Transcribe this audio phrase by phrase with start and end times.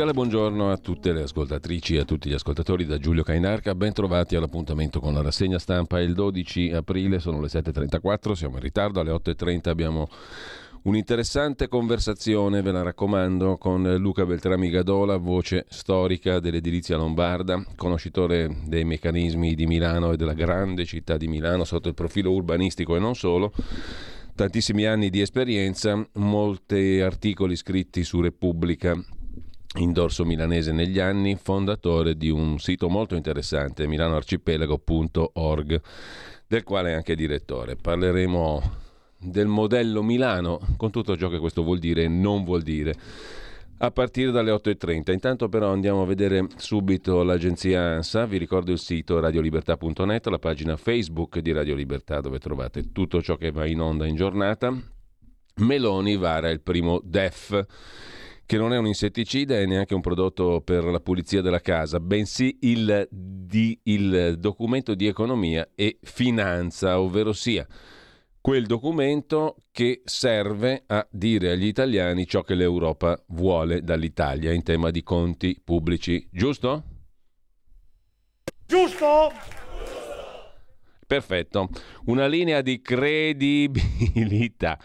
[0.00, 3.92] Cordiale buongiorno a tutte le ascoltatrici e a tutti gli ascoltatori da Giulio Cainarca, ben
[3.92, 6.00] trovati all'appuntamento con la rassegna stampa.
[6.00, 10.08] Il 12 aprile, sono le 7.34, siamo in ritardo, alle 8.30 abbiamo
[10.84, 18.84] un'interessante conversazione, ve la raccomando, con Luca Beltrami Gadola, voce storica dell'edilizia lombarda, conoscitore dei
[18.84, 23.14] meccanismi di Milano e della grande città di Milano sotto il profilo urbanistico e non
[23.14, 23.52] solo.
[24.34, 28.98] Tantissimi anni di esperienza, molti articoli scritti su Repubblica
[29.78, 35.80] in dorso milanese negli anni, fondatore di un sito molto interessante, milanoarcipelago.org,
[36.48, 37.76] del quale è anche direttore.
[37.76, 42.94] Parleremo del modello Milano, con tutto ciò che questo vuol dire e non vuol dire,
[43.78, 45.12] a partire dalle 8.30.
[45.12, 50.76] Intanto però andiamo a vedere subito l'agenzia ANSA, vi ricordo il sito radiolibertà.net, la pagina
[50.76, 54.76] Facebook di Radio Libertà dove trovate tutto ciò che va in onda in giornata.
[55.56, 57.66] Meloni vara il primo DEF
[58.50, 62.58] che non è un insetticida e neanche un prodotto per la pulizia della casa, bensì
[62.62, 67.64] il, di, il documento di economia e finanza, ovvero sia
[68.40, 74.90] quel documento che serve a dire agli italiani ciò che l'Europa vuole dall'Italia in tema
[74.90, 76.28] di conti pubblici.
[76.32, 76.82] Giusto?
[78.66, 79.59] Giusto?
[81.10, 81.68] Perfetto,
[82.04, 84.78] una linea di credibilità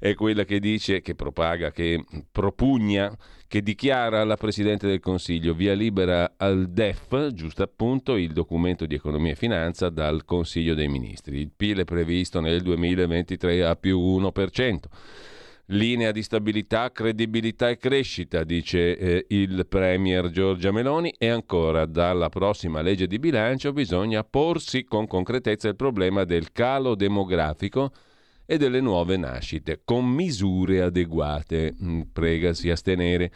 [0.00, 3.16] è quella che dice, che propaga, che propugna,
[3.46, 8.96] che dichiara la Presidente del Consiglio via libera al DEF, giusto appunto il documento di
[8.96, 11.38] economia e finanza dal Consiglio dei Ministri.
[11.38, 14.78] Il PIL è previsto nel 2023 a più 1%.
[15.70, 22.30] Linea di stabilità, credibilità e crescita, dice eh, il Premier Giorgia Meloni, e ancora dalla
[22.30, 27.92] prossima legge di bilancio bisogna porsi con concretezza il problema del calo demografico
[28.46, 31.74] e delle nuove nascite, con misure adeguate.
[31.82, 33.30] Mm, pregasi astenere i,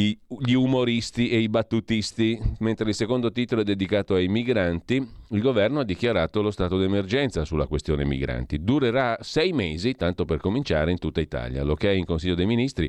[0.00, 5.80] gli umoristi e i battutisti, mentre il secondo titolo è dedicato ai migranti, il governo
[5.80, 8.62] ha dichiarato lo stato d'emergenza sulla questione migranti.
[8.62, 11.64] Durerà sei mesi, tanto per cominciare, in tutta Italia.
[11.64, 12.88] Lo che è in Consiglio dei Ministri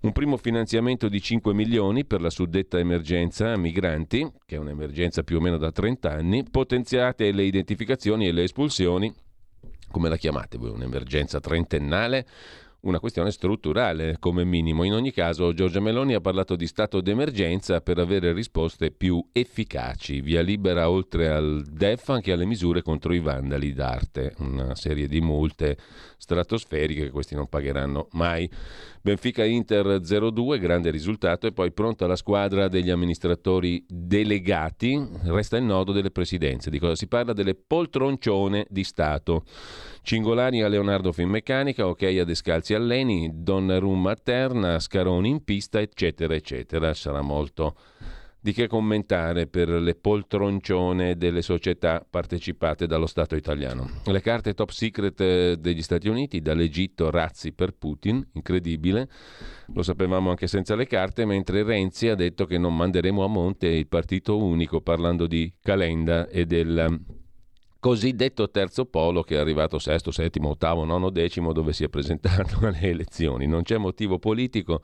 [0.00, 5.38] un primo finanziamento di 5 milioni per la suddetta emergenza migranti, che è un'emergenza più
[5.38, 9.12] o meno da 30 anni, potenziate le identificazioni e le espulsioni,
[9.90, 12.26] come la chiamate voi, un'emergenza trentennale?
[12.88, 14.84] Una questione strutturale come minimo.
[14.84, 20.20] In ogni caso Giorgia Meloni ha parlato di stato d'emergenza per avere risposte più efficaci.
[20.20, 25.20] Via libera oltre al DEF anche alle misure contro i vandali d'arte, una serie di
[25.20, 25.76] multe
[26.16, 28.48] stratosferiche che questi non pagheranno mai.
[29.06, 35.62] Benfica Inter 0-2, grande risultato e poi pronta la squadra degli amministratori delegati, resta il
[35.62, 36.70] nodo delle presidenze.
[36.70, 37.32] Di cosa si parla?
[37.32, 39.44] Delle poltroncione di Stato.
[40.02, 46.34] Cingolani a Leonardo Finmeccanica, ok a Descalzi Alleni, Donnarumma a Terna, Scaroni in pista, eccetera,
[46.34, 46.94] eccetera.
[46.94, 47.74] Sarà molto
[48.46, 53.90] di che commentare per le poltroncione delle società partecipate dallo Stato italiano.
[54.04, 59.08] Le carte top secret eh, degli Stati Uniti, dall'Egitto razzi per Putin, incredibile,
[59.74, 63.66] lo sapevamo anche senza le carte, mentre Renzi ha detto che non manderemo a monte
[63.66, 67.00] il partito unico parlando di Calenda e del
[67.86, 72.58] cosiddetto terzo polo che è arrivato sesto, settimo, ottavo, nono, decimo dove si è presentato
[72.66, 73.46] alle elezioni.
[73.46, 74.82] Non c'è motivo politico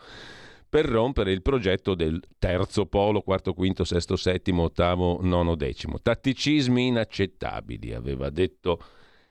[0.68, 5.98] per rompere il progetto del terzo polo, quarto, quinto, sesto, settimo, ottavo, nono, decimo.
[6.00, 8.80] Tatticismi inaccettabili, aveva detto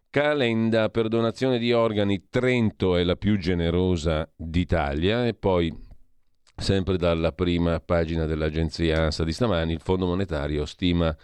[0.09, 2.27] Calenda per donazione di organi.
[2.29, 5.73] Trento è la più generosa d'Italia e poi
[6.57, 11.15] sempre dalla prima pagina dell'agenzia ANSA di stamani il Fondo Monetario stima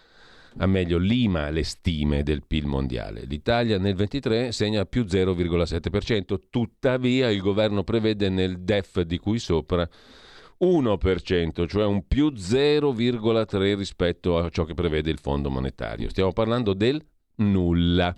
[0.57, 3.23] a meglio lima le stime del PIL mondiale.
[3.25, 9.87] L'Italia nel 23 segna più 0,7%, tuttavia il governo prevede nel DEF di cui sopra
[10.59, 16.09] 1%, cioè un più 0,3 rispetto a ciò che prevede il Fondo monetario.
[16.09, 17.03] Stiamo parlando del
[17.37, 18.15] nulla.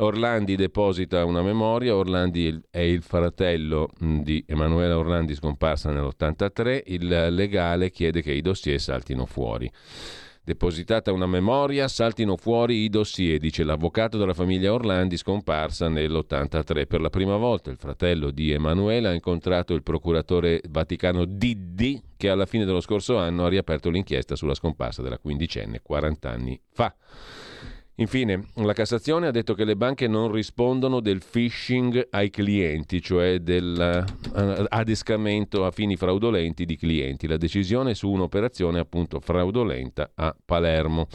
[0.00, 7.90] Orlandi deposita una memoria, Orlandi è il fratello di Emanuela Orlandi scomparsa nell'83, il legale
[7.90, 9.68] chiede che i dossier saltino fuori.
[10.48, 16.86] Depositata una memoria, saltino fuori i dossier, dice l'avvocato della famiglia Orlandi scomparsa nell'83.
[16.86, 22.30] Per la prima volta il fratello di Emanuela ha incontrato il procuratore vaticano Diddi, che
[22.30, 26.94] alla fine dello scorso anno ha riaperto l'inchiesta sulla scomparsa della quindicenne 40 anni fa.
[28.00, 33.40] Infine, la Cassazione ha detto che le banche non rispondono del phishing ai clienti, cioè
[33.40, 37.26] dell'adescamento a fini fraudolenti di clienti.
[37.26, 41.08] La decisione su un'operazione appunto fraudolenta a Palermo.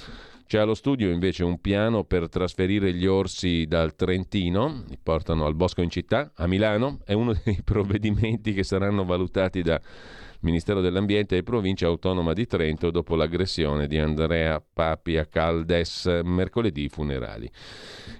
[0.45, 5.55] C'è allo studio invece un piano per trasferire gli orsi dal Trentino, li portano al
[5.55, 6.99] bosco in città, a Milano.
[7.05, 9.79] È uno dei provvedimenti che saranno valutati da
[10.43, 16.89] Ministero dell'Ambiente e Provincia Autonoma di Trento dopo l'aggressione di Andrea Papi a Caldes mercoledì
[16.89, 17.49] funerali.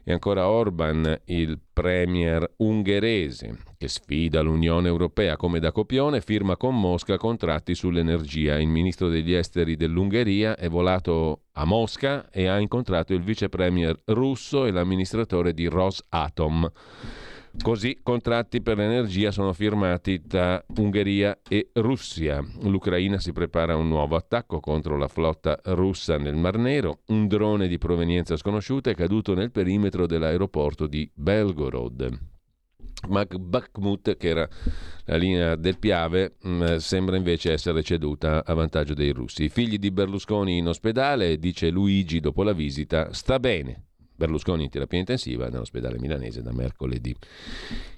[0.06, 6.80] E ancora Orban, il premier ungherese, che sfida l'Unione Europea come da copione, firma con
[6.80, 8.58] Mosca contratti sull'energia.
[8.58, 14.00] Il ministro degli esteri dell'Ungheria è volato a Mosca e ha incontrato il vice premier
[14.06, 16.72] russo e l'amministratore di Rosatom.
[17.62, 22.44] Così contratti per l'energia sono firmati tra Ungheria e Russia.
[22.64, 27.02] L'Ucraina si prepara a un nuovo attacco contro la flotta russa nel Mar Nero.
[27.08, 32.32] Un drone di provenienza sconosciuta è caduto nel perimetro dell'aeroporto di Belgorod.
[33.08, 34.50] Bakhmut, che era
[35.06, 39.44] la linea del Piave, mm, sembra invece essere ceduta a vantaggio dei russi.
[39.44, 43.88] I figli di Berlusconi in ospedale, dice Luigi dopo la visita, sta bene,
[44.24, 47.14] Berlusconi in terapia intensiva nell'ospedale milanese da mercoledì.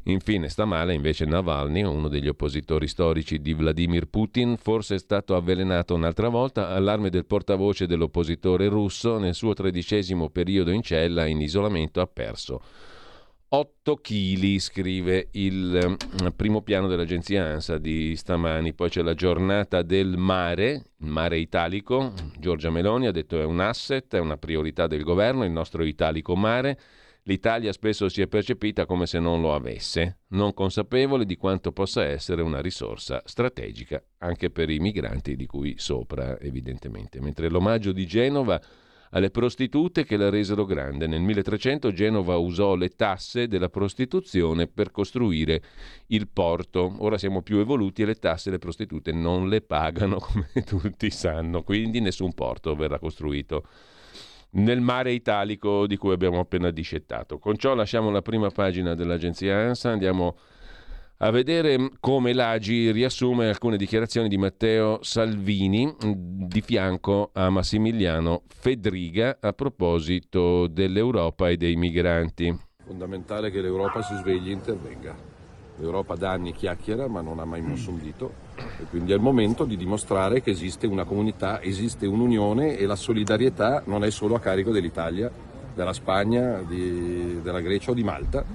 [0.05, 5.35] Infine sta male invece Navalny, uno degli oppositori storici di Vladimir Putin, forse è stato
[5.35, 11.41] avvelenato un'altra volta, allarme del portavoce dell'oppositore russo, nel suo tredicesimo periodo in cella in
[11.41, 12.61] isolamento ha perso
[13.47, 18.73] 8 kg, scrive il mm, primo piano dell'agenzia ANSA di stamani.
[18.73, 22.13] Poi c'è la giornata del mare, il mare italico.
[22.39, 26.35] Giorgia Meloni ha detto è un asset, è una priorità del governo, il nostro italico
[26.35, 26.77] mare.
[27.27, 32.03] L'Italia spesso si è percepita come se non lo avesse, non consapevole di quanto possa
[32.03, 37.19] essere una risorsa strategica anche per i migranti di cui sopra, evidentemente.
[37.19, 38.61] Mentre l'omaggio di Genova
[39.11, 41.07] alle prostitute che la resero grande.
[41.07, 45.61] Nel 1300 Genova usò le tasse della prostituzione per costruire
[46.07, 46.95] il porto.
[46.99, 51.63] Ora siamo più evoluti e le tasse le prostitute non le pagano, come tutti sanno,
[51.63, 53.65] quindi nessun porto verrà costruito
[54.55, 57.39] nel mare italico di cui abbiamo appena discettato.
[57.39, 60.54] Con ciò lasciamo la prima pagina dell'agenzia ANSA, andiamo a
[61.31, 69.53] vedere come l'Agi riassume alcune dichiarazioni di Matteo Salvini di fianco a Massimiliano Fedriga a
[69.53, 72.57] proposito dell'Europa e dei migranti.
[72.85, 75.15] Fondamentale che l'Europa si svegli e intervenga.
[75.77, 78.33] L'Europa da anni chiacchiera ma non ha mai mosso un dito
[78.79, 82.95] e quindi è il momento di dimostrare che esiste una comunità, esiste un'unione e la
[82.95, 85.29] solidarietà non è solo a carico dell'Italia,
[85.73, 88.45] della Spagna, di, della Grecia o di Malta,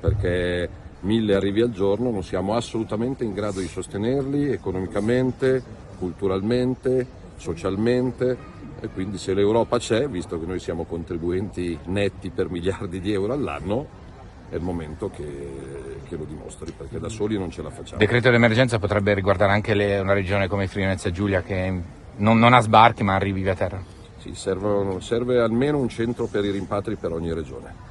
[0.00, 5.62] perché mille arrivi al giorno, non siamo assolutamente in grado di sostenerli economicamente,
[5.98, 13.00] culturalmente, socialmente e quindi se l'Europa c'è, visto che noi siamo contribuenti netti per miliardi
[13.00, 14.06] di euro all'anno,
[14.50, 18.00] è il momento che, che, lo dimostri, perché da soli non ce la facciamo.
[18.00, 21.80] Il decreto d'emergenza potrebbe riguardare anche le, una regione come Friuli Giulia che
[22.16, 23.82] non, non, ha sbarchi ma arrivi via terra?
[24.18, 27.87] Sì, serve, serve almeno un centro per i rimpatri per ogni regione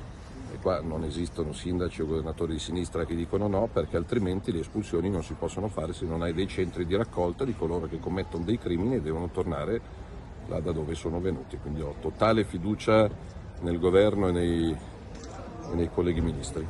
[0.58, 5.10] qua non esistono sindaci o governatori di sinistra che dicono no perché altrimenti le espulsioni
[5.10, 8.44] non si possono fare se non hai dei centri di raccolta di coloro che commettono
[8.44, 9.82] dei crimini e devono tornare
[10.48, 11.58] là da dove sono venuti.
[11.58, 13.10] Quindi ho totale fiducia
[13.62, 14.72] nel governo e nei,
[15.72, 16.66] e nei colleghi ministri.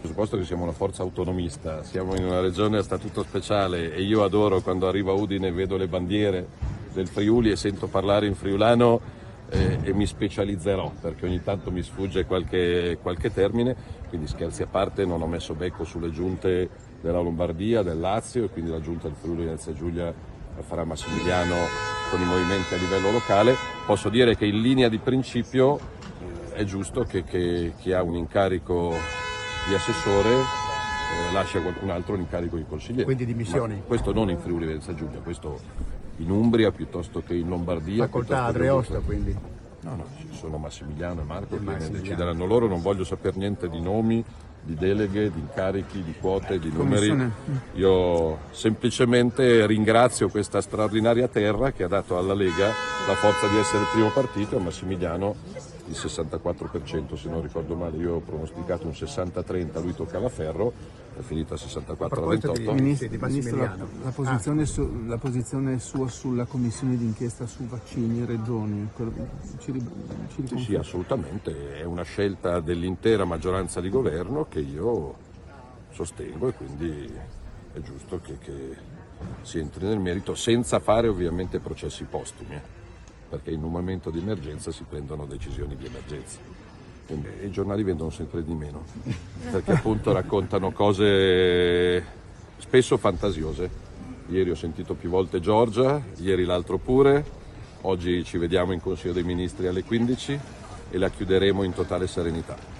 [0.00, 4.22] Presupposto che siamo una forza autonomista, siamo in una regione a statuto speciale e io
[4.22, 6.46] adoro quando arrivo a Udine e vedo le bandiere
[6.92, 9.16] del Friuli e sento parlare in friulano
[9.50, 13.74] eh, e mi specializzerò perché ogni tanto mi sfugge qualche, qualche, termine,
[14.08, 16.68] quindi scherzi a parte non ho messo becco sulle giunte
[17.00, 20.12] della Lombardia, del Lazio e quindi la giunta del Friuli Venezia Giulia
[20.60, 21.54] farà Massimiliano
[22.10, 23.54] con i movimenti a livello locale.
[23.86, 25.78] Posso dire che in linea di principio
[26.52, 28.94] è giusto che, che chi ha un incarico
[29.68, 33.04] di assessore eh, lascia qualcun altro l'incarico di consigliere.
[33.04, 33.76] Quindi dimissioni?
[33.76, 35.60] Ma questo non in Friuli Venezia Giulia, questo
[36.18, 38.04] in Umbria piuttosto che in Lombardia.
[38.04, 39.36] Facoltà Adreosta quindi?
[39.80, 43.36] No, no, ci sono Massimiliano e Marco e che ne decideranno loro, non voglio sapere
[43.36, 44.24] niente di nomi,
[44.60, 47.30] di deleghe, di incarichi, di quote, di numeri.
[47.74, 53.82] Io semplicemente ringrazio questa straordinaria terra che ha dato alla Lega la forza di essere
[53.82, 55.36] il primo partito e Massimiliano
[55.88, 60.72] il 64% se non ricordo male, io ho pronosticato un 60-30, lui toccava ferro,
[61.18, 62.74] è finita 64-28.
[62.74, 64.66] Ministro, Ministro la, la, posizione ah.
[64.66, 68.88] su, la, posizione sua sulla commissione d'inchiesta su vaccini e regioni,
[69.58, 69.72] ci,
[70.34, 75.26] ci sì, sì, assolutamente, è una scelta dell'intera maggioranza di governo che io
[75.90, 77.10] sostengo e quindi
[77.72, 78.76] è giusto che, che
[79.42, 82.60] si entri nel merito senza fare ovviamente processi postumi.
[83.28, 86.38] Perché in un momento di emergenza si prendono decisioni di emergenza.
[87.06, 88.84] Quindi i giornali vendono sempre di meno,
[89.50, 92.04] perché appunto raccontano cose
[92.58, 93.86] spesso fantasiose.
[94.28, 97.24] Ieri ho sentito più volte Giorgia, ieri l'altro pure,
[97.82, 100.40] oggi ci vediamo in Consiglio dei Ministri alle 15
[100.90, 102.77] e la chiuderemo in totale serenità.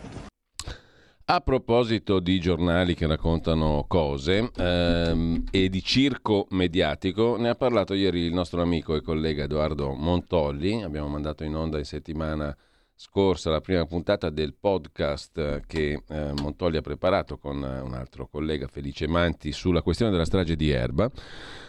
[1.30, 7.92] A proposito di giornali che raccontano cose ehm, e di circo mediatico, ne ha parlato
[7.92, 10.82] ieri il nostro amico e collega Edoardo Montolli.
[10.82, 12.56] Abbiamo mandato in onda in settimana
[13.00, 18.66] scorsa la prima puntata del podcast che eh, Montolli ha preparato con un altro collega
[18.66, 21.08] Felice Manti sulla questione della strage di Erba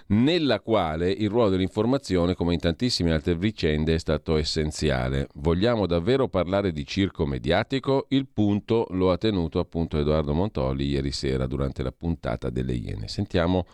[0.07, 5.27] nella quale il ruolo dell'informazione, come in tantissime altre vicende, è stato essenziale.
[5.35, 8.07] Vogliamo davvero parlare di circo mediatico?
[8.09, 13.07] Il punto lo ha tenuto appunto Edoardo Montoli ieri sera durante la puntata delle Iene.
[13.07, 13.67] Sentiamo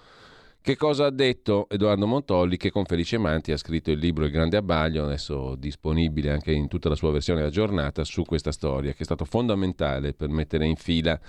[0.66, 4.32] che cosa ha detto Edoardo Montolli che con Felice Manti ha scritto il libro Il
[4.32, 9.02] Grande Abbaglio, adesso disponibile anche in tutta la sua versione aggiornata su questa storia che
[9.02, 11.20] è stato fondamentale per mettere in fila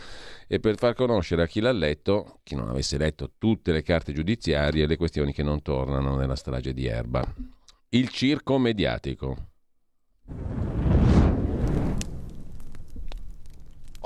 [0.47, 4.15] e per far conoscere a chi l'ha letto, chi non avesse letto tutte le carte
[4.15, 7.23] giudiziarie, le questioni che non tornano nella strage di Erba.
[7.91, 9.37] Il circo mediatico.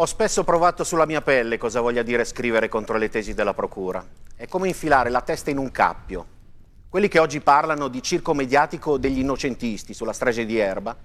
[0.00, 4.02] Ho spesso provato sulla mia pelle cosa voglia dire scrivere contro le tesi della Procura.
[4.34, 6.26] È come infilare la testa in un cappio.
[6.88, 10.96] Quelli che oggi parlano di circo mediatico degli innocentisti sulla strage di Erba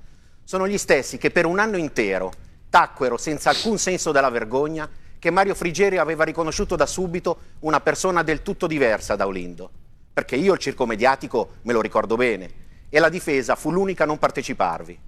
[0.46, 2.32] sono gli stessi che per un anno intero
[2.70, 8.24] tacquero senza alcun senso della vergogna che Mario Frigeri aveva riconosciuto da subito una persona
[8.24, 9.70] del tutto diversa da Olindo.
[10.14, 12.50] Perché io il circo mediatico me lo ricordo bene
[12.88, 15.00] e la difesa fu l'unica a non parteciparvi.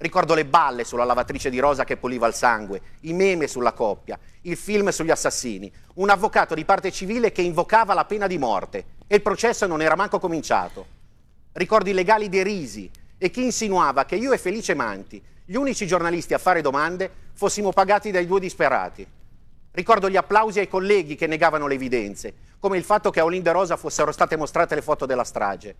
[0.00, 4.16] Ricordo le balle sulla lavatrice di rosa che puliva il sangue, i meme sulla coppia,
[4.42, 8.84] il film sugli assassini, un avvocato di parte civile che invocava la pena di morte
[9.08, 10.86] e il processo non era manco cominciato.
[11.50, 12.88] Ricordo i legali derisi
[13.18, 17.72] e chi insinuava che io e Felice Manti, gli unici giornalisti a fare domande, fossimo
[17.72, 19.04] pagati dai due disperati.
[19.72, 23.50] Ricordo gli applausi ai colleghi che negavano le evidenze, come il fatto che a Olinda
[23.50, 25.74] Rosa fossero state mostrate le foto della strage.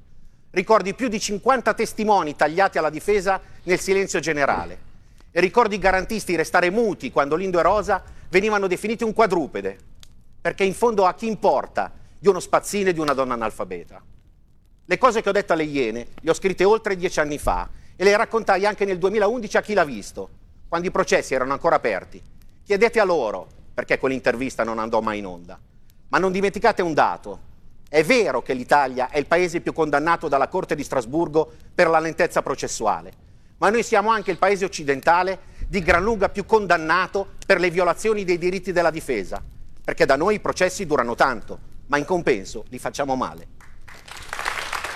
[0.50, 4.87] Ricordi più di 50 testimoni tagliati alla difesa nel silenzio generale.
[5.31, 9.78] E ricordi i garantisti restare muti quando Lindo e Rosa venivano definiti un quadrupede.
[10.40, 14.02] Perché in fondo a chi importa di uno spazzino e di una donna analfabeta?
[14.87, 18.05] Le cose che ho detto alle Iene le ho scritte oltre dieci anni fa e
[18.05, 20.31] le raccontai anche nel 2011 a chi l'ha visto,
[20.67, 22.23] quando i processi erano ancora aperti.
[22.64, 25.59] Chiedete a loro perché quell'intervista non andò mai in onda.
[26.09, 27.40] Ma non dimenticate un dato,
[27.88, 31.99] è vero che l'Italia è il paese più condannato dalla Corte di Strasburgo per la
[31.99, 33.12] lentezza processuale,
[33.59, 38.25] ma noi siamo anche il paese occidentale di gran lunga più condannato per le violazioni
[38.25, 39.42] dei diritti della difesa,
[39.83, 43.57] perché da noi i processi durano tanto, ma in compenso li facciamo male.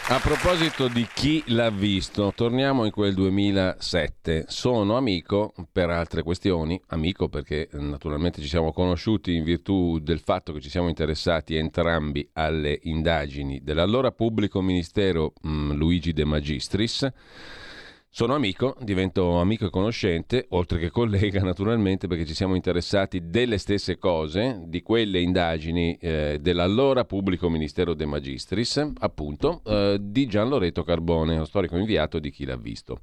[0.08, 4.44] A proposito di chi l'ha visto, torniamo in quel 2007.
[4.48, 10.18] Sono amico per altre questioni, amico perché eh, naturalmente ci siamo conosciuti in virtù del
[10.18, 16.24] fatto che ci siamo interessati entrambi alle indagini dell'allora pubblico ministero mh, mm, Luigi De
[16.24, 17.10] Magistris
[18.14, 23.56] sono amico, divento amico e conoscente, oltre che collega naturalmente, perché ci siamo interessati delle
[23.56, 30.50] stesse cose, di quelle indagini eh, dell'allora pubblico ministero De Magistris, appunto, eh, di Gian
[30.50, 32.98] Loreto Carbone, lo storico inviato di chi l'ha visto.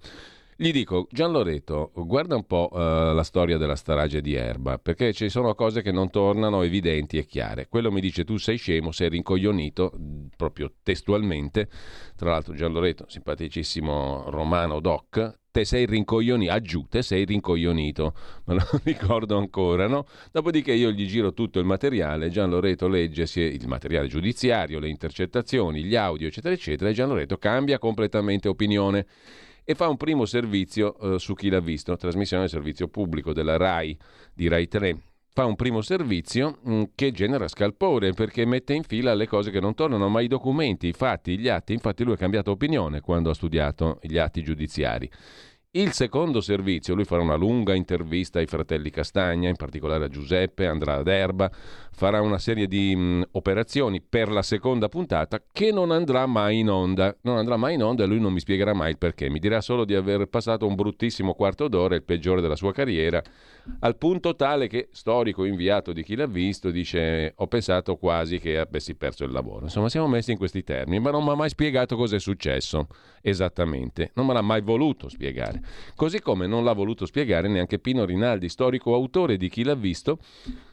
[0.62, 5.14] Gli dico, Gian Loreto, guarda un po' uh, la storia della strage di Erba, perché
[5.14, 7.70] ci sono cose che non tornano evidenti e chiare.
[7.70, 9.94] Quello mi dice, tu sei scemo, sei rincoglionito,
[10.36, 11.70] proprio testualmente.
[12.18, 18.14] Tra l'altro Gian Loreto, simpaticissimo romano doc, te sei rincoglionito, aggiù, te sei rincoglionito,
[18.48, 20.08] me lo ricordo ancora, no?
[20.30, 25.86] Dopodiché io gli giro tutto il materiale, Gian Loreto legge il materiale giudiziario, le intercettazioni,
[25.86, 29.06] gli audio, eccetera, eccetera, e Gian Loreto cambia completamente opinione
[29.70, 33.56] e fa un primo servizio eh, su chi l'ha visto, trasmissione del servizio pubblico della
[33.56, 33.96] RAI
[34.34, 34.98] di RAI 3.
[35.32, 39.52] Fa un primo servizio mh, mm, che genera scalpore perché mette in fila le cose
[39.52, 41.74] che non tornano, ma i documenti, i fatti, gli atti.
[41.74, 45.08] Infatti lui ha cambiato opinione quando ha studiato gli atti giudiziari.
[45.72, 50.66] Il secondo servizio, lui farà una lunga intervista ai fratelli Castagna, in particolare a Giuseppe,
[50.66, 51.52] andrà ad Erba,
[51.92, 56.72] farà una serie di mh, operazioni per la seconda puntata che non andrà mai in
[56.72, 57.16] onda.
[57.22, 59.30] Non andrà mai in onda e lui non mi spiegherà mai il perché.
[59.30, 63.22] Mi dirà solo di aver passato un bruttissimo quarto d'ora, il peggiore della sua carriera,
[63.82, 68.58] al punto tale che, storico inviato di chi l'ha visto, dice ho pensato quasi che
[68.58, 69.66] avessi perso il lavoro.
[69.66, 72.88] Insomma, siamo messi in questi termini, ma non mi ha mai spiegato cosa è successo
[73.22, 74.10] esattamente.
[74.16, 75.59] Non me l'ha mai voluto spiegare.
[75.96, 80.20] Così come non l'ha voluto spiegare neanche Pino Rinaldi, storico autore di chi l'ha visto,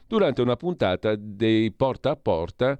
[0.07, 2.77] durante una puntata dei Porta a Porta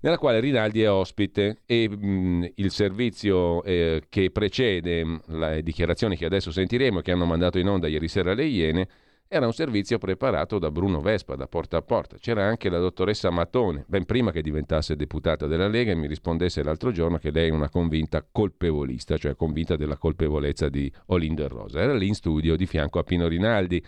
[0.00, 6.16] nella quale Rinaldi è ospite e mh, il servizio eh, che precede mh, le dichiarazioni
[6.16, 8.88] che adesso sentiremo e che hanno mandato in onda ieri sera le Iene
[9.32, 12.16] era un servizio preparato da Bruno Vespa, da porta a porta.
[12.18, 16.64] C'era anche la dottoressa Matone, ben prima che diventasse deputata della Lega, e mi rispondesse
[16.64, 21.48] l'altro giorno che lei è una convinta colpevolista, cioè convinta della colpevolezza di Olindo e
[21.48, 21.78] Rosa.
[21.78, 23.80] Era lì in studio di fianco a Pino Rinaldi,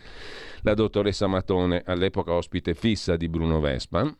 [0.60, 4.16] la dottoressa Matone, all'epoca ospite fissa di Bruno Vespa,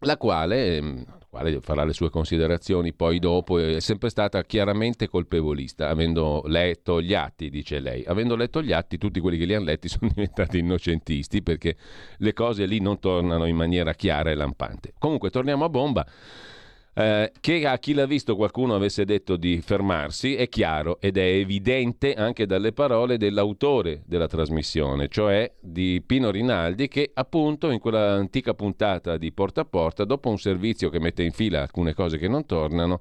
[0.00, 5.88] la quale ehm, quale farà le sue considerazioni poi dopo, è sempre stata chiaramente colpevolista,
[5.88, 8.04] avendo letto gli atti, dice lei.
[8.04, 11.76] Avendo letto gli atti, tutti quelli che li hanno letti sono diventati innocentisti perché
[12.18, 14.92] le cose lì non tornano in maniera chiara e lampante.
[14.98, 16.04] Comunque, torniamo a bomba.
[16.92, 21.22] Eh, che a chi l'ha visto qualcuno avesse detto di fermarsi è chiaro ed è
[21.22, 28.14] evidente anche dalle parole dell'autore della trasmissione, cioè di Pino Rinaldi, che appunto in quella
[28.14, 32.18] antica puntata di Porta a Porta, dopo un servizio che mette in fila alcune cose
[32.18, 33.00] che non tornano,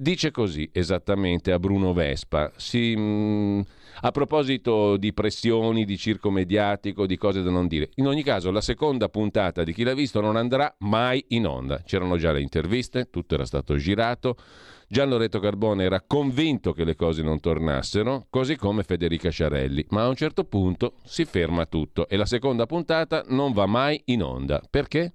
[0.00, 2.50] dice così esattamente a Bruno Vespa.
[2.56, 3.60] Si, mh, mm,
[4.02, 7.90] a proposito di pressioni, di circo mediatico, di cose da non dire.
[7.96, 11.82] In ogni caso, la seconda puntata di Chi l'ha visto non andrà mai in onda.
[11.84, 14.36] C'erano già le interviste, tutto era stato girato.
[14.88, 20.02] Gian Loreto Carbone era convinto che le cose non tornassero, così come Federica Sciarelli, ma
[20.02, 24.24] a un certo punto si ferma tutto e la seconda puntata non va mai in
[24.24, 24.60] onda.
[24.68, 25.14] Perché?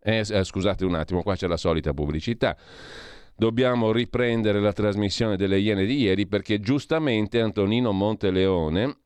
[0.00, 2.56] Eh, eh, scusate un attimo, qua c'è la solita pubblicità
[3.36, 8.98] dobbiamo riprendere la trasmissione delle Iene di ieri perché giustamente Antonino Monteleone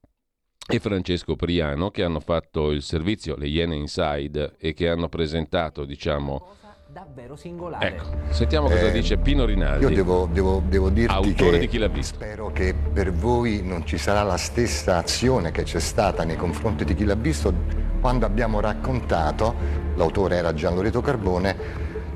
[0.70, 5.84] e Francesco Priano che hanno fatto il servizio Le Iene Inside e che hanno presentato,
[5.84, 6.56] diciamo,
[6.90, 7.86] davvero singolare.
[7.86, 9.84] Ecco, sentiamo cosa eh, dice Pino Rinaldi.
[9.84, 12.14] Io devo, devo, devo dirti autore che di chi l'ha visto.
[12.16, 16.84] spero che per voi non ci sarà la stessa azione che c'è stata nei confronti
[16.84, 19.54] di chi l'ha visto quando abbiamo raccontato,
[19.96, 21.56] l'autore era Gian Loreto Carbone,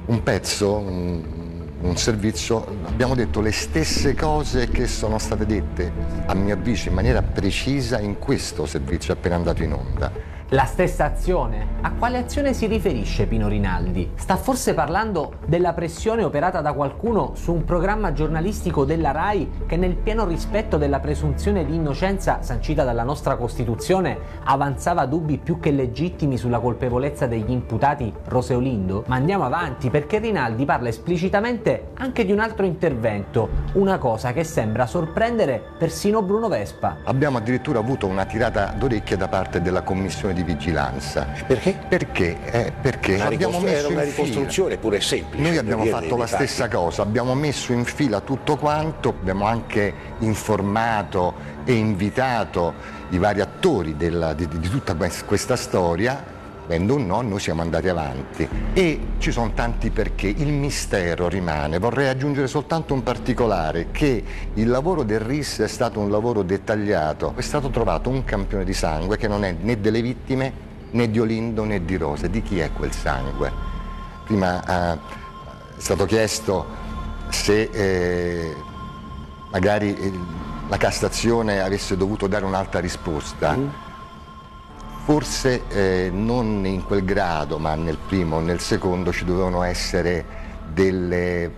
[0.06, 1.41] un pezzo, un,
[1.82, 5.92] un servizio, abbiamo detto le stesse cose che sono state dette,
[6.26, 10.31] a mio avviso, in maniera precisa in questo servizio appena andato in onda.
[10.52, 11.66] La stessa azione?
[11.80, 14.10] A quale azione si riferisce Pino Rinaldi?
[14.16, 19.78] Sta forse parlando della pressione operata da qualcuno su un programma giornalistico della RAI che
[19.78, 25.70] nel pieno rispetto della presunzione di innocenza sancita dalla nostra Costituzione avanzava dubbi più che
[25.70, 29.04] legittimi sulla colpevolezza degli imputati Roseolindo?
[29.06, 34.44] Ma andiamo avanti perché Rinaldi parla esplicitamente anche di un altro intervento, una cosa che
[34.44, 36.98] sembra sorprendere persino Bruno Vespa.
[37.04, 41.26] Abbiamo addirittura avuto una tirata d'orecchie da parte della Commissione di di vigilanza.
[41.46, 41.78] Perché?
[41.88, 42.36] Perché?
[42.44, 45.42] Eh, perché una abbiamo messo una in ricostruzione pure semplice.
[45.42, 51.34] Noi abbiamo fatto la stessa cosa, abbiamo messo in fila tutto quanto, abbiamo anche informato
[51.64, 52.74] e invitato
[53.10, 56.40] i vari attori della, di, di tutta questa storia
[56.72, 58.48] avendo un no noi siamo andati avanti.
[58.72, 64.68] E ci sono tanti perché, il mistero rimane, vorrei aggiungere soltanto un particolare che il
[64.68, 69.18] lavoro del RIS è stato un lavoro dettagliato, è stato trovato un campione di sangue
[69.18, 72.72] che non è né delle vittime né di Olindo né di Rose, di chi è
[72.72, 73.52] quel sangue?
[74.24, 74.98] Prima eh,
[75.76, 76.80] è stato chiesto
[77.28, 78.54] se eh,
[79.50, 79.94] magari
[80.68, 83.56] la Cassazione avesse dovuto dare un'altra risposta.
[83.56, 83.81] Mm
[85.04, 90.24] Forse eh, non in quel grado, ma nel primo o nel secondo ci dovevano essere
[90.72, 91.50] delle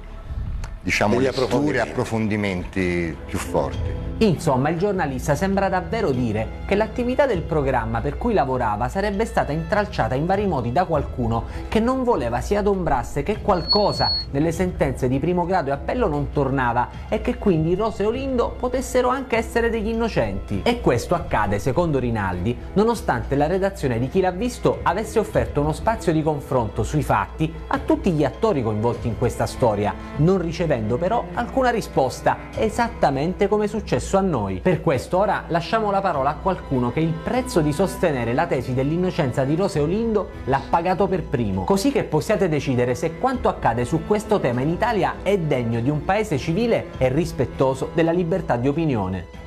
[0.84, 4.04] diciamo, letture e approfondimenti più forti.
[4.18, 9.50] Insomma, il giornalista sembra davvero dire che l'attività del programma per cui lavorava sarebbe stata
[9.50, 15.08] intralciata in vari modi da qualcuno che non voleva si adombrasse che qualcosa nelle sentenze
[15.08, 19.36] di primo grado e appello non tornava e che quindi Rose e Olindo potessero anche
[19.36, 20.60] essere degli innocenti.
[20.62, 25.72] E questo accade, secondo Rinaldi, nonostante la redazione di chi l'ha visto avesse offerto uno
[25.72, 30.73] spazio di confronto sui fatti a tutti gli attori coinvolti in questa storia, non ricevendo
[30.98, 34.60] però alcuna risposta, esattamente come è successo a noi.
[34.60, 38.74] Per questo ora lasciamo la parola a qualcuno che il prezzo di sostenere la tesi
[38.74, 43.84] dell'innocenza di Rose Olindo l'ha pagato per primo, così che possiate decidere se quanto accade
[43.84, 48.56] su questo tema in Italia è degno di un paese civile e rispettoso della libertà
[48.56, 49.43] di opinione.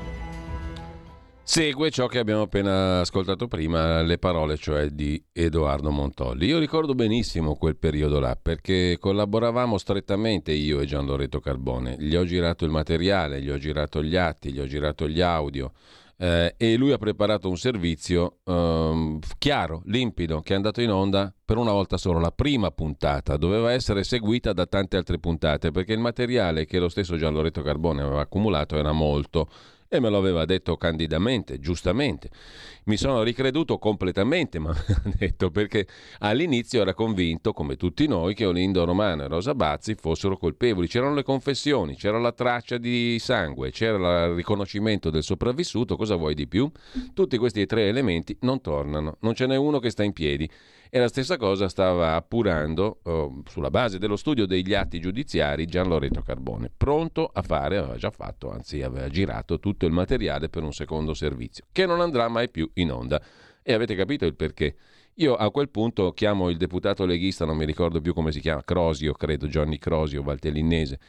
[1.49, 6.45] Segue ciò che abbiamo appena ascoltato prima, le parole cioè di Edoardo Montolli.
[6.45, 11.95] Io ricordo benissimo quel periodo là perché collaboravamo strettamente io e Gian Loreto Carbone.
[11.99, 15.71] Gli ho girato il materiale, gli ho girato gli atti, gli ho girato gli audio
[16.17, 21.33] eh, e lui ha preparato un servizio eh, chiaro, limpido, che è andato in onda
[21.45, 22.19] per una volta solo.
[22.19, 26.89] La prima puntata doveva essere seguita da tante altre puntate perché il materiale che lo
[26.89, 29.47] stesso Gian Loreto Carbone aveva accumulato era molto
[29.89, 32.29] e me lo aveva detto candidamente, giustamente.
[32.85, 35.87] Mi sono ricreduto completamente, ma ha detto perché
[36.19, 40.87] all'inizio era convinto, come tutti noi, che Olindo Romano e Rosa Bazzi fossero colpevoli.
[40.87, 46.33] C'erano le confessioni, c'era la traccia di sangue, c'era il riconoscimento del sopravvissuto, cosa vuoi
[46.33, 46.69] di più?
[47.13, 50.49] Tutti questi tre elementi non tornano, non ce n'è uno che sta in piedi.
[50.89, 55.87] E la stessa cosa stava appurando, oh, sulla base dello studio degli atti giudiziari, Gian
[55.87, 60.63] Loreto Carbone, pronto a fare, aveva già fatto, anzi aveva girato tutto il materiale per
[60.63, 63.21] un secondo servizio, che non andrà mai più in onda.
[63.61, 64.75] E avete capito il perché?
[65.15, 68.63] Io a quel punto chiamo il deputato leghista, non mi ricordo più come si chiama,
[68.63, 70.99] Crosio, credo, Johnny Crosio, Valtellinese,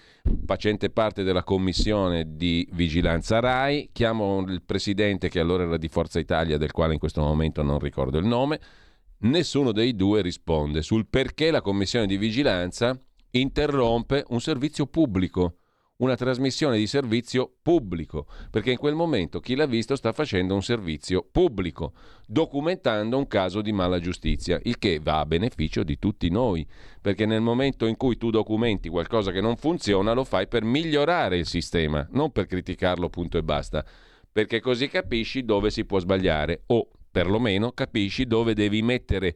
[0.46, 6.18] facente parte della commissione di vigilanza RAI, chiamo il presidente che allora era di Forza
[6.18, 8.58] Italia, del quale in questo momento non ricordo il nome,
[9.20, 12.96] Nessuno dei due risponde sul perché la commissione di vigilanza
[13.33, 15.57] interrompe un servizio pubblico,
[15.96, 20.62] una trasmissione di servizio pubblico, perché in quel momento chi l'ha visto sta facendo un
[20.62, 21.94] servizio pubblico,
[22.28, 26.64] documentando un caso di mala giustizia, il che va a beneficio di tutti noi,
[27.00, 31.38] perché nel momento in cui tu documenti qualcosa che non funziona lo fai per migliorare
[31.38, 33.85] il sistema, non per criticarlo punto e basta,
[34.31, 39.35] perché così capisci dove si può sbagliare o perlomeno capisci dove devi mettere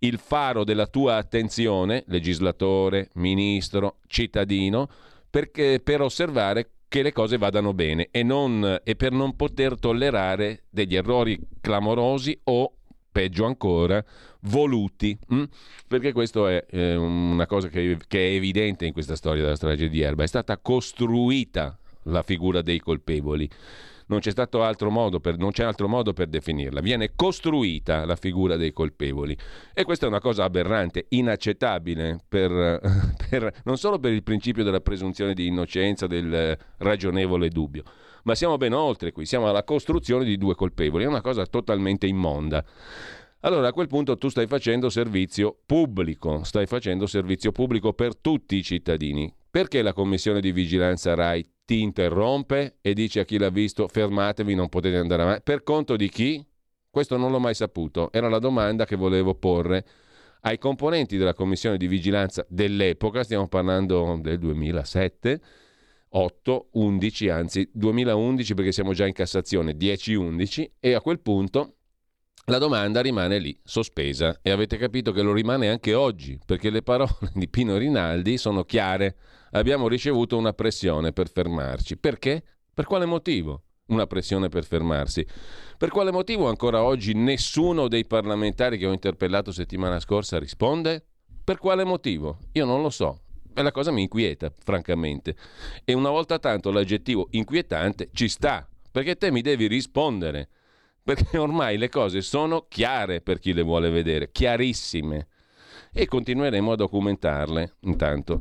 [0.00, 4.86] il faro della tua attenzione, legislatore, ministro, cittadino,
[5.30, 10.64] perché, per osservare che le cose vadano bene e, non, e per non poter tollerare
[10.68, 12.74] degli errori clamorosi o
[13.10, 14.04] peggio ancora,
[14.40, 15.44] voluti, mh?
[15.88, 19.88] perché questo è eh, una cosa che, che, è evidente in questa storia della strage
[19.88, 23.48] di Erba, è stata costruita la figura dei colpevoli
[24.06, 26.80] non c'è stato altro modo per, altro modo per definirla.
[26.80, 29.36] Viene costruita la figura dei colpevoli
[29.72, 32.50] e questa è una cosa aberrante, inaccettabile per,
[33.28, 37.82] per, non solo per il principio della presunzione di innocenza, del ragionevole dubbio,
[38.24, 42.06] ma siamo ben oltre qui, siamo alla costruzione di due colpevoli, è una cosa totalmente
[42.06, 42.64] immonda.
[43.44, 48.56] Allora a quel punto tu stai facendo servizio pubblico, stai facendo servizio pubblico per tutti
[48.56, 49.32] i cittadini.
[49.52, 54.54] Perché la commissione di vigilanza RAI ti interrompe e dice a chi l'ha visto fermatevi,
[54.54, 55.42] non potete andare avanti.
[55.44, 56.42] Per conto di chi?
[56.88, 58.10] Questo non l'ho mai saputo.
[58.12, 59.84] Era la domanda che volevo porre
[60.40, 65.40] ai componenti della commissione di vigilanza dell'epoca, stiamo parlando del 2007,
[66.08, 71.74] 8, 11, anzi 2011 perché siamo già in Cassazione, 10, 11 e a quel punto
[72.46, 76.82] la domanda rimane lì, sospesa e avete capito che lo rimane anche oggi perché le
[76.82, 79.16] parole di Pino Rinaldi sono chiare
[79.52, 81.96] abbiamo ricevuto una pressione per fermarci.
[81.96, 82.42] Perché?
[82.72, 83.62] Per quale motivo?
[83.86, 85.26] Una pressione per fermarsi.
[85.76, 91.04] Per quale motivo ancora oggi nessuno dei parlamentari che ho interpellato settimana scorsa risponde?
[91.44, 92.38] Per quale motivo?
[92.52, 93.20] Io non lo so.
[93.54, 95.36] E la cosa mi inquieta, francamente.
[95.84, 100.48] E una volta tanto l'aggettivo inquietante ci sta, perché te mi devi rispondere.
[101.02, 105.26] Perché ormai le cose sono chiare per chi le vuole vedere, chiarissime.
[105.94, 108.40] E continueremo a documentarle intanto.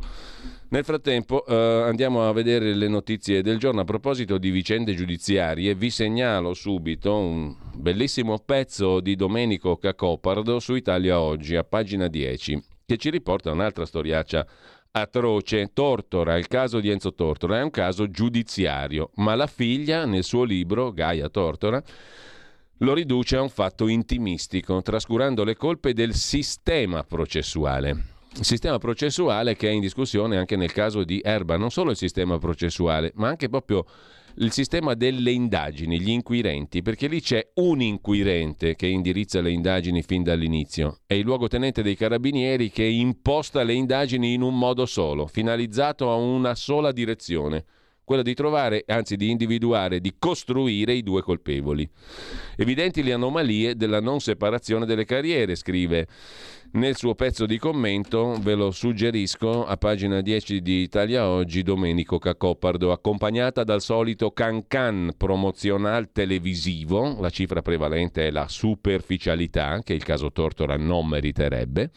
[0.70, 3.82] Nel frattempo eh, andiamo a vedere le notizie del giorno.
[3.82, 10.76] A proposito di vicende giudiziarie, vi segnalo subito un bellissimo pezzo di Domenico Cacopardo su
[10.76, 14.48] Italia Oggi, a pagina 10, che ci riporta un'altra storiaccia
[14.92, 15.72] atroce.
[15.74, 20.46] Tortora, il caso di Enzo Tortora è un caso giudiziario, ma la figlia nel suo
[20.46, 21.84] libro, Gaia Tortora,
[22.82, 27.90] lo riduce a un fatto intimistico, trascurando le colpe del sistema processuale.
[28.38, 31.98] Il sistema processuale che è in discussione anche nel caso di Erba, non solo il
[31.98, 33.86] sistema processuale, ma anche proprio
[34.36, 40.02] il sistema delle indagini, gli inquirenti, perché lì c'è un inquirente che indirizza le indagini
[40.02, 45.28] fin dall'inizio, è il luogotenente dei carabinieri che imposta le indagini in un modo solo,
[45.28, 47.66] finalizzato a una sola direzione,
[48.12, 51.90] quella di trovare, anzi di individuare, di costruire i due colpevoli.
[52.58, 56.08] Evidenti le anomalie della non separazione delle carriere, scrive
[56.74, 62.18] nel suo pezzo di commento, ve lo suggerisco, a pagina 10 di Italia Oggi, Domenico
[62.18, 70.04] Cacopardo, accompagnata dal solito can-can promozional televisivo, la cifra prevalente è la superficialità, che il
[70.04, 71.92] caso Tortora non meriterebbe,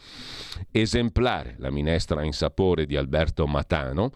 [0.71, 4.11] esemplare la minestra in sapore di Alberto Matano,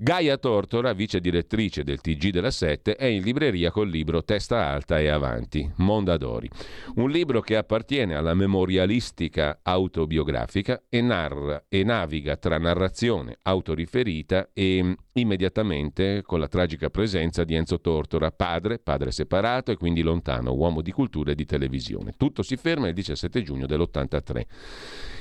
[0.00, 5.00] Gaia Tortora, vice direttrice del TG della Sette, è in libreria col libro Testa Alta
[5.00, 6.48] e Avanti, Mondadori.
[6.94, 14.80] Un libro che appartiene alla memorialistica autobiografica e narra e naviga tra narrazione autoriferita e
[14.84, 20.54] mm, immediatamente con la tragica presenza di Enzo Tortora, padre, padre separato e quindi lontano,
[20.54, 22.14] uomo di cultura e di televisione.
[22.16, 24.42] Tutto si ferma il 17 giugno dell'83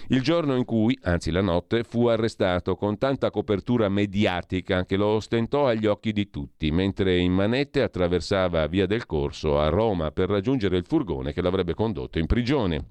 [0.10, 5.08] il giorno in cui, anzi la notte, fu arrestato con tanta copertura mediatica che lo
[5.08, 10.30] ostentò agli occhi di tutti, mentre in manette attraversava via del Corso a Roma per
[10.30, 12.86] raggiungere il furgone che l'avrebbe condotto in prigione.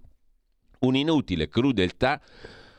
[0.81, 2.21] Un'inutile crudeltà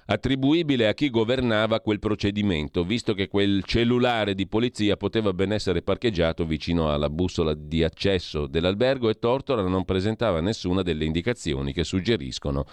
[0.10, 5.82] attribuibile a chi governava quel procedimento, visto che quel cellulare di polizia poteva ben essere
[5.82, 11.84] parcheggiato vicino alla bussola di accesso dell'albergo e Tortora non presentava nessuna delle indicazioni che
[11.84, 12.66] suggeriscono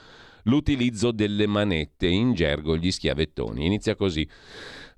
[0.44, 3.64] l'utilizzo delle manette, in gergo gli schiavettoni.
[3.64, 4.28] Inizia così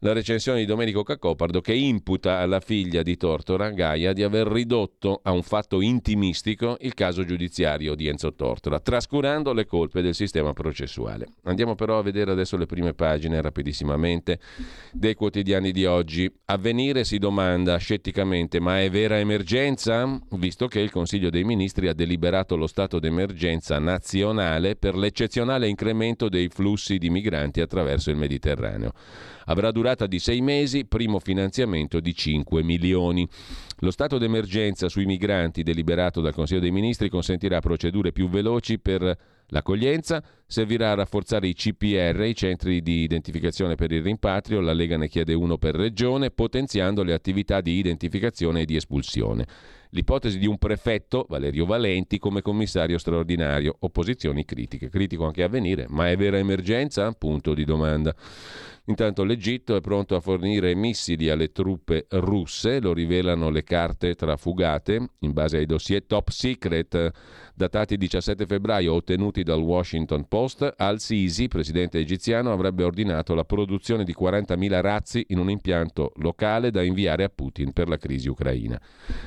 [0.00, 5.20] la recensione di Domenico Cacopardo che imputa alla figlia di Tortora, Gaia, di aver ridotto
[5.22, 10.52] a un fatto intimistico il caso giudiziario di Enzo Tortora, trascurando le colpe del sistema
[10.52, 11.28] processuale.
[11.44, 14.38] Andiamo però a vedere adesso le prime pagine rapidissimamente
[14.92, 16.30] dei quotidiani di oggi.
[16.46, 20.18] Avvenire si domanda scetticamente, ma è vera emergenza?
[20.30, 26.28] Visto che il Consiglio dei Ministri ha deliberato lo stato d'emergenza nazionale per l'eccezionale incremento
[26.28, 28.92] dei flussi di migranti attraverso il Mediterraneo.
[29.46, 33.28] Avrà durata di sei mesi, primo finanziamento di 5 milioni.
[33.80, 39.16] Lo stato d'emergenza sui migranti deliberato dal Consiglio dei Ministri consentirà procedure più veloci per
[39.48, 44.96] l'accoglienza, servirà a rafforzare i CPR, i centri di identificazione per il rimpatrio, la Lega
[44.96, 49.46] ne chiede uno per regione, potenziando le attività di identificazione e di espulsione.
[49.90, 53.76] L'ipotesi di un prefetto, Valerio Valenti, come commissario straordinario.
[53.80, 54.88] Opposizioni critiche.
[54.88, 57.11] Critico anche a venire, ma è vera emergenza?
[57.12, 58.14] Punto di domanda.
[58.88, 65.11] Intanto l'Egitto è pronto a fornire missili alle truppe russe, lo rivelano le carte trafugate
[65.20, 67.11] in base ai dossier top secret
[67.53, 70.72] datati 17 febbraio ottenuti dal Washington Post.
[70.77, 76.83] Al-Sisi, presidente egiziano, avrebbe ordinato la produzione di 40.000 razzi in un impianto locale da
[76.83, 78.81] inviare a Putin per la crisi ucraina.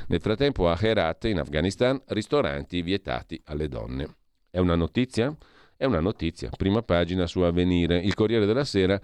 [0.07, 4.15] Nel frattempo a Herat, in Afghanistan, ristoranti vietati alle donne.
[4.49, 5.35] È una notizia?
[5.75, 6.49] È una notizia.
[6.55, 7.99] Prima pagina su Avvenire.
[7.99, 8.99] Il Corriere della Sera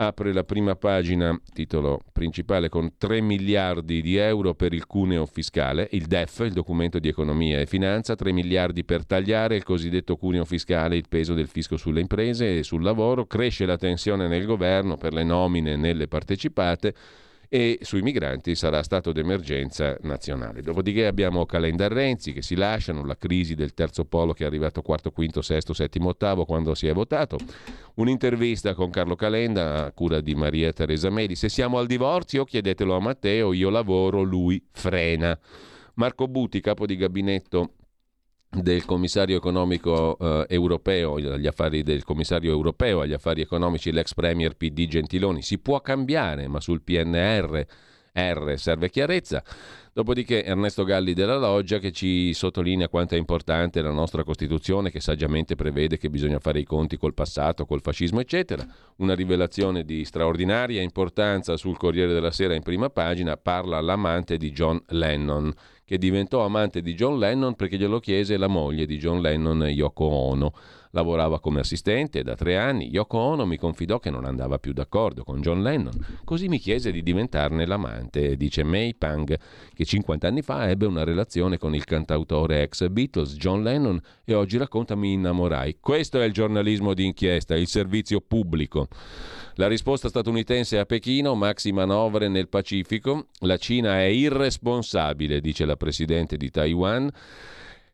[0.00, 5.88] apre la prima pagina, titolo principale, con 3 miliardi di euro per il cuneo fiscale,
[5.92, 10.44] il DEF, il documento di economia e finanza, 3 miliardi per tagliare il cosiddetto cuneo
[10.44, 14.96] fiscale, il peso del fisco sulle imprese e sul lavoro, cresce la tensione nel governo
[14.96, 16.94] per le nomine nelle partecipate,
[17.48, 20.60] e sui migranti sarà stato d'emergenza nazionale.
[20.60, 24.82] Dopodiché abbiamo Calenda Renzi che si lasciano, la crisi del terzo polo che è arrivato
[24.82, 27.38] quarto, quinto, sesto, settimo, ottavo quando si è votato,
[27.94, 32.94] un'intervista con Carlo Calenda a cura di Maria Teresa Medi, se siamo al divorzio chiedetelo
[32.94, 35.38] a Matteo, io lavoro, lui frena.
[35.94, 37.72] Marco Buti, capo di gabinetto
[38.50, 44.56] del commissario economico eh, europeo, agli affari del commissario europeo agli affari economici, l'ex premier
[44.56, 47.66] PD Gentiloni, si può cambiare, ma sul PNR
[48.18, 49.42] R serve chiarezza.
[49.92, 55.00] Dopodiché Ernesto Galli della Loggia che ci sottolinea quanto è importante la nostra Costituzione che
[55.00, 58.64] saggiamente prevede che bisogna fare i conti col passato, col fascismo, eccetera.
[58.98, 64.52] Una rivelazione di straordinaria importanza sul Corriere della Sera in prima pagina parla l'amante di
[64.52, 65.52] John Lennon
[65.84, 70.04] che diventò amante di John Lennon perché glielo chiese la moglie di John Lennon, Yoko
[70.04, 70.52] Ono.
[70.92, 72.88] Lavorava come assistente da tre anni.
[72.88, 75.94] Yoko Ono mi confidò che non andava più d'accordo con John Lennon.
[76.24, 79.38] Così mi chiese di diventarne l'amante, dice May Pang,
[79.74, 84.34] che 50 anni fa ebbe una relazione con il cantautore ex Beatles John Lennon e
[84.34, 85.78] oggi racconta mi innamorai.
[85.80, 88.88] Questo è il giornalismo d'inchiesta, il servizio pubblico.
[89.54, 93.26] La risposta statunitense a Pechino, maxi manovre nel Pacifico.
[93.40, 97.10] La Cina è irresponsabile, dice la presidente di Taiwan.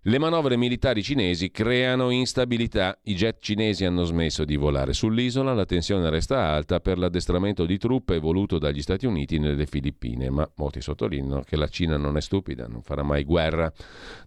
[0.07, 2.99] Le manovre militari cinesi creano instabilità.
[3.05, 7.79] I jet cinesi hanno smesso di volare sull'isola, la tensione resta alta per l'addestramento di
[7.79, 12.21] truppe voluto dagli Stati Uniti nelle Filippine, ma molti sottolineano che la Cina non è
[12.21, 13.73] stupida, non farà mai guerra.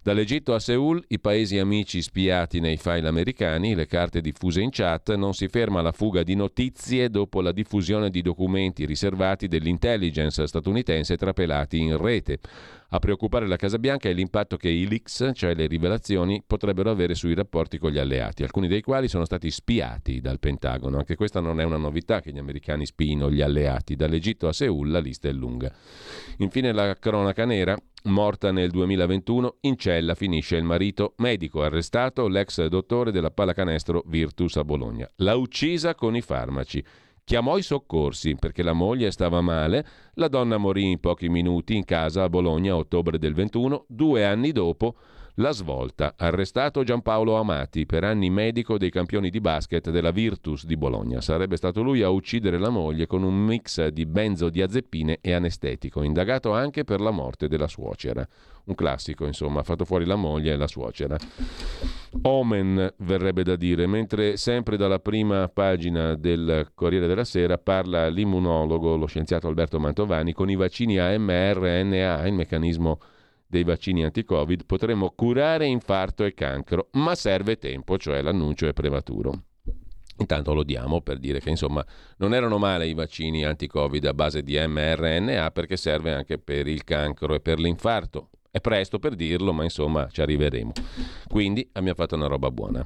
[0.02, 5.14] Dall'Egitto a Seoul, i paesi amici spiati nei file americani, le carte diffuse in chat,
[5.14, 11.16] non si ferma la fuga di notizie dopo la diffusione di documenti riservati dell'intelligence statunitense
[11.16, 12.40] trapelati in rete.
[12.90, 17.14] A preoccupare la Casa Bianca è l'impatto che i leaks, cioè le rivelazioni, potrebbero avere
[17.14, 20.96] sui rapporti con gli alleati, alcuni dei quali sono stati spiati dal Pentagono.
[20.96, 23.94] Anche questa non è una novità che gli americani spino gli alleati.
[23.94, 25.70] Dall'Egitto a Seul la lista è lunga.
[26.38, 27.76] Infine la cronaca nera.
[28.04, 34.56] Morta nel 2021, in cella finisce il marito medico arrestato, l'ex dottore della pallacanestro Virtus
[34.56, 35.06] a Bologna.
[35.16, 36.82] L'ha uccisa con i farmaci.
[37.28, 41.84] Chiamò i soccorsi perché la moglie stava male, La donna morì in pochi minuti in
[41.84, 44.94] casa a Bologna ottobre del 21, due anni dopo
[45.38, 46.14] la svolta.
[46.16, 51.20] Arrestato Giampaolo Amati, per anni medico dei campioni di basket della Virtus di Bologna.
[51.20, 56.02] Sarebbe stato lui a uccidere la moglie con un mix di benzodiazepine e anestetico.
[56.02, 58.26] Indagato anche per la morte della suocera.
[58.64, 61.16] Un classico, insomma, ha fatto fuori la moglie e la suocera.
[62.22, 68.96] Omen verrebbe da dire, mentre sempre dalla prima pagina del Corriere della Sera parla l'immunologo,
[68.96, 72.98] lo scienziato Alberto Mantovani, con i vaccini AMRNA, il meccanismo
[73.48, 79.44] dei vaccini anti-Covid potremmo curare infarto e cancro, ma serve tempo, cioè l'annuncio è prematuro.
[80.18, 81.84] Intanto lo diamo per dire che insomma
[82.16, 86.84] non erano male i vaccini anti-Covid a base di mRNA perché serve anche per il
[86.84, 88.30] cancro e per l'infarto.
[88.50, 90.72] È presto per dirlo, ma insomma ci arriveremo.
[91.28, 92.84] Quindi abbiamo fatto una roba buona.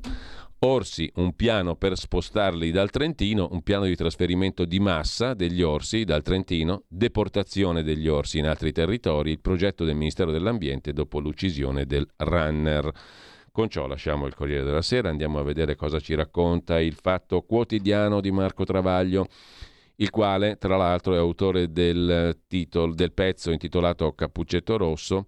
[0.65, 6.05] Orsi, un piano per spostarli dal Trentino, un piano di trasferimento di massa degli orsi
[6.05, 11.85] dal Trentino, deportazione degli orsi in altri territori, il progetto del Ministero dell'Ambiente dopo l'uccisione
[11.85, 12.93] del runner.
[13.51, 17.43] Con ciò lasciamo il Corriere della Sera, andiamo a vedere cosa ci racconta il Fatto
[17.43, 19.27] Quotidiano di Marco Travaglio,
[19.97, 25.27] il quale tra l'altro è autore del, titolo, del pezzo intitolato Cappuccetto Rosso,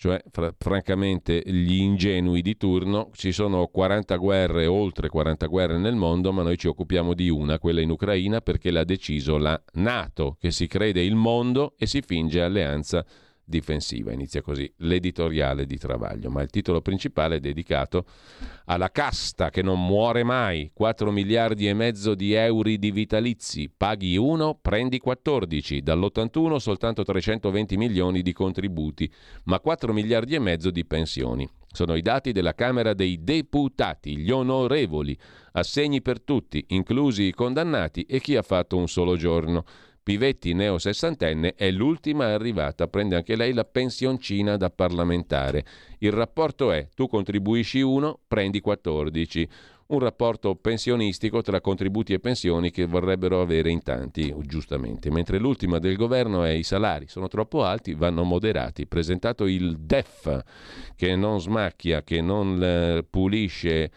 [0.00, 5.94] cioè fra, francamente gli ingenui di turno, ci sono 40 guerre, oltre 40 guerre nel
[5.94, 10.38] mondo, ma noi ci occupiamo di una, quella in Ucraina, perché l'ha deciso la Nato,
[10.40, 13.04] che si crede il mondo e si finge alleanza
[13.50, 14.12] difensiva.
[14.12, 18.06] Inizia così l'editoriale di Travaglio, ma il titolo principale è dedicato
[18.64, 24.16] alla casta che non muore mai, 4 miliardi e mezzo di euro di vitalizi, paghi
[24.16, 29.12] 1, prendi 14, dall'81 soltanto 320 milioni di contributi,
[29.44, 31.48] ma 4 miliardi e mezzo di pensioni.
[31.72, 35.16] Sono i dati della Camera dei Deputati, gli onorevoli,
[35.52, 39.64] assegni per tutti, inclusi i condannati e chi ha fatto un solo giorno.
[40.02, 45.64] Pivetti, neo sessantenne, è l'ultima arrivata, prende anche lei la pensioncina da parlamentare.
[45.98, 49.48] Il rapporto è tu contribuisci 1, prendi 14.
[49.88, 55.10] Un rapporto pensionistico tra contributi e pensioni che vorrebbero avere in tanti, giustamente.
[55.10, 58.86] Mentre l'ultima del governo è i salari sono troppo alti, vanno moderati.
[58.86, 60.42] Presentato il DEF,
[60.94, 63.90] che non smacchia, che non eh, pulisce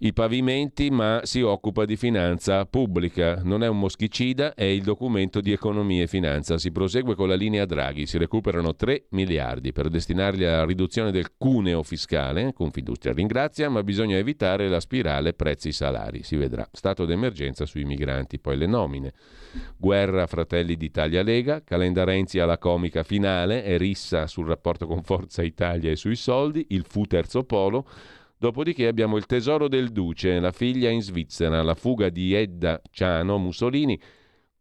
[0.00, 3.40] i pavimenti, ma si occupa di finanza pubblica.
[3.42, 6.58] Non è un moschicida, è il documento di economia e finanza.
[6.58, 11.32] Si prosegue con la linea Draghi, si recuperano 3 miliardi per destinarli alla riduzione del
[11.38, 12.52] cuneo fiscale.
[12.52, 16.22] Confindustria ringrazia, ma bisogna evitare la spirale prezzi-salari.
[16.22, 16.68] Si vedrà.
[16.70, 19.12] Stato d'emergenza sui migranti, poi le nomine.
[19.76, 25.42] Guerra Fratelli d'Italia Lega, Calenda Renzi alla comica finale, è rissa sul rapporto con Forza
[25.42, 27.86] Italia e sui soldi, il fu terzo polo.
[28.36, 33.38] Dopodiché abbiamo il tesoro del duce, la figlia in Svizzera, la fuga di Edda Ciano
[33.38, 33.98] Mussolini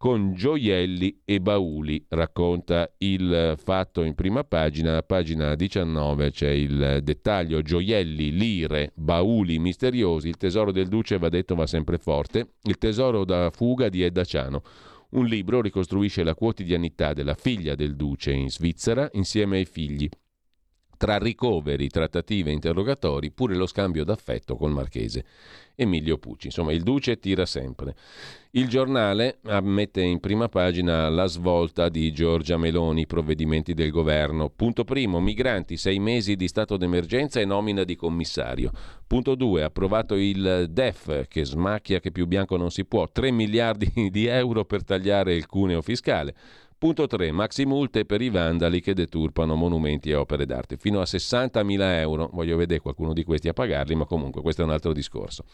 [0.04, 7.62] con gioielli e bauli, racconta il fatto in prima pagina, pagina 19 c'è il dettaglio,
[7.62, 13.24] gioielli, lire, bauli misteriosi, il tesoro del duce va detto va sempre forte, il tesoro
[13.24, 14.62] da fuga di Edda Ciano.
[15.12, 20.10] Un libro ricostruisce la quotidianità della figlia del duce in Svizzera insieme ai figli
[20.98, 25.26] tra ricoveri, trattative e interrogatori, pure lo scambio d'affetto col marchese
[25.76, 26.48] Emilio Pucci.
[26.48, 27.96] Insomma, il Duce tira sempre.
[28.52, 34.50] Il giornale mette in prima pagina la svolta di Giorgia Meloni, provvedimenti del governo.
[34.50, 38.72] Punto primo, migranti, sei mesi di stato d'emergenza e nomina di commissario.
[39.08, 43.92] Punto due, approvato il DEF, che smacchia che più bianco non si può, 3 miliardi
[44.12, 46.36] di euro per tagliare il cuneo fiscale.
[46.84, 47.32] Punto 3.
[47.32, 50.76] Maxi multe per i vandali che deturpano monumenti e opere d'arte.
[50.76, 52.30] Fino a 60.000 euro.
[52.34, 55.46] Voglio vedere qualcuno di questi a pagarli, ma comunque questo è un altro discorso.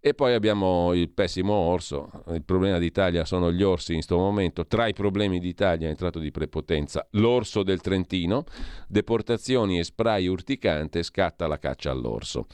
[0.00, 2.10] E poi abbiamo il pessimo orso.
[2.30, 4.66] Il problema d'Italia sono gli orsi in questo momento.
[4.66, 8.44] Tra i problemi d'Italia è entrato di prepotenza l'orso del Trentino.
[8.88, 12.46] Deportazioni e spray urticante scatta la caccia all'orso.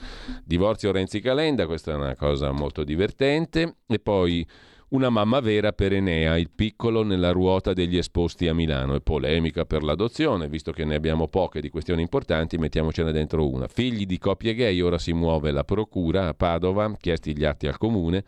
[0.44, 3.76] Divorzio Renzi Calenda, questa è una cosa molto divertente.
[3.86, 4.44] E poi
[4.88, 8.94] una mamma vera per Enea, il piccolo nella ruota degli esposti a Milano.
[8.94, 13.66] E polemica per l'adozione, visto che ne abbiamo poche di questioni importanti, mettiamocene dentro una.
[13.66, 17.78] Figli di coppie gay, ora si muove la procura a Padova, chiesti gli atti al
[17.78, 18.24] comune.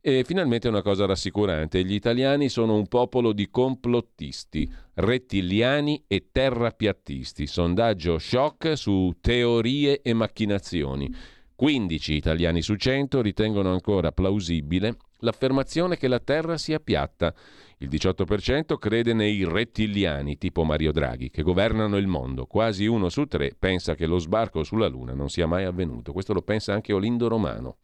[0.00, 7.46] E finalmente una cosa rassicurante, gli italiani sono un popolo di complottisti, rettiliani e terrapiattisti.
[7.46, 11.14] Sondaggio shock su teorie e macchinazioni.
[11.54, 17.34] 15 italiani su 100 ritengono ancora plausibile l'affermazione che la Terra sia piatta.
[17.78, 22.44] Il 18% crede nei rettiliani, tipo Mario Draghi, che governano il mondo.
[22.44, 26.12] Quasi uno su tre pensa che lo sbarco sulla Luna non sia mai avvenuto.
[26.12, 27.78] Questo lo pensa anche Olindo Romano.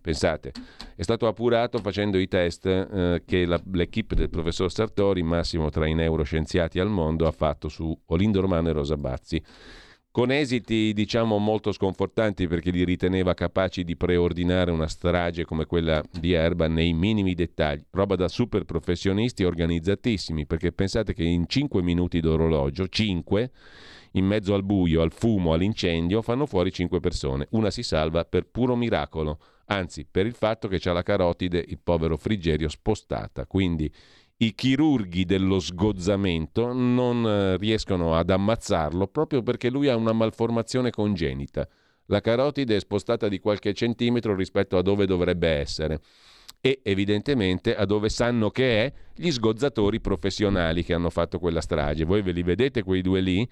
[0.00, 0.52] Pensate,
[0.94, 5.86] è stato appurato facendo i test eh, che la, l'equipe del professor Sartori, massimo tra
[5.86, 9.42] i neuroscienziati al mondo, ha fatto su Olindo Romano e Rosa Bazzi
[10.12, 16.02] con esiti diciamo molto sconfortanti perché li riteneva capaci di preordinare una strage come quella
[16.10, 21.80] di Erba nei minimi dettagli, roba da super professionisti organizzatissimi, perché pensate che in 5
[21.82, 23.50] minuti d'orologio, 5,
[24.12, 28.46] in mezzo al buio, al fumo, all'incendio, fanno fuori 5 persone, una si salva per
[28.46, 33.92] puro miracolo, anzi per il fatto che c'ha la carotide, il povero Frigerio, spostata, quindi
[34.42, 40.90] i chirurghi dello sgozzamento non eh, riescono ad ammazzarlo proprio perché lui ha una malformazione
[40.90, 41.68] congenita.
[42.06, 46.00] La carotide è spostata di qualche centimetro rispetto a dove dovrebbe essere
[46.58, 52.06] e evidentemente a dove sanno che è gli sgozzatori professionali che hanno fatto quella strage.
[52.06, 53.46] Voi ve li vedete quei due lì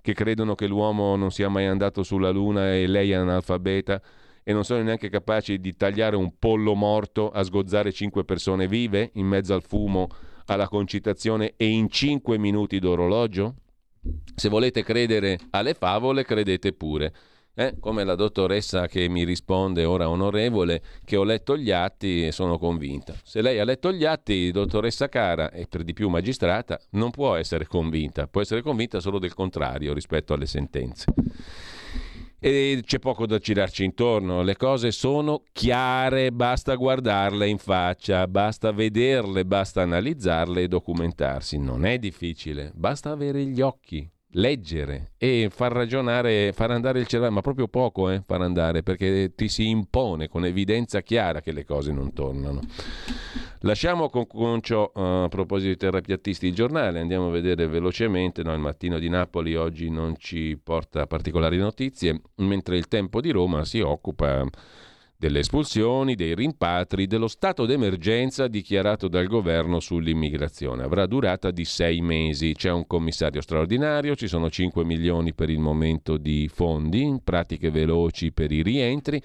[0.00, 4.00] che credono che l'uomo non sia mai andato sulla Luna e lei è analfabeta
[4.44, 9.10] e non sono neanche capaci di tagliare un pollo morto a sgozzare cinque persone vive
[9.14, 10.08] in mezzo al fumo
[10.54, 13.54] alla concitazione e in 5 minuti d'orologio?
[14.34, 17.12] Se volete credere alle favole, credete pure.
[17.54, 22.30] Eh, come la dottoressa che mi risponde ora onorevole che ho letto gli atti e
[22.30, 23.14] sono convinta.
[23.24, 27.34] Se lei ha letto gli atti, dottoressa cara e per di più magistrata, non può
[27.34, 31.06] essere convinta, può essere convinta solo del contrario rispetto alle sentenze.
[32.40, 38.70] E c'è poco da girarci intorno, le cose sono chiare, basta guardarle in faccia, basta
[38.70, 41.58] vederle, basta analizzarle e documentarsi.
[41.58, 47.32] Non è difficile, basta avere gli occhi, leggere e far ragionare, far andare il cervello,
[47.32, 51.64] ma proprio poco eh, far andare, perché ti si impone con evidenza chiara che le
[51.64, 52.60] cose non tornano.
[53.62, 58.42] Lasciamo con, con ciò, uh, a proposito di terrapiattisti, il giornale, andiamo a vedere velocemente,
[58.42, 63.30] no, il mattino di Napoli oggi non ci porta particolari notizie, mentre il tempo di
[63.30, 64.46] Roma si occupa
[65.18, 70.84] delle espulsioni, dei rimpatri, dello stato d'emergenza dichiarato dal governo sull'immigrazione.
[70.84, 72.54] Avrà durata di sei mesi.
[72.54, 78.30] C'è un commissario straordinario, ci sono 5 milioni per il momento di fondi, pratiche veloci
[78.30, 79.20] per i rientri.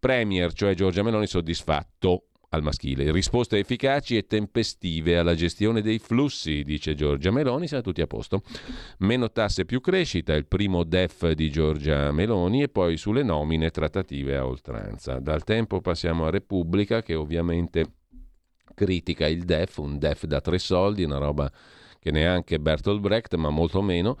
[0.00, 3.10] Premier, cioè Giorgia Meloni, soddisfatto al maschile.
[3.12, 8.42] Risposte efficaci e tempestive alla gestione dei flussi, dice Giorgia Meloni, siamo tutti a posto.
[8.98, 14.36] Meno tasse più crescita, il primo DEF di Giorgia Meloni e poi sulle nomine trattative
[14.36, 15.20] a oltranza.
[15.20, 17.92] Dal tempo passiamo a Repubblica che ovviamente
[18.74, 21.50] critica il DEF, un DEF da tre soldi, una roba
[22.00, 24.16] che neanche Bertolt Brecht, ma molto meno.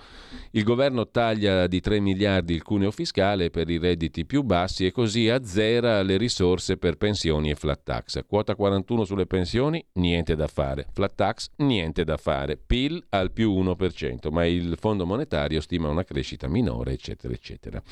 [0.52, 4.92] Il governo taglia di 3 miliardi il cuneo fiscale per i redditi più bassi e
[4.92, 8.20] così azzera le risorse per pensioni e flat tax.
[8.26, 10.86] Quota 41 sulle pensioni, niente da fare.
[10.92, 12.58] Flat tax, niente da fare.
[12.58, 17.82] PIL al più 1%, ma il Fondo monetario stima una crescita minore, eccetera, eccetera.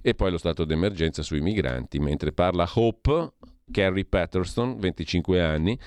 [0.00, 3.34] E poi lo stato d'emergenza sui migranti, mentre parla Hope,
[3.70, 5.78] Carrie Patterson, 25 anni,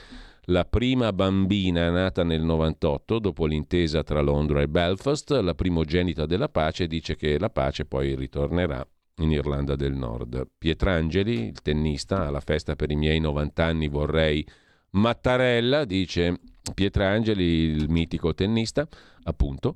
[0.48, 6.50] la prima bambina nata nel 98 dopo l'intesa tra Londra e Belfast, la primogenita della
[6.50, 8.86] pace, dice che la pace poi ritornerà
[9.18, 10.50] in Irlanda del Nord.
[10.58, 14.46] Pietrangeli, il tennista, alla festa per i miei 90 anni vorrei
[14.92, 16.40] Mattarella, dice
[16.74, 18.88] Pietrangeli, il mitico tennista,
[19.24, 19.76] appunto,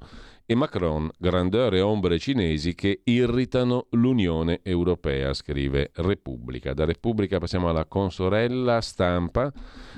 [0.49, 6.73] e Macron, grandeur e ombre cinesi che irritano l'Unione Europea, scrive Repubblica.
[6.73, 9.51] Da Repubblica passiamo alla consorella stampa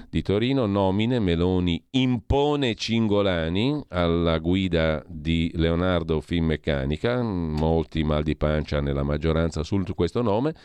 [0.09, 8.81] di Torino, nomine Meloni impone Cingolani alla guida di Leonardo Finmeccanica, molti mal di pancia
[8.81, 10.55] nella maggioranza su questo nome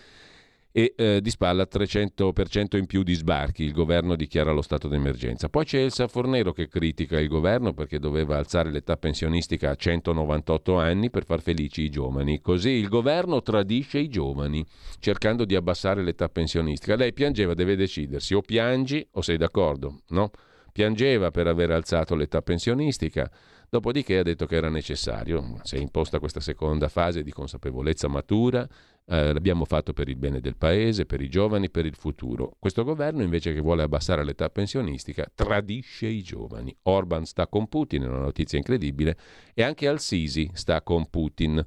[0.76, 3.62] e eh, di spalla 300% in più di sbarchi.
[3.62, 5.48] Il governo dichiara lo stato d'emergenza.
[5.48, 10.76] Poi c'è Elsa Fornero che critica il governo perché doveva alzare l'età pensionistica a 198
[10.76, 12.40] anni per far felici i giovani.
[12.40, 14.66] Così il governo tradisce i giovani
[14.98, 16.96] cercando di abbassare l'età pensionistica.
[16.96, 20.32] Lei piangeva, deve decidersi o piangi o sei d'accordo, no?
[20.72, 23.30] Piangeva per aver alzato l'età pensionistica
[23.74, 28.64] Dopodiché ha detto che era necessario, si è imposta questa seconda fase di consapevolezza matura,
[29.04, 32.54] eh, l'abbiamo fatto per il bene del paese, per i giovani, per il futuro.
[32.60, 36.72] Questo governo invece che vuole abbassare l'età pensionistica tradisce i giovani.
[36.82, 39.16] Orban sta con Putin, è una notizia incredibile,
[39.54, 41.60] e anche Al-Sisi sta con Putin.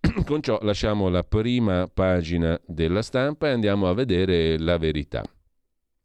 [0.26, 5.22] con ciò lasciamo la prima pagina della stampa e andiamo a vedere la verità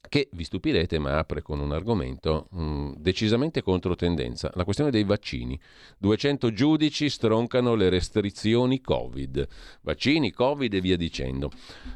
[0.10, 5.04] che vi stupirete ma apre con un argomento mh, mm, decisamente controtendenza, la questione dei
[5.04, 5.60] vaccini.
[5.98, 9.48] 200 giudici stroncano le restrizioni Covid,
[9.82, 11.52] vaccini, Covid e via dicendo.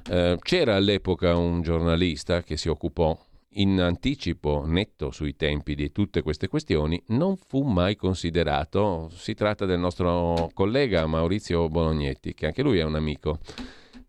[0.10, 3.18] Eh, c'era all'epoca un giornalista che si occupò
[3.56, 9.10] in anticipo netto sui tempi di tutte queste questioni non fu mai considerato.
[9.14, 13.40] Si tratta del nostro collega Maurizio Bolognetti, che anche lui è un amico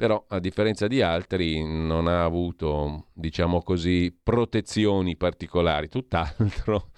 [0.03, 6.91] però a differenza di altri non ha avuto, diciamo così, protezioni particolari, tutt'altro.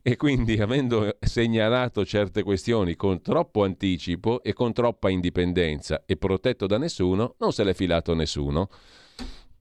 [0.00, 6.66] E quindi, avendo segnalato certe questioni con troppo anticipo e con troppa indipendenza e protetto
[6.66, 8.70] da nessuno, non se l'è filato nessuno.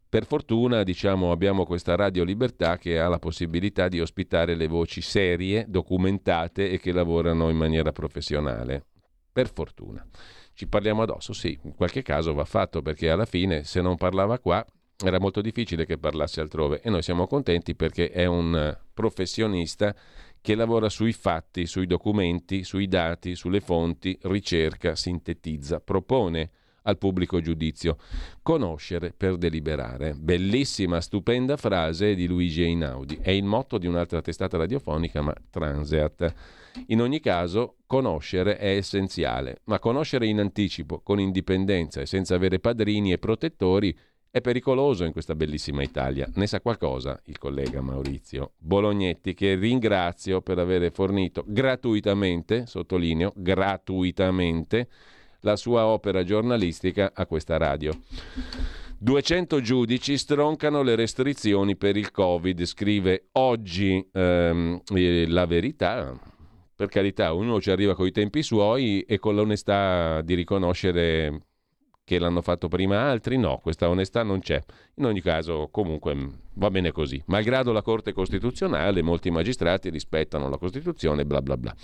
[0.08, 5.02] Per fortuna, diciamo, abbiamo questa Radio Libertà che ha la possibilità di ospitare le voci
[5.02, 8.86] serie, documentate e che lavorano in maniera professionale.
[9.34, 10.08] Per fortuna.
[10.56, 14.40] Ci parliamo addosso, sì, in qualche caso va fatto perché alla fine se non parlava
[14.40, 14.66] qua
[15.04, 19.94] era molto difficile che parlasse altrove e noi siamo contenti perché è un professionista
[20.40, 26.52] che lavora sui fatti, sui documenti, sui dati, sulle fonti, ricerca, sintetizza, propone
[26.84, 27.98] al pubblico giudizio.
[28.42, 30.14] Conoscere per deliberare.
[30.14, 33.20] Bellissima, stupenda frase di Luigi Einaudi.
[33.22, 36.34] È il motto di un'altra testata radiofonica, ma Transeat.
[36.88, 42.60] In ogni caso, conoscere è essenziale, ma conoscere in anticipo, con indipendenza e senza avere
[42.60, 43.98] padrini e protettori
[44.36, 46.30] è pericoloso in questa bellissima Italia.
[46.36, 54.90] Ne sa qualcosa il collega Maurizio Bolognetti, che ringrazio per aver fornito gratuitamente, sottolineo, gratuitamente,
[55.40, 57.98] la sua opera giornalistica a questa radio.
[58.98, 64.82] 200 giudici stroncano le restrizioni per il Covid, scrive oggi ehm,
[65.28, 66.35] la verità.
[66.76, 71.46] Per carità, ognuno ci arriva con i tempi suoi e con l'onestà di riconoscere
[72.04, 74.62] che l'hanno fatto prima altri, no, questa onestà non c'è.
[74.96, 76.16] In ogni caso, comunque,
[76.54, 77.22] va bene così.
[77.28, 81.76] Malgrado la Corte Costituzionale, molti magistrati rispettano la Costituzione, bla bla bla.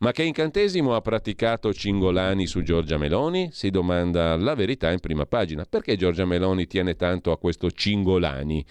[0.00, 3.50] Ma che incantesimo ha praticato Cingolani su Giorgia Meloni?
[3.52, 5.66] Si domanda la verità in prima pagina.
[5.68, 8.64] Perché Giorgia Meloni tiene tanto a questo Cingolani?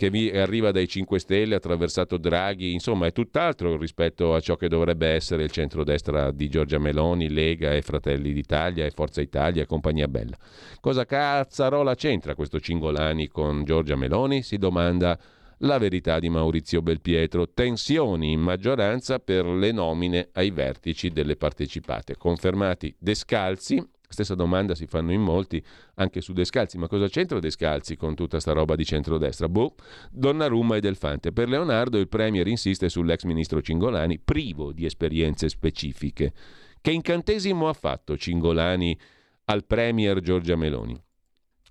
[0.00, 4.66] che vi arriva dai 5 Stelle, attraversato Draghi, insomma è tutt'altro rispetto a ciò che
[4.66, 9.66] dovrebbe essere il centrodestra di Giorgia Meloni, Lega e Fratelli d'Italia e Forza Italia e
[9.66, 10.38] compagnia bella.
[10.80, 14.42] Cosa cazzarola c'entra questo Cingolani con Giorgia Meloni?
[14.42, 15.18] Si domanda
[15.62, 17.52] la verità di Maurizio Belpietro.
[17.52, 22.16] Tensioni in maggioranza per le nomine ai vertici delle partecipate.
[22.16, 26.76] Confermati Descalzi, Stessa domanda si fanno in molti anche su Descalzi.
[26.78, 29.48] Ma cosa c'entra Descalzi con tutta sta roba di centrodestra?
[29.48, 29.76] Boh,
[30.10, 31.32] Donnarumma e Delfante.
[31.32, 36.32] Per Leonardo il Premier insiste sull'ex ministro Cingolani, privo di esperienze specifiche.
[36.80, 38.98] Che incantesimo ha fatto Cingolani
[39.44, 41.00] al Premier Giorgia Meloni?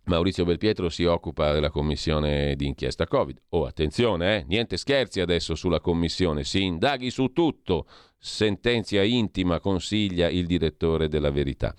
[0.10, 3.41] Maurizio Belpietro si occupa della commissione di inchiesta Covid.
[3.49, 4.45] Oh, attenzione, eh?
[4.47, 7.86] niente scherzi adesso sulla commissione, si indaghi su tutto,
[8.18, 11.76] sentenzia intima, consiglia il direttore della verità.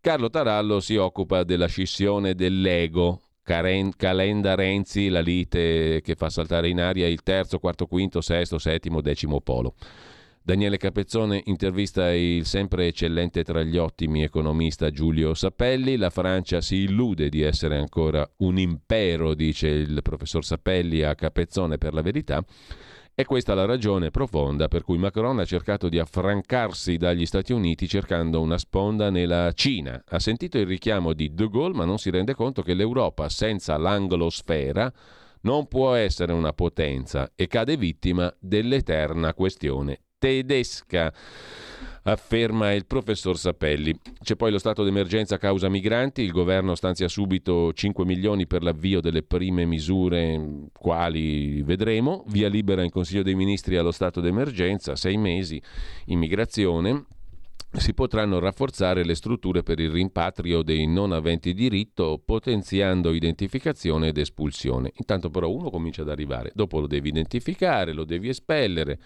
[0.00, 3.20] Carlo Tarallo si occupa della scissione dell'ego.
[3.42, 8.58] Caren- Calenda Renzi, la lite che fa saltare in aria il terzo, quarto, quinto, sesto,
[8.58, 9.74] settimo, decimo polo.
[10.46, 15.96] Daniele Capezzone intervista il sempre eccellente tra gli ottimi economista Giulio Sapelli.
[15.96, 21.78] La Francia si illude di essere ancora un impero, dice il professor Sapelli a Capezzone
[21.78, 22.44] per la verità.
[23.12, 27.88] È questa la ragione profonda per cui Macron ha cercato di affrancarsi dagli Stati Uniti
[27.88, 30.00] cercando una sponda nella Cina.
[30.06, 33.76] Ha sentito il richiamo di De Gaulle ma non si rende conto che l'Europa senza
[33.76, 34.92] l'anglosfera
[35.40, 41.12] non può essere una potenza e cade vittima dell'eterna questione tedesca
[42.04, 43.92] afferma il professor Sapelli.
[44.22, 49.00] C'è poi lo stato d'emergenza causa migranti, il governo stanzia subito 5 milioni per l'avvio
[49.00, 55.16] delle prime misure, quali vedremo, via libera in Consiglio dei Ministri allo stato d'emergenza, 6
[55.16, 55.60] mesi,
[56.06, 57.06] immigrazione,
[57.72, 64.18] si potranno rafforzare le strutture per il rimpatrio dei non aventi diritto, potenziando identificazione ed
[64.18, 64.92] espulsione.
[64.94, 68.98] Intanto però uno comincia ad arrivare, dopo lo devi identificare, lo devi espellere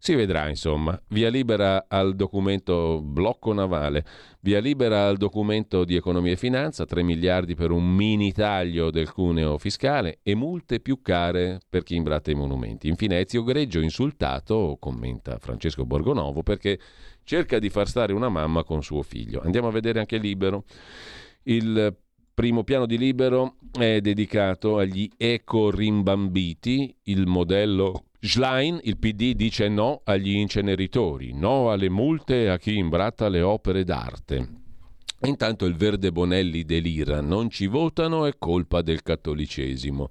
[0.00, 0.98] si vedrà, insomma.
[1.08, 4.04] Via libera al documento blocco navale,
[4.40, 9.12] via libera al documento di economia e finanza, 3 miliardi per un mini taglio del
[9.12, 12.86] cuneo fiscale e multe più care per chi imbratta i monumenti.
[12.86, 16.78] Infine Ezio Greggio insultato, commenta Francesco Borgonovo, perché
[17.24, 19.40] cerca di far stare una mamma con suo figlio.
[19.42, 20.64] Andiamo a vedere anche Libero.
[21.42, 21.96] Il
[22.32, 30.00] primo piano di Libero è dedicato agli eco-rimbambiti, il modello Schlein, il PD, dice no
[30.02, 34.48] agli inceneritori, no alle multe a chi imbratta le opere d'arte.
[35.22, 40.10] Intanto il Verde Bonelli delira, non ci votano, è colpa del cattolicesimo.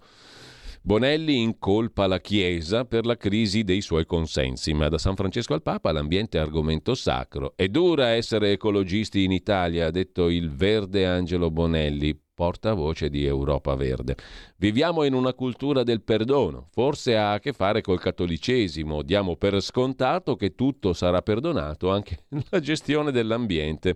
[0.81, 5.61] Bonelli incolpa la Chiesa per la crisi dei suoi consensi, ma da San Francesco al
[5.61, 7.57] Papa l'ambiente è argomento sacro.
[7.57, 12.17] È dura essere ecologisti in Italia, ha detto il verde Angelo Bonelli.
[12.37, 14.15] Portavoce di Europa Verde.
[14.57, 19.59] Viviamo in una cultura del perdono, forse ha a che fare col cattolicesimo, diamo per
[19.59, 23.95] scontato che tutto sarà perdonato, anche la gestione dell'ambiente.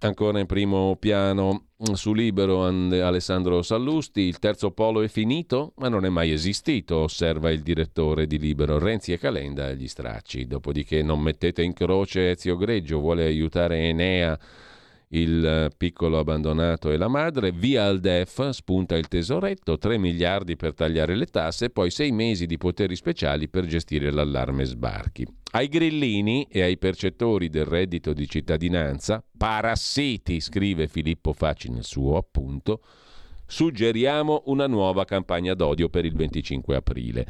[0.00, 6.04] Ancora in primo piano su Libero Alessandro Sallusti, il terzo polo è finito, ma non
[6.04, 10.48] è mai esistito, osserva il direttore di Libero Renzi e Calenda agli stracci.
[10.48, 14.36] Dopodiché non mettete in croce Ezio Greggio, vuole aiutare Enea
[15.08, 20.56] il eh, piccolo abbandonato e la madre, via al DEF, spunta il tesoretto, 3 miliardi
[20.56, 25.26] per tagliare le tasse, poi 6 mesi di poteri speciali per gestire l'allarme sbarchi.
[25.52, 32.16] Ai grillini e ai percettori del reddito di cittadinanza, parassiti, scrive Filippo Facci nel suo
[32.16, 32.82] appunto,
[33.46, 37.26] suggeriamo una nuova campagna d'odio per il 25 aprile.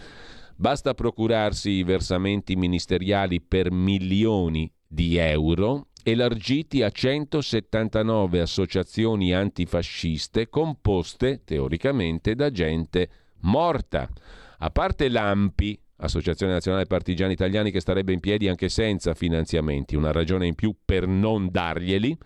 [0.56, 11.42] Basta procurarsi i versamenti ministeriali per milioni di euro elargiti a 179 associazioni antifasciste composte
[11.42, 13.08] teoricamente da gente
[13.40, 14.08] morta.
[14.58, 20.12] A parte l'AMPI, Associazione Nazionale Partigiani Italiani che starebbe in piedi anche senza finanziamenti, una
[20.12, 22.16] ragione in più per non darglieli,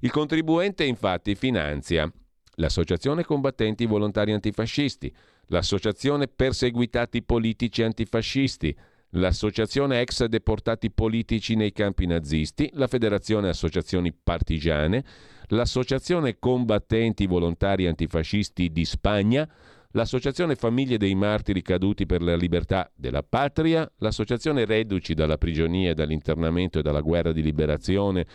[0.00, 2.12] il contribuente infatti finanzia
[2.56, 5.10] l'Associazione Combattenti Volontari Antifascisti,
[5.46, 8.76] l'Associazione Perseguitati Politici Antifascisti,
[9.12, 15.04] l'Associazione ex deportati politici nei campi nazisti, la Federazione Associazioni Partigiane,
[15.48, 19.48] l'Associazione Combattenti Volontari Antifascisti di Spagna,
[19.94, 26.78] l'Associazione Famiglie dei Martiri Caduti per la Libertà della Patria, l'Associazione Reduci dalla Prigionia dall'Internamento
[26.78, 28.26] e dalla Guerra di Liberazione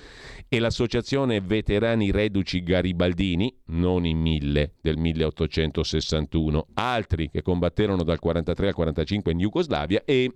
[0.48, 8.68] e l'Associazione Veterani Reduci Garibaldini, non i mille del 1861, altri che combatterono dal 43
[8.68, 10.32] al 45 in Jugoslavia e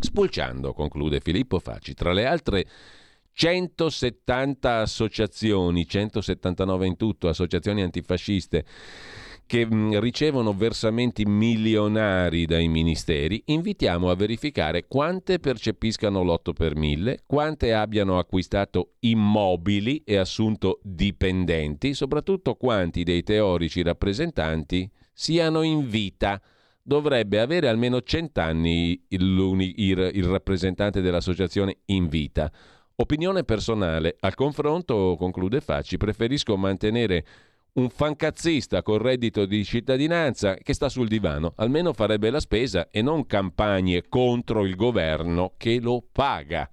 [0.00, 2.66] Spulciando, conclude Filippo Facci, tra le altre
[3.32, 8.64] 170 associazioni, 179 in tutto, associazioni antifasciste,
[9.46, 9.68] che
[10.00, 18.18] ricevono versamenti milionari dai ministeri, invitiamo a verificare quante percepiscano l'8 per 1000, quante abbiano
[18.18, 26.40] acquistato immobili e assunto dipendenti, soprattutto quanti dei teorici rappresentanti siano in vita
[26.84, 32.52] dovrebbe avere almeno cent'anni il, il, il rappresentante dell'associazione in vita.
[32.96, 37.24] Opinione personale, al confronto, conclude Facci, preferisco mantenere
[37.72, 43.02] un fancazzista con reddito di cittadinanza che sta sul divano, almeno farebbe la spesa e
[43.02, 46.68] non campagne contro il governo che lo paga.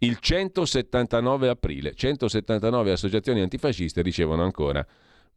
[0.00, 4.84] Il 179 aprile, 179 associazioni antifasciste ricevono ancora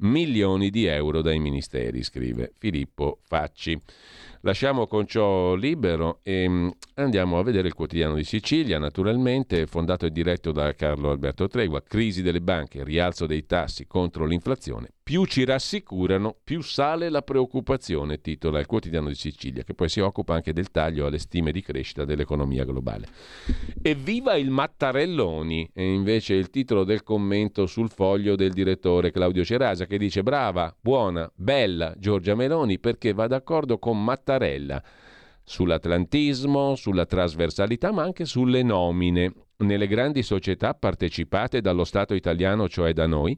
[0.01, 3.79] milioni di euro dai ministeri, scrive Filippo Facci.
[4.41, 10.05] Lasciamo con ciò libero e mm, andiamo a vedere il quotidiano di Sicilia, naturalmente fondato
[10.05, 11.83] e diretto da Carlo Alberto Tregua.
[11.83, 14.89] Crisi delle banche, rialzo dei tassi contro l'inflazione.
[15.03, 19.99] Più ci rassicurano, più sale la preoccupazione, titola il quotidiano di Sicilia, che poi si
[19.99, 23.07] occupa anche del taglio alle stime di crescita dell'economia globale.
[23.81, 25.71] Evviva il Mattarelloni!
[25.73, 30.73] È invece il titolo del commento sul foglio del direttore Claudio Cerasa, che dice brava,
[30.79, 34.81] buona, bella Giorgia Meloni perché va d'accordo con Mattarella
[35.43, 39.33] sull'atlantismo, sulla trasversalità, ma anche sulle nomine.
[39.57, 43.37] Nelle grandi società partecipate dallo Stato italiano, cioè da noi,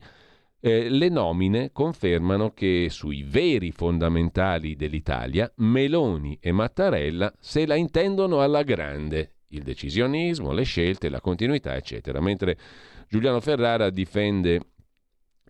[0.66, 8.41] eh, le nomine confermano che sui veri fondamentali dell'Italia, Meloni e Mattarella se la intendono
[8.41, 9.39] alla grande.
[9.49, 12.22] Il decisionismo, le scelte, la continuità, eccetera.
[12.22, 12.57] Mentre
[13.09, 14.61] Giuliano Ferrara difende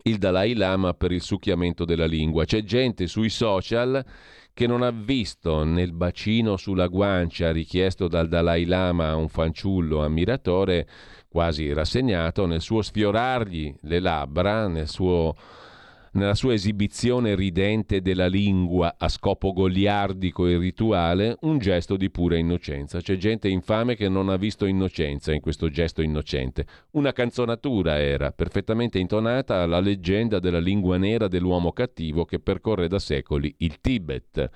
[0.02, 2.44] il Dalai Lama per il succhiamento della lingua.
[2.44, 4.04] C'è gente sui social
[4.52, 10.02] che non ha visto nel bacino sulla guancia richiesto dal Dalai Lama a un fanciullo
[10.02, 10.88] ammiratore
[11.34, 15.34] quasi rassegnato, nel suo sfiorargli le labbra, nel suo
[16.12, 22.36] nella sua esibizione ridente della lingua a scopo goliardico e rituale, un gesto di pura
[22.36, 23.00] innocenza.
[23.00, 26.66] C'è gente infame che non ha visto innocenza in questo gesto innocente.
[26.92, 33.00] Una canzonatura era, perfettamente intonata alla leggenda della lingua nera dell'uomo cattivo che percorre da
[33.00, 34.50] secoli il Tibet.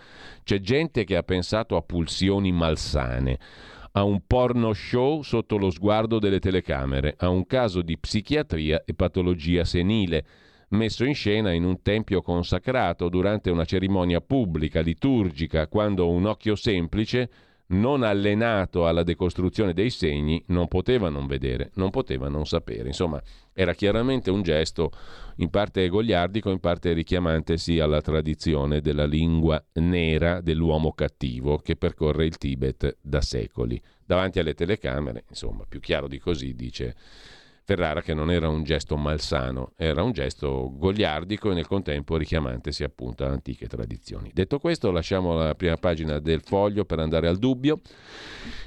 [0.45, 3.39] C'è gente che ha pensato a pulsioni malsane
[3.99, 8.94] a un porno show sotto lo sguardo delle telecamere, a un caso di psichiatria e
[8.94, 10.24] patologia senile
[10.68, 16.55] messo in scena in un tempio consacrato durante una cerimonia pubblica, liturgica, quando un occhio
[16.55, 17.28] semplice,
[17.69, 22.89] non allenato alla decostruzione dei segni, non poteva non vedere, non poteva non sapere.
[22.89, 23.21] Insomma,
[23.53, 24.91] era chiaramente un gesto
[25.37, 31.77] in parte goliardico, in parte richiamante sì alla tradizione della lingua nera dell'uomo cattivo che
[31.77, 33.81] percorre il Tibet da secoli.
[34.05, 36.95] Davanti alle telecamere, insomma, più chiaro di così, dice
[37.69, 42.83] Ferrara che non era un gesto malsano, era un gesto goliardico e nel contempo richiamantesi
[42.83, 44.31] appunto a antiche tradizioni.
[44.33, 47.79] Detto questo, lasciamo la prima pagina del foglio per andare al dubbio.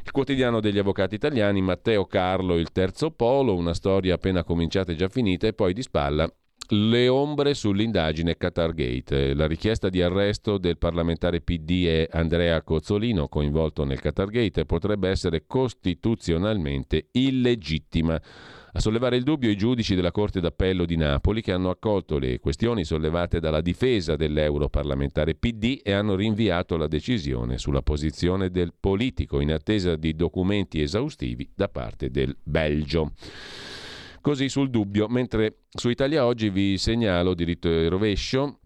[0.05, 4.95] Il quotidiano degli avvocati italiani, Matteo Carlo, il terzo polo, una storia appena cominciata e
[4.95, 6.31] già finita e poi di spalla
[6.73, 13.83] le ombre sull'indagine Qatargate, la richiesta di arresto del parlamentare PD e Andrea Cozzolino coinvolto
[13.83, 18.21] nel Qatargate potrebbe essere costituzionalmente illegittima.
[18.73, 22.39] A sollevare il dubbio i giudici della Corte d'Appello di Napoli che hanno accolto le
[22.39, 29.41] questioni sollevate dalla difesa dell'europarlamentare PD e hanno rinviato la decisione sulla posizione del politico
[29.41, 33.11] in attesa di documenti esaustivi da parte del Belgio.
[34.21, 38.60] Così sul dubbio, mentre su Italia Oggi vi segnalo diritto e rovescio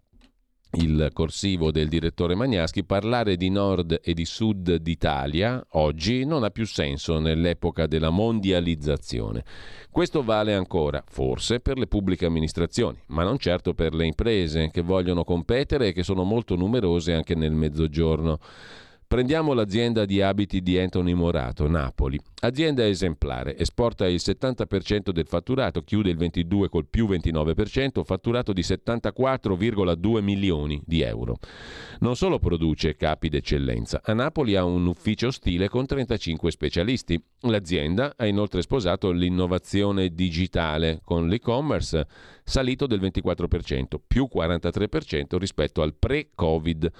[0.72, 6.50] il corsivo del direttore Magnaschi, parlare di nord e di sud d'Italia oggi non ha
[6.50, 9.44] più senso nell'epoca della mondializzazione.
[9.90, 14.82] Questo vale ancora, forse, per le pubbliche amministrazioni, ma non certo per le imprese che
[14.82, 18.38] vogliono competere e che sono molto numerose anche nel mezzogiorno.
[19.08, 22.18] Prendiamo l'azienda di abiti di Anthony Morato, Napoli.
[22.40, 28.62] Azienda esemplare, esporta il 70% del fatturato, chiude il 22 col più 29%, fatturato di
[28.62, 31.36] 74,2 milioni di euro.
[32.00, 37.22] Non solo produce capi d'eccellenza, a Napoli ha un ufficio stile con 35 specialisti.
[37.42, 42.08] L'azienda ha inoltre sposato l'innovazione digitale con l'e-commerce
[42.42, 46.92] salito del 24%, più 43% rispetto al pre-Covid.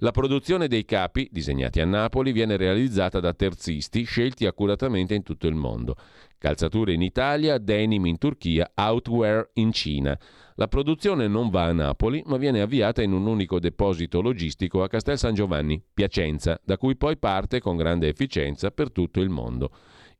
[0.00, 5.46] La produzione dei capi, disegnati a Napoli, viene realizzata da terzisti scelti accuratamente in tutto
[5.46, 5.96] il mondo.
[6.36, 10.18] Calzature in Italia, denim in Turchia, outwear in Cina.
[10.56, 14.88] La produzione non va a Napoli, ma viene avviata in un unico deposito logistico a
[14.88, 19.70] Castel San Giovanni, Piacenza, da cui poi parte con grande efficienza per tutto il mondo.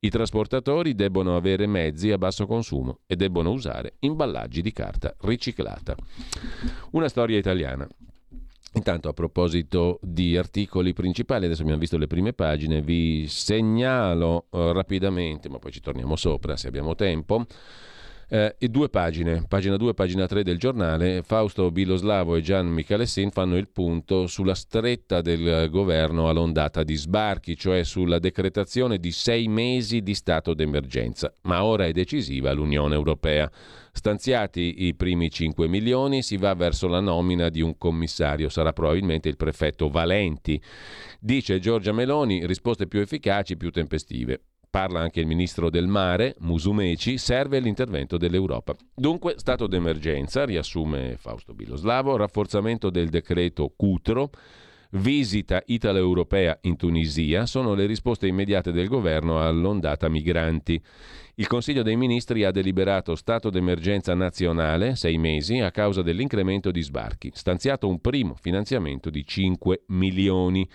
[0.00, 5.94] I trasportatori debbono avere mezzi a basso consumo e debbono usare imballaggi di carta riciclata.
[6.92, 7.86] Una storia italiana.
[8.76, 14.72] Intanto a proposito di articoli principali, adesso abbiamo visto le prime pagine, vi segnalo uh,
[14.72, 17.46] rapidamente, ma poi ci torniamo sopra se abbiamo tempo.
[18.28, 23.30] Eh, due pagine, pagina 2 e pagina 3 del giornale, Fausto Biloslavo e Gian Michalessin
[23.30, 29.46] fanno il punto sulla stretta del governo all'ondata di sbarchi, cioè sulla decretazione di sei
[29.46, 31.32] mesi di stato d'emergenza.
[31.42, 33.48] Ma ora è decisiva l'Unione Europea.
[33.92, 39.28] Stanziati i primi 5 milioni, si va verso la nomina di un commissario, sarà probabilmente
[39.28, 40.60] il prefetto Valenti.
[41.20, 44.40] Dice Giorgia Meloni, risposte più efficaci, più tempestive.
[44.76, 48.76] Parla anche il ministro del mare, Musumeci, serve l'intervento dell'Europa.
[48.94, 54.28] Dunque, stato d'emergenza, riassume Fausto Biloslavo, rafforzamento del decreto Cutro,
[54.90, 60.78] visita italo-europea in Tunisia sono le risposte immediate del governo all'ondata migranti.
[61.38, 66.80] Il Consiglio dei Ministri ha deliberato stato d'emergenza nazionale, sei mesi, a causa dell'incremento di
[66.80, 70.66] sbarchi, stanziato un primo finanziamento di 5 milioni.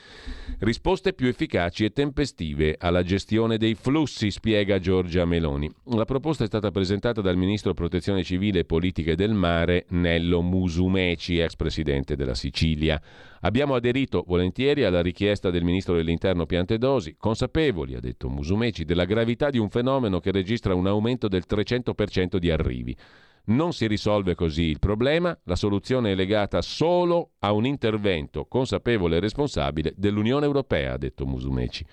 [0.60, 5.68] Risposte più efficaci e tempestive alla gestione dei flussi, spiega Giorgia Meloni.
[5.86, 11.40] La proposta è stata presentata dal Ministro Protezione Civile e Politiche del Mare, Nello Musumeci,
[11.40, 13.02] ex presidente della Sicilia.
[13.44, 19.50] Abbiamo aderito volentieri alla richiesta del ministro dell'Interno Piantedosi, consapevoli, ha detto Musumeci, della gravità
[19.50, 22.96] di un fenomeno che registra un aumento del 300% di arrivi.
[23.46, 29.18] Non si risolve così il problema, la soluzione è legata solo a un intervento consapevole
[29.18, 31.84] e responsabile dell'Unione Europea, ha detto Musumeci.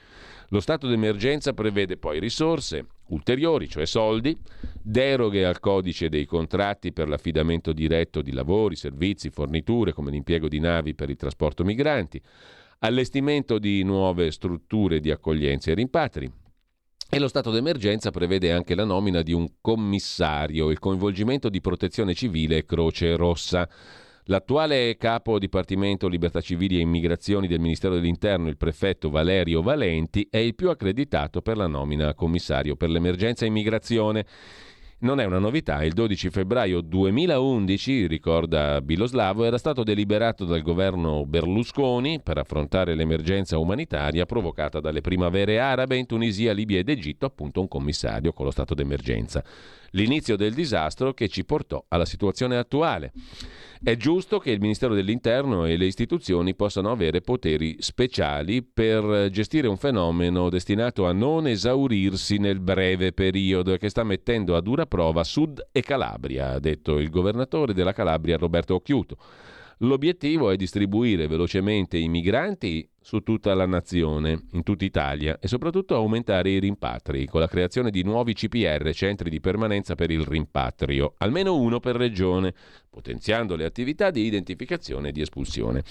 [0.50, 4.36] Lo stato d'emergenza prevede poi risorse ulteriori, cioè soldi,
[4.82, 10.58] deroghe al codice dei contratti per l'affidamento diretto di lavori, servizi, forniture, come l'impiego di
[10.58, 12.20] navi per il trasporto migranti,
[12.80, 16.32] allestimento di nuove strutture di accoglienza e rimpatri.
[17.10, 22.14] E lo stato d'emergenza prevede anche la nomina di un commissario, il coinvolgimento di protezione
[22.14, 23.68] civile e Croce Rossa.
[24.30, 30.36] L'attuale capo Dipartimento Libertà Civili e Immigrazioni del Ministero dell'Interno, il prefetto Valerio Valenti, è
[30.36, 34.26] il più accreditato per la nomina a commissario per l'emergenza immigrazione.
[35.00, 41.24] Non è una novità, il 12 febbraio 2011, ricorda Biloslavo, era stato deliberato dal governo
[41.24, 47.60] Berlusconi per affrontare l'emergenza umanitaria provocata dalle primavere arabe in Tunisia, Libia ed Egitto, appunto
[47.60, 49.42] un commissario con lo stato d'emergenza
[49.90, 53.12] l'inizio del disastro che ci portò alla situazione attuale.
[53.80, 59.68] È giusto che il Ministero dell'Interno e le istituzioni possano avere poteri speciali per gestire
[59.68, 64.86] un fenomeno destinato a non esaurirsi nel breve periodo e che sta mettendo a dura
[64.86, 69.16] prova Sud e Calabria, ha detto il governatore della Calabria Roberto Occhiuto.
[69.82, 75.94] L'obiettivo è distribuire velocemente i migranti su tutta la nazione, in tutta Italia, e soprattutto
[75.94, 81.14] aumentare i rimpatri con la creazione di nuovi CPR, centri di permanenza per il rimpatrio,
[81.16, 82.52] almeno uno per regione,
[82.90, 85.84] potenziando le attività di identificazione e di espulsione.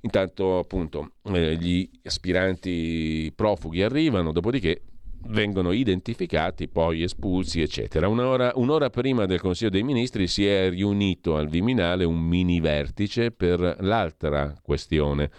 [0.00, 4.80] Intanto appunto eh, gli aspiranti profughi arrivano, dopodiché
[5.26, 8.08] vengono identificati, poi espulsi, eccetera.
[8.08, 13.30] Un'ora, un'ora, prima del Consiglio dei Ministri si è riunito al Viminale un mini vertice
[13.30, 15.30] per l'altra questione.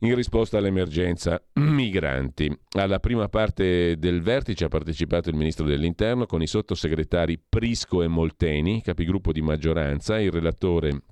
[0.00, 2.56] In risposta all'emergenza migranti.
[2.76, 8.06] Alla prima parte del vertice ha partecipato il ministro dell'Interno con i sottosegretari Prisco e
[8.06, 11.02] Molteni, capigruppo di maggioranza, il relatore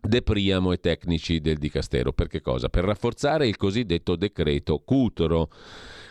[0.00, 2.12] De Priamo e tecnici del Dicastero.
[2.12, 2.68] Per che cosa?
[2.68, 5.50] Per rafforzare il cosiddetto decreto Cutro.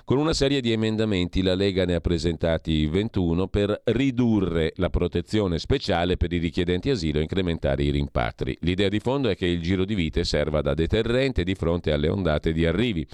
[0.03, 5.59] Con una serie di emendamenti la Lega ne ha presentati 21 per ridurre la protezione
[5.59, 8.57] speciale per i richiedenti asilo e incrementare i rimpatri.
[8.61, 12.09] L'idea di fondo è che il giro di vite serva da deterrente di fronte alle
[12.09, 13.07] ondate di arrivi.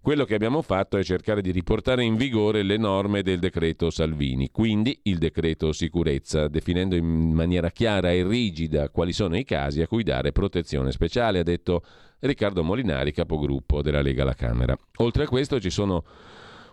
[0.00, 4.50] Quello che abbiamo fatto è cercare di riportare in vigore le norme del decreto Salvini,
[4.50, 9.88] quindi il decreto sicurezza, definendo in maniera chiara e rigida quali sono i casi a
[9.88, 11.82] cui dare protezione speciale, ha detto
[12.20, 14.76] Riccardo Molinari, capogruppo della Lega alla Camera.
[14.96, 16.04] Oltre a questo ci sono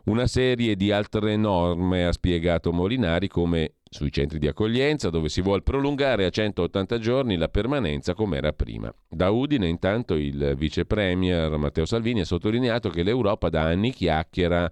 [0.05, 5.41] una serie di altre norme, ha spiegato Molinari, come sui centri di accoglienza, dove si
[5.41, 8.93] vuole prolungare a 180 giorni la permanenza come era prima.
[9.07, 14.69] Da Udine, intanto, il vice premier Matteo Salvini ha sottolineato che l'Europa da anni chiacchiera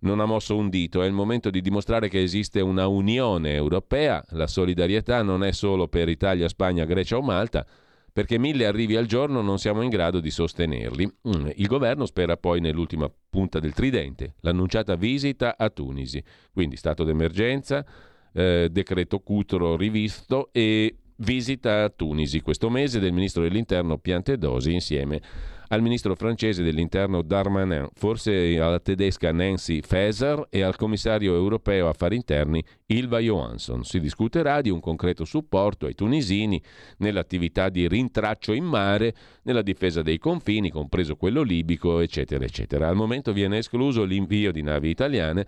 [0.00, 4.22] non ha mosso un dito, è il momento di dimostrare che esiste una Unione Europea,
[4.30, 7.64] la solidarietà non è solo per Italia, Spagna, Grecia o Malta,
[8.14, 11.04] perché mille arrivi al giorno non siamo in grado di sostenerli.
[11.04, 17.02] Mm, il governo spera poi nell'ultima punta del tridente, l'annunciata visita a Tunisi, quindi stato
[17.02, 17.84] d'emergenza,
[18.32, 25.20] eh, decreto Cutro rivisto e visita a Tunisi questo mese del ministro dell'interno Piantedosi insieme
[25.68, 32.16] al ministro francese dell'interno Darmanin, forse alla tedesca Nancy Faeser e al commissario europeo affari
[32.16, 33.84] interni Ilva Johansson.
[33.84, 36.62] Si discuterà di un concreto supporto ai tunisini
[36.98, 42.88] nell'attività di rintraccio in mare, nella difesa dei confini, compreso quello libico, eccetera, eccetera.
[42.88, 45.46] Al momento viene escluso l'invio di navi italiane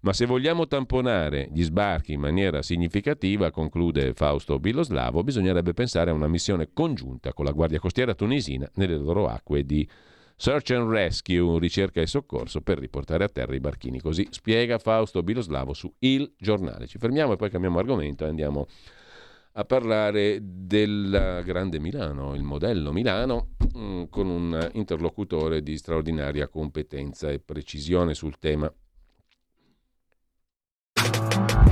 [0.00, 6.14] ma se vogliamo tamponare gli sbarchi in maniera significativa, conclude Fausto Biloslavo, bisognerebbe pensare a
[6.14, 9.88] una missione congiunta con la Guardia Costiera tunisina nelle loro acque di
[10.36, 14.00] Search and Rescue, ricerca e soccorso per riportare a terra i barchini.
[14.00, 16.86] Così spiega Fausto Biloslavo su Il Giornale.
[16.86, 18.68] Ci fermiamo e poi cambiamo argomento e andiamo
[19.54, 27.30] a parlare del Grande Milano, il modello Milano, mm, con un interlocutore di straordinaria competenza
[27.30, 28.72] e precisione sul tema.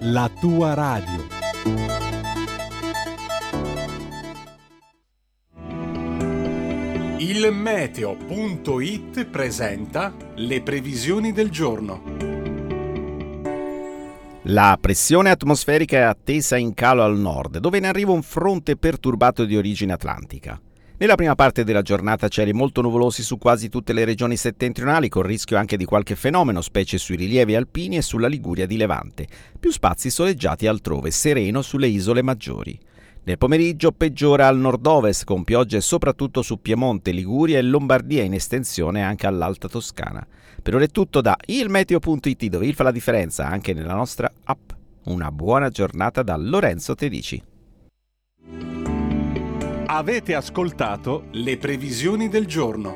[0.00, 1.26] la tua radio.
[7.18, 12.02] Il meteo.it presenta le previsioni del giorno.
[14.42, 19.44] La pressione atmosferica è attesa in calo al nord, dove ne arriva un fronte perturbato
[19.44, 20.60] di origine atlantica.
[21.00, 25.22] Nella prima parte della giornata cieli molto nuvolosi su quasi tutte le regioni settentrionali, con
[25.22, 29.28] rischio anche di qualche fenomeno, specie sui rilievi alpini e sulla Liguria di Levante.
[29.60, 32.76] Più spazi soleggiati altrove, sereno sulle isole maggiori.
[33.22, 39.00] Nel pomeriggio peggiora al nord-ovest, con piogge soprattutto su Piemonte, Liguria e Lombardia, in estensione
[39.00, 40.26] anche all'Alta Toscana.
[40.60, 44.70] Per ora è tutto da ilmeteo.it, dove il fa la differenza anche nella nostra app.
[45.04, 47.40] Una buona giornata da Lorenzo Tedici.
[49.90, 52.94] Avete ascoltato le previsioni del giorno.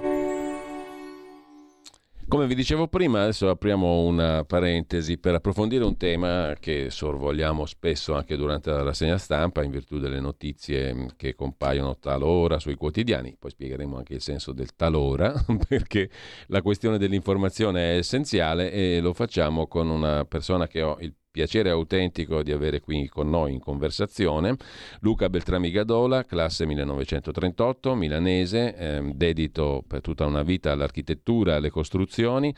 [2.28, 8.14] Come vi dicevo prima, adesso apriamo una parentesi per approfondire un tema che sorvogliamo spesso
[8.14, 13.52] anche durante la rassegna stampa in virtù delle notizie che compaiono talora sui quotidiani, poi
[13.52, 15.32] spiegheremo anche il senso del talora
[15.66, 16.10] perché
[16.48, 21.70] la questione dell'informazione è essenziale e lo facciamo con una persona che ho il piacere
[21.70, 24.54] autentico di avere qui con noi in conversazione
[25.00, 32.54] Luca Beltrami Gadola, classe 1938, milanese, eh, dedito per tutta una vita all'architettura alle costruzioni.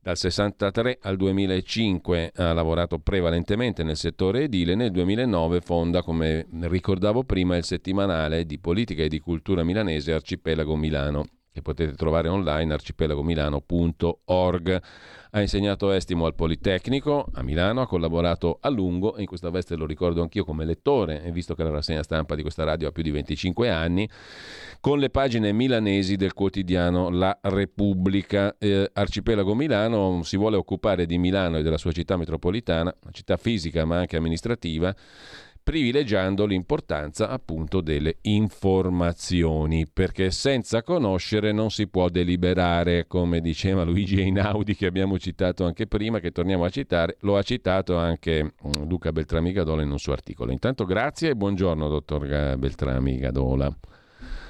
[0.00, 7.24] Dal 63 al 2005 ha lavorato prevalentemente nel settore edile, nel 2009 fonda, come ricordavo
[7.24, 12.74] prima, il settimanale di politica e di cultura milanese Arcipelago Milano, che potete trovare online
[12.74, 14.82] arcipelagomilano.org.
[15.36, 19.76] Ha insegnato estimo al Politecnico a Milano, ha collaborato a lungo e in questa veste
[19.76, 23.02] lo ricordo anch'io come lettore, visto che la rassegna stampa di questa radio ha più
[23.02, 24.08] di 25 anni,
[24.80, 28.56] con le pagine milanesi del quotidiano La Repubblica.
[28.56, 33.36] Eh, Arcipelago Milano si vuole occupare di Milano e della sua città metropolitana, una città
[33.36, 34.96] fisica ma anche amministrativa,
[35.66, 44.20] privilegiando l'importanza appunto delle informazioni, perché senza conoscere non si può deliberare, come diceva Luigi
[44.20, 48.88] Einaudi che abbiamo citato anche prima, che torniamo a citare, lo ha citato anche mm,
[48.88, 50.52] Luca Beltrami Gadola in un suo articolo.
[50.52, 53.76] Intanto grazie e buongiorno dottor Beltrami Gadola.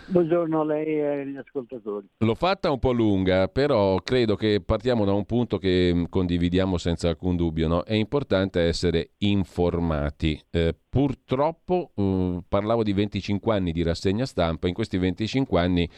[0.08, 2.06] Buongiorno a lei e agli ascoltatori.
[2.18, 6.78] L'ho fatta un po' lunga, però credo che partiamo da un punto che mm, condividiamo
[6.78, 7.66] senza alcun dubbio.
[7.66, 7.82] No?
[7.82, 10.40] È importante essere informati.
[10.50, 15.90] Eh, purtroppo eh, parlavo di 25 anni di rassegna stampa, in questi 25 anni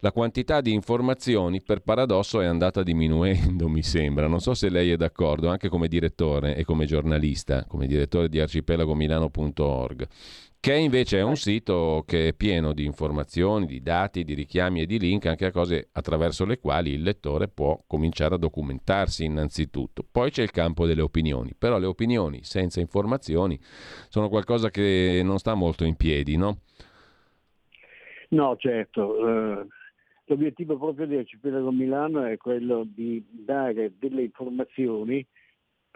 [0.00, 4.26] la quantità di informazioni per paradosso è andata diminuendo, mi sembra.
[4.26, 8.40] Non so se lei è d'accordo, anche come direttore e come giornalista, come direttore di
[8.40, 10.08] arcipelagomilano.org
[10.66, 14.86] che invece è un sito che è pieno di informazioni, di dati, di richiami e
[14.86, 20.04] di link anche a cose attraverso le quali il lettore può cominciare a documentarsi innanzitutto.
[20.10, 23.56] Poi c'è il campo delle opinioni, però le opinioni senza informazioni
[24.08, 26.58] sono qualcosa che non sta molto in piedi, no?
[28.30, 29.02] No, certo.
[29.04, 29.68] Uh,
[30.24, 35.24] l'obiettivo proprio di Arcipelago Milano è quello di dare delle informazioni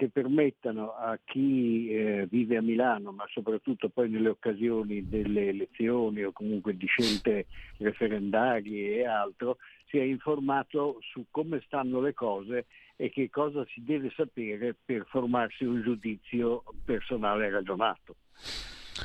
[0.01, 6.24] che permettano a chi eh, vive a Milano, ma soprattutto poi nelle occasioni delle elezioni
[6.24, 7.44] o comunque di scelte
[7.76, 12.64] referendarie e altro, sia informato su come stanno le cose
[12.96, 18.16] e che cosa si deve sapere per formarsi un giudizio personale ragionato.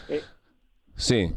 [0.07, 0.21] E,
[0.93, 1.29] sì.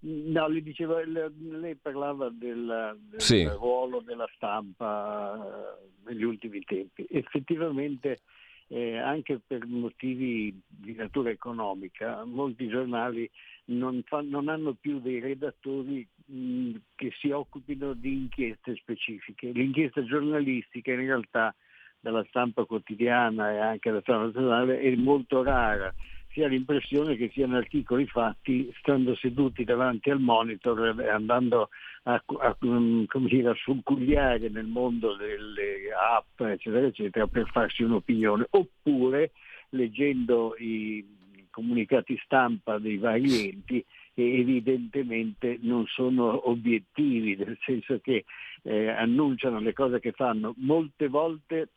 [0.00, 3.44] No, le dicevo, lei parlava del, del sì.
[3.44, 7.06] ruolo della stampa eh, negli ultimi tempi.
[7.10, 8.20] Effettivamente
[8.68, 13.28] eh, anche per motivi di natura economica, molti giornali
[13.66, 19.50] non, fa, non hanno più dei redattori mh, che si occupino di inchieste specifiche.
[19.50, 21.54] L'inchiesta giornalistica in realtà
[22.00, 25.92] dalla stampa quotidiana e anche dalla stampa nazionale è molto rara
[26.38, 31.70] si ha l'impressione che siano articoli fatti stando seduti davanti al monitor e andando
[32.04, 38.46] a, a, mm, dire, a surcugliare nel mondo delle app, eccetera, eccetera, per farsi un'opinione,
[38.50, 39.32] oppure
[39.70, 41.04] leggendo i
[41.50, 43.84] comunicati stampa dei vari enti
[44.14, 48.24] che evidentemente non sono obiettivi, nel senso che
[48.62, 50.54] eh, annunciano le cose che fanno.
[50.58, 51.70] Molte volte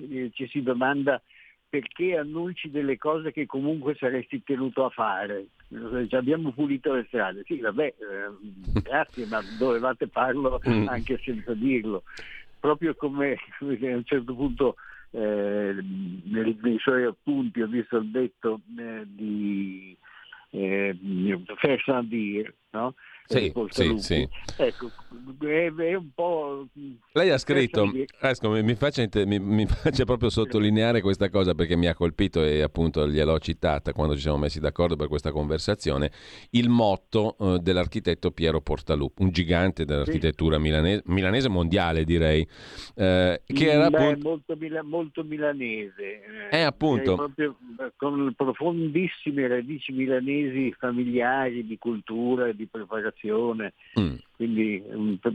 [0.00, 1.22] eh, ci si domanda
[1.72, 5.46] perché annunci delle cose che comunque saresti tenuto a fare.
[6.10, 7.44] Abbiamo pulito le strade.
[7.46, 10.86] Sì, vabbè, eh, grazie, ma dovevate farlo mm.
[10.88, 12.02] anche senza dirlo.
[12.60, 14.74] Proprio come a un certo punto
[15.12, 15.74] eh,
[16.24, 19.96] nei, nei, suoi appunti ho visto il detto eh, di
[20.50, 20.94] eh,
[21.56, 22.94] Fer Sandir, no?
[23.26, 24.28] Sì, sì, sì.
[24.56, 24.90] Ecco,
[25.40, 26.66] è, è, un po'...
[27.12, 31.86] Lei ha scritto, ecco, mi, faccia, mi, mi, faccia, proprio sottolineare questa cosa perché mi
[31.86, 36.10] ha colpito e appunto gliel'ho citata quando ci siamo messi d'accordo per questa conversazione,
[36.50, 40.62] il motto uh, dell'architetto Piero Portalup, un gigante dell'architettura sì.
[40.62, 44.28] milanese, milanese, mondiale direi, uh, che era Beh, appunto...
[44.28, 46.48] molto, molto milanese.
[46.50, 47.14] È eh, appunto...
[47.14, 47.56] Proprio,
[47.96, 54.14] con profondissime radici milanesi familiari di cultura e di preparazione mm.
[54.36, 54.82] quindi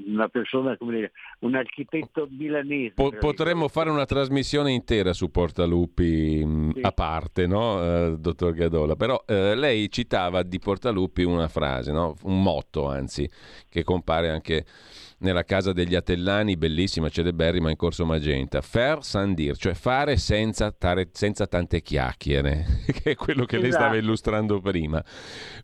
[0.05, 2.93] una persona, come dire, un architetto milanese.
[2.95, 6.79] Po- potremmo fare una trasmissione intera su Portalupi mm, sì.
[6.81, 8.95] a parte, no, uh, dottor Gadola?
[8.95, 12.15] Però uh, lei citava di Portalupi una frase, no?
[12.23, 13.29] un motto anzi,
[13.69, 14.65] che compare anche
[15.19, 18.61] nella casa degli Atellani, bellissima, celeberrima in Corso Magenta.
[18.61, 23.61] Faire sans dire, cioè fare senza, tare, senza tante chiacchiere, che è quello che esatto.
[23.61, 24.03] lei stava esatto.
[24.03, 25.03] illustrando prima.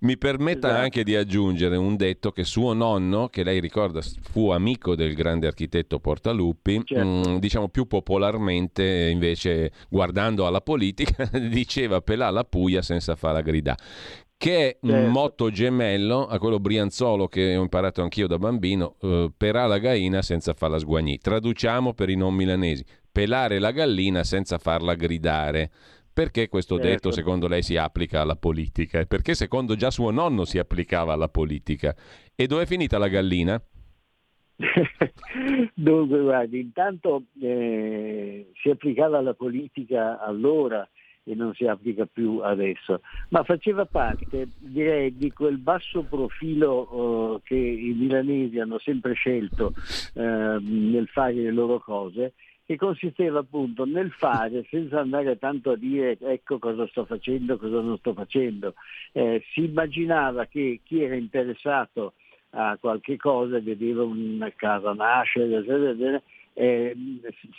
[0.02, 0.84] Mi permetta esatto.
[0.84, 5.48] anche di aggiungere un detto che suo nonno, che lei ricorda fu amico del grande
[5.48, 7.30] architetto Portaluppi, Certo.
[7.30, 13.42] mm, diciamo più popolarmente invece guardando alla politica diceva pelà la Puglia senza fare la
[13.42, 13.78] grida
[14.44, 15.10] che è un Certo.
[15.10, 20.22] motto gemello a quello brianzolo che ho imparato anch'io da bambino, eh, perà la gaina
[20.22, 21.18] senza farla sguagnì.
[21.18, 25.72] Traduciamo per i non milanesi, pelare la gallina senza farla gridare.
[26.12, 26.90] Perché questo Certo.
[26.90, 29.00] detto secondo lei si applica alla politica?
[29.00, 31.96] E perché secondo già suo nonno si applicava alla politica?
[32.36, 33.64] E dove è finita la gallina?
[35.74, 40.86] Dunque, guardi, intanto eh, si applicava alla politica allora
[41.24, 47.42] e non si applica più adesso, ma faceva parte, direi, di quel basso profilo eh,
[47.44, 49.74] che i milanesi hanno sempre scelto
[50.14, 52.34] eh, nel fare le loro cose,
[52.66, 57.82] che consisteva appunto nel fare senza andare tanto a dire ecco cosa sto facendo, cosa
[57.82, 58.74] non sto facendo.
[59.12, 62.14] Eh, si immaginava che chi era interessato
[62.52, 66.22] a qualche cosa, vedeva una casa nascere, eccetera, eccetera,
[66.54, 66.96] eh,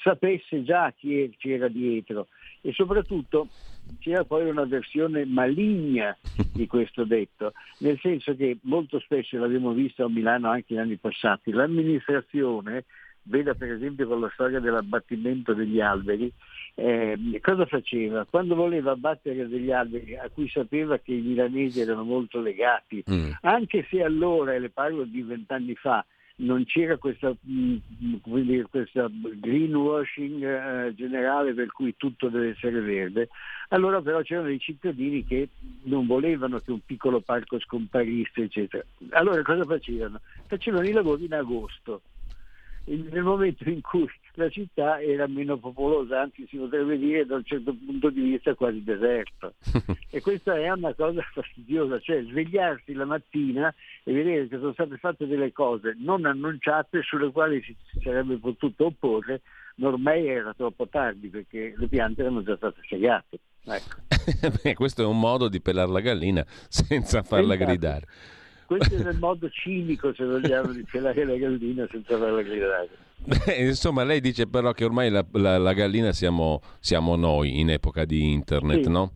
[0.02, 2.28] sapesse già chi c'era dietro
[2.66, 3.48] e soprattutto
[3.98, 6.16] c'era poi una versione maligna
[6.50, 10.96] di questo detto, nel senso che molto spesso l'abbiamo visto a Milano anche negli anni
[10.96, 12.86] passati, l'amministrazione,
[13.24, 16.32] veda per esempio con la storia dell'abbattimento degli alberi,
[16.76, 18.24] eh, cosa faceva?
[18.24, 23.04] Quando voleva abbattere degli alberi a cui sapeva che i milanesi erano molto legati,
[23.42, 26.02] anche se allora, e le parlo di vent'anni fa,
[26.36, 27.32] non c'era questa,
[28.22, 33.28] come dire, questa greenwashing eh, generale per cui tutto deve essere verde,
[33.68, 35.50] allora però c'erano dei cittadini che
[35.84, 38.84] non volevano che un piccolo parco scomparisse, eccetera.
[39.10, 40.20] Allora cosa facevano?
[40.46, 42.02] Facevano i lavori in agosto,
[42.86, 47.44] nel momento in cui la città era meno popolosa, anzi si potrebbe dire da un
[47.44, 49.54] certo punto di vista quasi deserto.
[50.14, 53.74] E questa è una cosa fastidiosa, cioè svegliarsi la mattina
[54.04, 58.36] e vedere che sono state fatte delle cose non annunciate sulle quali si si sarebbe
[58.38, 59.40] potuto opporre,
[59.76, 63.38] ma ormai era troppo tardi perché le piante erano già state segate.
[63.64, 63.96] Ecco.
[64.62, 67.70] Beh, questo è un modo di pelare la gallina senza farla Esatto.
[67.70, 68.06] gridare.
[68.66, 72.88] Questo è il modo cinico, se vogliamo, di pelare la gallina senza farla gridare.
[73.16, 77.70] Beh, insomma, lei dice però che ormai la, la- la gallina siamo, siamo noi in
[77.70, 78.90] epoca di internet, Sì.
[78.90, 79.12] no?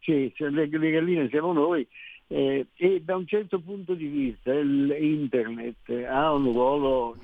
[0.00, 1.86] Sì, le, le galline siamo noi
[2.26, 7.16] eh, e da un certo punto di vista il- internet ha un ruolo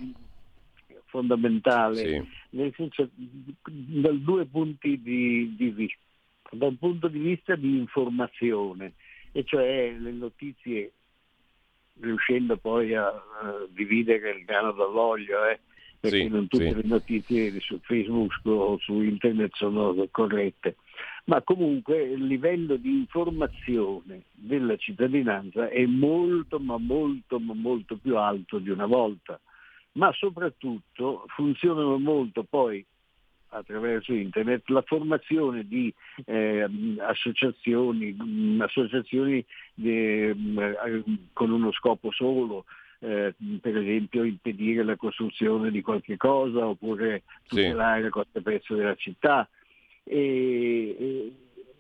[1.06, 3.08] fondamentale, nel senso
[3.64, 5.98] da due punti di, di vista.
[6.50, 8.94] Da un punto di vista di informazione,
[9.32, 10.92] e cioè le notizie
[12.00, 15.58] riuscendo poi a, a dividere il grano dall'olio, eh,
[16.00, 16.74] perché Sì, non tutte sì.
[16.74, 20.76] le notizie su Facebook o su internet sono corrette,
[21.24, 28.16] ma comunque il livello di informazione della cittadinanza è molto, ma molto, ma molto più
[28.16, 29.40] alto di una volta,
[29.92, 32.84] ma soprattutto funzionano molto poi
[33.50, 35.92] attraverso internet la formazione di
[36.26, 36.66] eh,
[36.98, 39.44] associazioni, mh, associazioni
[39.82, 42.64] eh, mh, con uno scopo solo,
[43.00, 49.48] eh, per esempio impedire la costruzione di qualche cosa oppure tutelare qualche pezzo della città.
[50.04, 51.32] E, e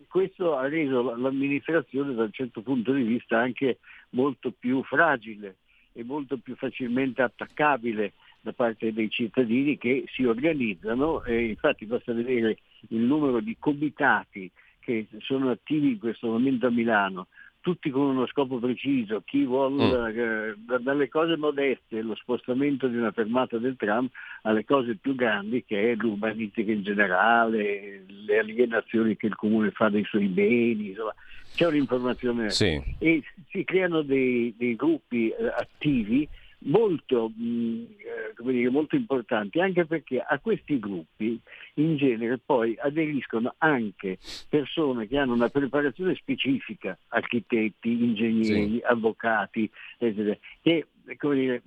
[0.06, 3.78] questo ha reso la- l'amministrazione da un certo punto di vista anche
[4.10, 5.56] molto più fragile
[5.92, 11.24] e molto più facilmente attaccabile da parte dei cittadini che si organizzano.
[11.24, 12.58] E infatti basta vedere
[12.88, 14.50] il numero di comitati
[14.80, 17.26] che sono attivi in questo momento a Milano,
[17.68, 22.96] tutti con uno scopo preciso, chi vuole eh, da- dalle cose modeste, lo spostamento di
[22.96, 24.08] una fermata del tram,
[24.44, 29.90] alle cose più grandi che è l'urbanistica in generale, le alienazioni che il comune fa
[29.90, 31.14] dei suoi beni, insomma,
[31.54, 32.82] c'è un'informazione Sì.
[33.00, 36.26] e si creano dei, dei gruppi eh, attivi
[36.60, 41.38] molto, mh, eh, come dire, molto importanti, anche perché a questi gruppi
[41.74, 50.36] in genere poi aderiscono anche persone che hanno una preparazione specifica, architetti, ingegneri, avvocati, eccetera,
[50.60, 50.86] che
[51.16, 51.62] come dire,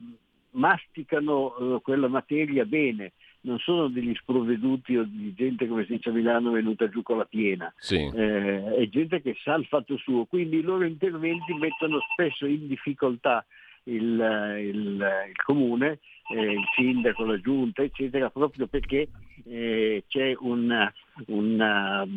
[0.51, 3.13] masticano eh, quella materia bene,
[3.43, 7.17] non sono degli sprovveduti o di gente come si dice a Milano venuta giù con
[7.17, 7.95] la piena, Sì.
[8.13, 12.67] eh, è gente che sa il fatto suo, quindi i loro interventi mettono spesso in
[12.67, 13.43] difficoltà
[13.83, 15.99] il, il, il comune,
[16.33, 19.09] eh, il sindaco, la giunta, eccetera, proprio perché
[19.45, 20.91] eh, c'è una,
[21.27, 22.07] una,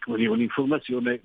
[0.00, 1.20] come dire, un'informazione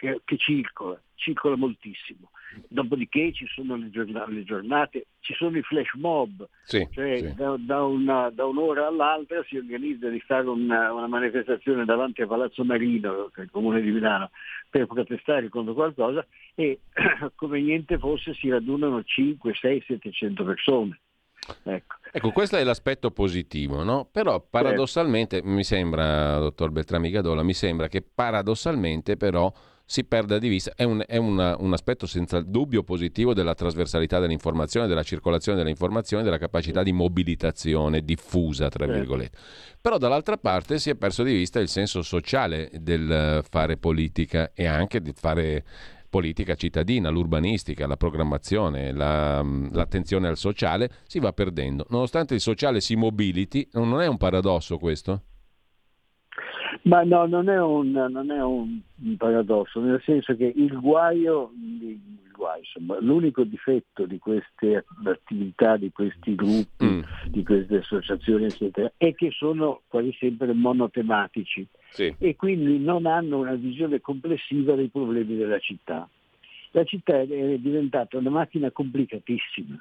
[0.00, 2.30] che, che circola, circola moltissimo.
[2.66, 7.34] Dopodiché ci sono le giornate, le giornate ci sono i flash mob, Sì, cioè sì.
[7.34, 12.26] Da, da una- da un'ora all'altra si organizza di fare una, una manifestazione davanti a
[12.26, 14.30] Palazzo Marino, che è il comune di Milano,
[14.68, 16.80] per protestare contro qualcosa e
[17.36, 21.00] come niente fosse si radunano 5, 6, 700 persone.
[21.64, 21.96] Ecco.
[22.12, 24.08] Ecco, questo è l'aspetto positivo, no?
[24.10, 29.52] Però paradossalmente, mi sembra, dottor Beltrami Gadola, mi sembra che paradossalmente però
[29.90, 34.20] si perda di vista, è, un, è una- un aspetto senza dubbio positivo della trasversalità
[34.20, 39.00] dell'informazione, della circolazione dell'informazione, della capacità di mobilitazione diffusa, tra Certo.
[39.00, 39.36] virgolette.
[39.80, 44.66] Però dall'altra parte si è perso di vista il senso sociale del fare politica e
[44.66, 45.64] anche di fare
[46.08, 49.42] politica cittadina, l'urbanistica, la programmazione, la-
[49.72, 51.84] l'attenzione al sociale, si va perdendo.
[51.88, 55.22] Nonostante il sociale si mobiliti, non è un paradosso questo?
[56.82, 61.52] Ma no, non è un, non è un- un paradosso, nel senso che il guaio,
[61.62, 61.98] il
[62.32, 66.86] guaio, insomma, l'unico difetto di queste attività, di questi gruppi,
[67.28, 71.66] di queste associazioni, eccetera, è che sono quasi sempre monotematici
[72.18, 76.08] e quindi non hanno una visione complessiva dei problemi della città.
[76.70, 77.26] La città è
[77.58, 79.78] diventata una macchina complicatissima.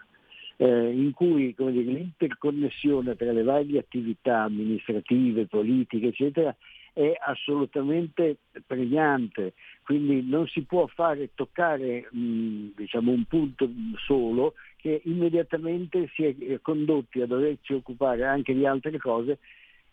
[0.61, 6.53] eh, in cui come dire, l'interconnessione tra le varie attività amministrative, politiche, eccetera,
[6.99, 9.53] è assolutamente pregnante,
[9.83, 13.69] quindi non si può fare toccare mh, diciamo, un punto
[14.05, 19.39] solo che immediatamente si è eh, condotti a doverci occupare anche di altre cose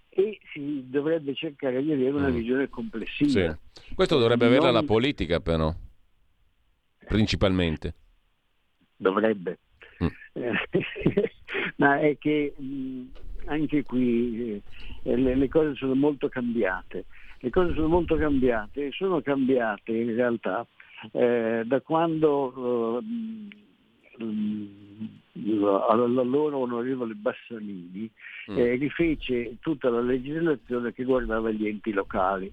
[0.09, 3.57] e si dovrebbe cercare di avere una visione complessiva.
[3.73, 3.95] Sì.
[3.95, 5.73] Questo dovrebbe averla Non- la politica però,
[7.07, 7.95] principalmente.
[8.97, 9.59] Dovrebbe.
[10.33, 10.53] Eh,
[11.77, 13.03] ma è che mh,
[13.47, 14.61] anche qui
[15.03, 17.07] eh, le, le cose sono molto cambiate.
[17.41, 20.67] Le cose sono molto cambiate e sono cambiate in realtà
[21.13, 28.11] eh, da quando eh, mh, l'allora onorevole Bassanini
[28.49, 28.59] Mm.
[28.59, 32.53] eh, rifece tutta la legislazione che guardava gli enti locali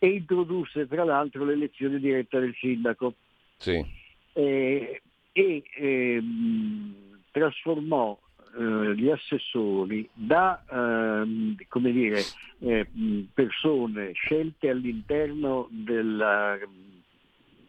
[0.00, 3.14] e introdusse tra l'altro l'elezione diretta del sindaco
[3.58, 3.84] Sì.
[4.32, 8.18] eh, e ehm, trasformò
[8.56, 12.26] eh, gli assessori da ehm, come dire,
[12.60, 12.86] eh,
[13.32, 16.58] persone scelte all'interno della-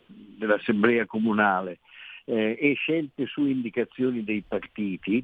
[0.05, 1.79] dell'assemblea comunale
[2.25, 5.23] eh, e scelte su indicazioni dei partiti,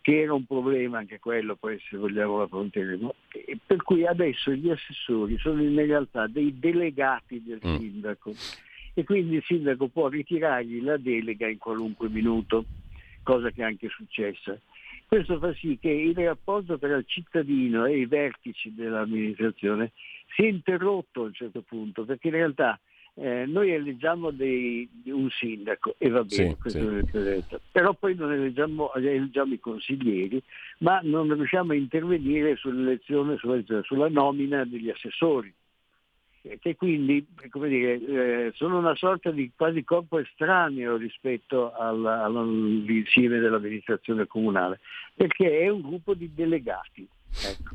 [0.00, 4.52] che era un problema anche quello, poi se vogliamo lo affronteremo, e per cui adesso
[4.52, 7.76] gli assessori sono in realtà dei delegati del Mm.
[7.76, 8.34] sindaco.
[8.94, 12.64] E quindi il sindaco può ritirargli la delega in qualunque minuto,
[13.26, 14.56] cosa che è anche successa.
[15.08, 19.92] Questo fa sì che il rapporto tra il cittadino e i vertici dell'amministrazione
[20.34, 22.78] si è interrotto a un certo punto, perché in realtà
[23.14, 27.18] eh, noi eleggiamo dei- un sindaco e va bene, Sì, questo sì.
[27.18, 30.40] è però poi non eleggiamo, eleggiamo i consiglieri,
[30.78, 35.52] ma non riusciamo a intervenire sull'elezione, sulla, nomina degli assessori
[36.60, 37.26] che quindi
[37.68, 44.80] dire, eh, sono una sorta di quasi corpo estraneo rispetto all'insieme dell'amministrazione comunale,
[45.14, 47.06] perché è un gruppo di delegati.
[47.44, 47.74] Ecco.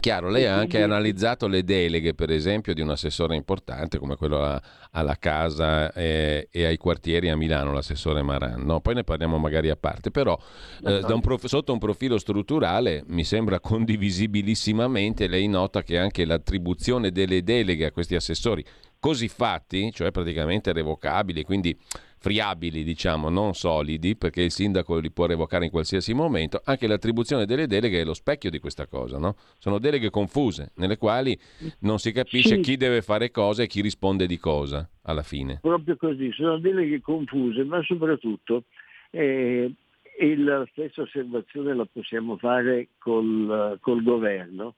[0.00, 4.16] Chiaro, lei E ha anche analizzato le deleghe, per esempio, di un assessore importante come
[4.16, 4.60] quello
[4.90, 8.62] alla casa eh, e ai quartieri a Milano, l'assessore Maran.
[8.64, 8.80] no?
[8.80, 10.38] Poi ne parliamo magari a parte, però
[10.84, 17.10] eh, un prof- sotto un profilo strutturale mi sembra condivisibilissimamente, lei nota che anche l'attribuzione
[17.10, 18.64] delle deleghe a questi assessori
[18.98, 21.78] così fatti, cioè praticamente revocabili, quindi
[22.26, 27.46] friabili, diciamo, non solidi, perché il sindaco li può revocare in qualsiasi momento, anche l'attribuzione
[27.46, 29.36] delle deleghe è lo specchio di questa cosa, no?
[29.58, 31.38] Sono deleghe confuse, nelle quali
[31.82, 32.60] non si capisce Sì.
[32.62, 35.60] chi deve fare cosa e chi risponde di cosa alla fine.
[35.62, 38.64] Proprio così, sono deleghe confuse, ma soprattutto
[39.10, 39.72] eh,
[40.18, 44.74] e la stessa osservazione la possiamo fare col, col governo.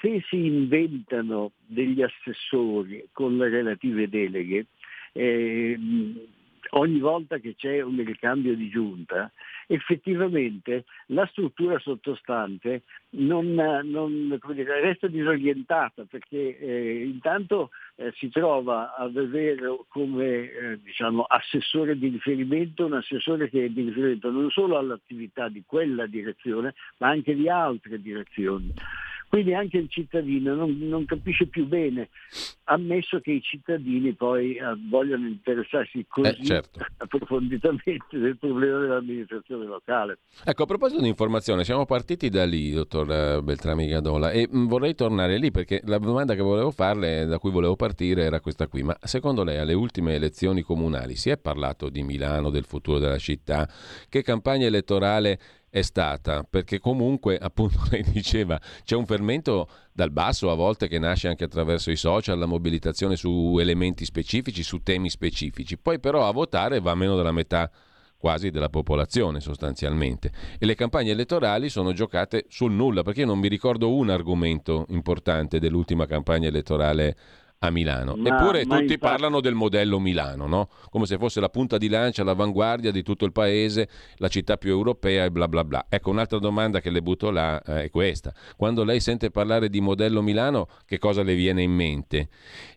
[0.00, 4.66] Se si inventano degli assessori con le relative deleghe,
[5.12, 5.78] eh,
[6.70, 9.30] ogni volta che c'è un ricambio di giunta,
[9.66, 18.94] effettivamente la struttura sottostante non, non, dire, resta disorientata perché eh, intanto eh, si trova
[18.96, 24.50] ad avere come eh, diciamo, assessore di riferimento un assessore che è di riferimento non
[24.50, 28.72] solo all'attività di quella direzione ma anche di altre direzioni.
[29.28, 32.08] Quindi anche il cittadino non, non capisce più bene,
[32.64, 36.80] ammesso che i cittadini poi eh, vogliano interessarsi così Eh, certo.
[36.96, 40.18] approfonditamente del problema dell'amministrazione locale.
[40.44, 44.66] Ecco, a proposito di informazione, siamo partiti da lì, dottor eh, Beltrami Gadola, e mh,
[44.66, 48.66] vorrei tornare lì perché la domanda che volevo farle, da cui volevo partire, era questa
[48.66, 48.82] qui.
[48.82, 53.18] Ma secondo lei alle ultime elezioni comunali si è parlato di Milano, del futuro della
[53.18, 53.68] città?
[54.08, 55.38] Che campagna elettorale
[55.70, 56.44] è stata?
[56.48, 61.44] Perché comunque, appunto, lei diceva, c'è un fermento dal basso a volte che nasce anche
[61.44, 65.78] attraverso i social, la mobilitazione su elementi specifici, su temi specifici.
[65.78, 67.70] Poi però a votare va meno della metà
[68.18, 70.32] quasi della popolazione sostanzialmente.
[70.58, 74.86] E le campagne elettorali sono giocate sul nulla, perché io non mi ricordo un argomento
[74.88, 77.16] importante dell'ultima campagna elettorale
[77.60, 78.14] a Milano.
[78.16, 80.68] Ma- Eppure ma tutti infatti- parlano del modello Milano, no?
[80.90, 84.70] Come se fosse la punta di lancia, l'avanguardia di tutto il paese, la città più
[84.70, 85.86] europea e bla bla bla.
[85.88, 88.32] Ecco, un'altra domanda che le butto là eh, è questa.
[88.56, 92.28] Quando lei sente parlare di modello Milano, che cosa le viene in mente?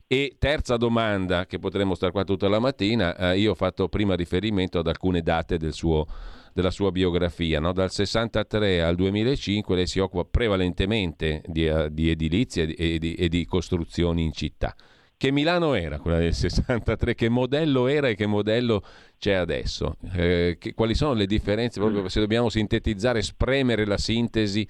[0.07, 4.15] E terza domanda, che potremmo stare qua tutta la mattina, eh, io ho fatto prima
[4.15, 6.05] riferimento ad alcune date del suo-
[6.53, 7.59] della sua biografia.
[7.59, 7.71] no?
[7.73, 13.29] Dal 63 al 2005 lei si occupa prevalentemente di, eh, di edilizia e di, e
[13.29, 14.75] di- costruzioni in città.
[15.17, 17.13] Che Milano era quella del 63?
[17.13, 18.83] Che modello era e che modello
[19.19, 19.97] c'è adesso?
[20.13, 24.67] Eh, che- quali sono le differenze, proprio se dobbiamo sintetizzare, spremere la sintesi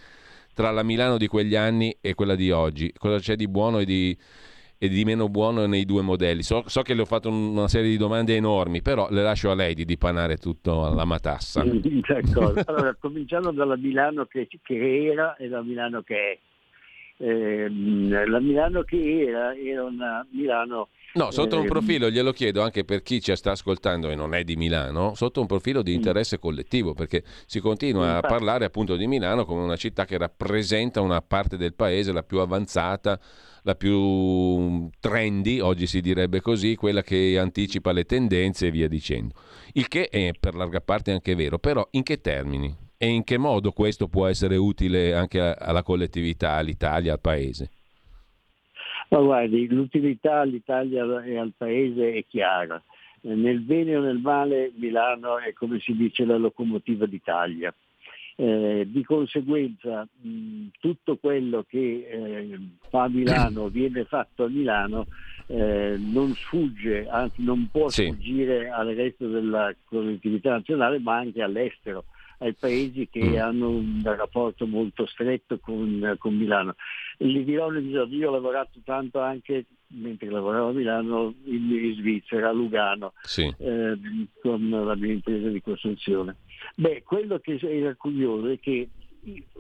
[0.54, 2.92] tra la Milano di quegli anni e quella di oggi?
[2.98, 4.18] Cosa c'è di buono e di,
[4.84, 6.42] e di meno buono nei due modelli?
[6.42, 9.52] So, so che le ho fatto un- una serie di domande enormi, però le lascio
[9.52, 11.64] a lei di dipanare tutto alla matassa.
[11.64, 12.64] D'accordo.
[12.66, 16.38] Allora, cominciamo dalla Milano che, che era e la Milano che è.
[17.24, 22.62] Ehm, la Milano che era era una Milano No, sotto un ehm, profilo, glielo chiedo
[22.62, 25.94] anche per chi ci sta ascoltando e non è di Milano, sotto un profilo di
[25.94, 31.02] interesse collettivo, perché si continua a parlare appunto di Milano come una città che rappresenta
[31.02, 33.20] una parte del paese, la più avanzata,
[33.64, 39.36] la più trendy, oggi si direbbe così, quella che anticipa le tendenze e via dicendo.
[39.74, 42.74] Il che è per larga parte anche vero, però in che termini?
[42.98, 47.70] E in che modo questo può essere utile anche alla collettività, all'Italia, al paese?
[49.12, 52.82] Ma guardi, l'utilità all'Italia e al Paese è chiara.
[53.24, 57.74] Nel bene o nel male Milano è come si dice la locomotiva d'Italia.
[58.44, 62.60] Eh, di conseguenza mh, tutto quello che eh,
[62.90, 65.06] fa Milano viene fatto a Milano
[65.46, 68.06] eh, non sfugge, anzi non può Sì.
[68.06, 72.06] sfuggire al resto della collettività nazionale ma anche all'estero,
[72.40, 73.42] ai paesi che Mm.
[73.42, 76.74] hanno un rapporto molto stretto con, con Milano.
[77.20, 81.94] Gli dirò un episodio, io ho lavorato tanto anche mentre lavoravo a Milano in, in
[81.96, 83.44] Svizzera, a Lugano, Sì.
[83.60, 83.98] eh,
[84.42, 86.38] con la mia impresa di costruzione.
[86.76, 88.90] Beh, quello che era curioso è che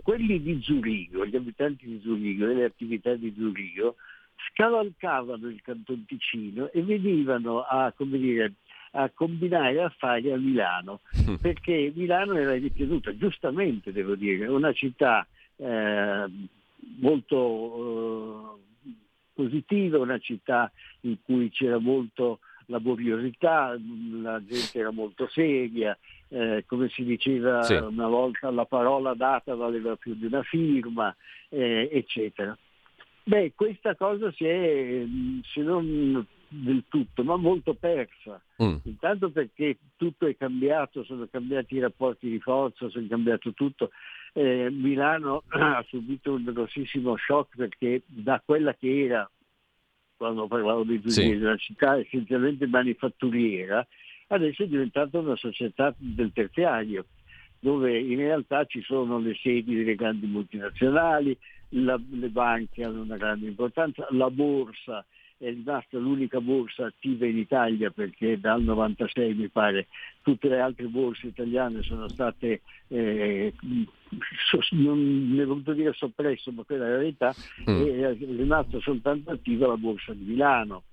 [0.02, 3.95] quelli di Zurigo, gli abitanti di Zurigo e le attività di Zurigo,
[4.49, 8.53] scavalcavano il Canton Ticino e venivano a, come dire,
[8.91, 11.02] a combinare affari a Milano,
[11.40, 15.26] perché Milano era ritenuta, giustamente devo dire, una città
[15.57, 16.26] eh,
[16.99, 18.91] molto eh,
[19.34, 20.72] positiva, una città
[21.02, 22.40] in cui c'era molto
[22.72, 23.77] laboriosità,
[24.22, 25.98] la gente era molto seria,
[26.30, 27.73] eh, come si diceva Sì.
[27.76, 31.15] una volta la parola data valeva più di una firma,
[31.49, 32.57] eh, eccetera.
[33.23, 35.03] Beh, questa cosa si è,
[35.53, 38.41] se non del tutto, ma molto persa.
[38.61, 38.76] Mm.
[38.84, 43.91] Intanto perché tutto è cambiato, sono cambiati i rapporti di forza, sono cambiato tutto.
[44.34, 49.30] Eh, Milano ha subito un grossissimo shock perché da quella che era,
[50.22, 51.23] quando parlavo di Sì.
[51.23, 53.85] Giuliano, una città essenzialmente manifatturiera,
[54.27, 57.07] adesso è diventata una società del terziario,
[57.57, 61.35] dove in realtà ci sono le sedi delle grandi multinazionali,
[61.69, 65.03] la- le banche hanno una grande importanza, la borsa
[65.42, 69.88] è rimasta l'unica borsa attiva in Italia perché dal 96 mi pare
[70.22, 73.52] tutte le altre borse italiane sono state, eh,
[74.48, 77.34] so- non ne voluto dire soppresso, ma quella è la verità,
[77.68, 77.86] Mm.
[77.88, 80.84] è rimasta soltanto attiva la borsa di Milano.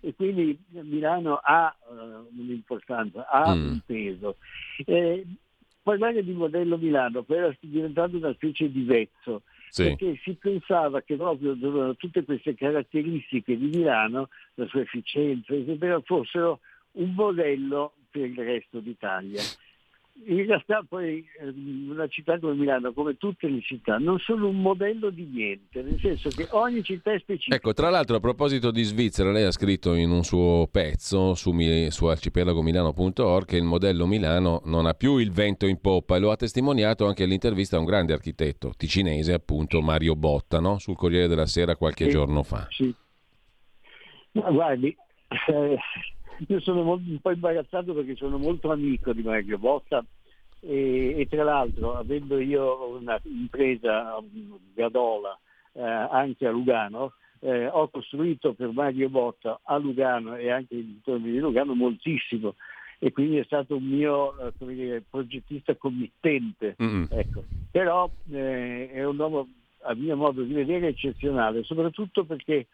[0.00, 1.92] E quindi Milano ha eh,
[2.38, 3.68] un'importanza, ha Mm.
[3.68, 4.36] un peso.
[4.86, 5.26] Eh,
[5.82, 9.84] parlare di modello Milano poi era diventato una specie di vezzo, Sì.
[9.84, 11.56] perché si pensava che proprio
[11.96, 15.54] tutte queste caratteristiche di Milano, la sua efficienza,
[16.04, 16.60] fossero
[16.92, 19.42] un modello per il resto d'Italia.
[20.26, 24.60] In realtà poi ehm, una città come Milano, come tutte le città, non sono un
[24.60, 27.56] modello di niente, nel senso che ogni città è specifica.
[27.56, 31.52] Ecco, tra l'altro a proposito di Svizzera, lei ha scritto in un suo pezzo su,
[31.88, 36.30] su arcipelagomilano.org che il modello Milano non ha più il vento in poppa e lo
[36.30, 40.78] ha testimoniato anche l'intervista a un grande architetto ticinese, appunto Mario Botta, no?
[40.78, 42.66] sul Corriere della Sera qualche sì, giorno fa.
[42.70, 42.94] Sì.
[44.32, 44.96] Ma guardi,
[45.48, 45.76] eh,
[46.48, 50.04] io sono molto, un po' imbarazzato perché sono molto amico di Mario Botta
[50.60, 54.22] e, e tra l'altro avendo io un'impresa
[54.74, 55.38] Gadola
[55.72, 60.88] eh, anche a Lugano, eh, ho costruito per Mario Botta a Lugano e anche in
[60.88, 62.54] intorno di Lugano moltissimo
[62.98, 66.76] e quindi è stato un mio eh, dire, progettista committente.
[66.82, 67.04] Mm-hmm.
[67.08, 67.44] Ecco.
[67.70, 69.48] Però eh, è un uomo
[69.82, 72.66] a mio modo di vedere eccezionale, soprattutto perché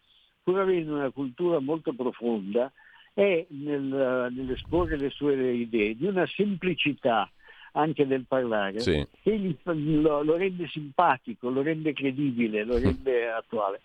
[0.43, 2.73] pur avendo una cultura molto profonda
[3.17, 7.31] è nel, nell'esporre le sue idee di una semplicità
[7.73, 9.07] anche nel parlare sì.
[9.23, 13.81] che gli, lo, lo, rende simpatico, lo rende credibile, lo rende attuale.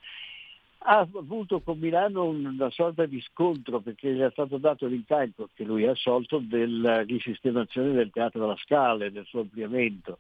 [0.79, 5.63] Ha avuto con Milano una sorta di scontro perché gli è stato dato l'incarico che
[5.63, 10.19] lui ha assolto della risistemazione del Teatro alla Scala e del suo ampliamento.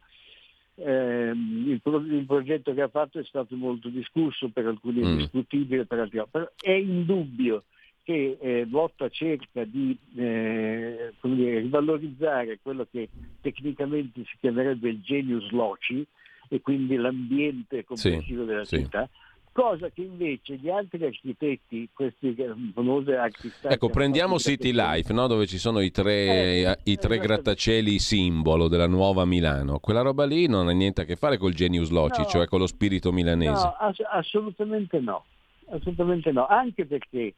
[0.75, 5.17] Eh, il, pro- il, progetto che ha fatto è stato molto discusso, per alcuni mm.
[5.17, 6.27] discutibile, per altri no.
[6.31, 7.63] Però è indubbio
[8.03, 13.09] che eh, Botta cerca di eh, dire, rivalorizzare quello che
[13.41, 16.05] tecnicamente si chiamerebbe il genius loci
[16.49, 18.77] e quindi l'ambiente complessivo sì, della sì.
[18.77, 19.09] città,
[19.51, 22.35] cosa che invece gli altri architetti, questi
[22.73, 23.73] famosi architetti...
[23.73, 25.27] Ecco, prendiamo City Life, no?
[25.27, 29.79] dove ci sono i tre, eh, i tre grattacieli simbolo della nuova Milano.
[29.79, 32.59] Quella roba lì non ha niente a che fare col genius loci, no, cioè con
[32.59, 33.51] lo spirito milanese.
[33.51, 35.25] No, ass- assolutamente no,
[35.69, 37.33] assolutamente no, anche perché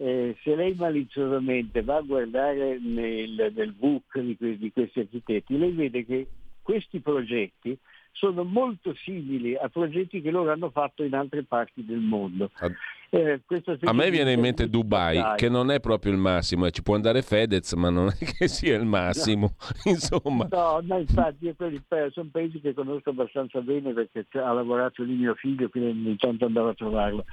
[0.00, 5.72] eh, se lei maliziosamente va a guardare nel, nel book di, di, questi architetti, lei
[5.72, 6.26] vede che
[6.62, 7.76] questi progetti
[8.12, 12.50] sono molto simili a progetti che loro hanno fatto in altre parti del mondo.
[13.10, 13.40] Eh,
[13.84, 16.94] a me viene in mente Dubai, che non è proprio il massimo, eh, ci può
[16.94, 19.54] andare Fedez, ma non è che sia il massimo.
[19.56, 19.74] No.
[19.92, 20.46] Insomma.
[20.50, 25.34] No, no, infatti quelli, sono paesi che conosco abbastanza bene perché ha lavorato lì mio
[25.34, 27.24] figlio, quindi ogni tanto andavo a trovarlo.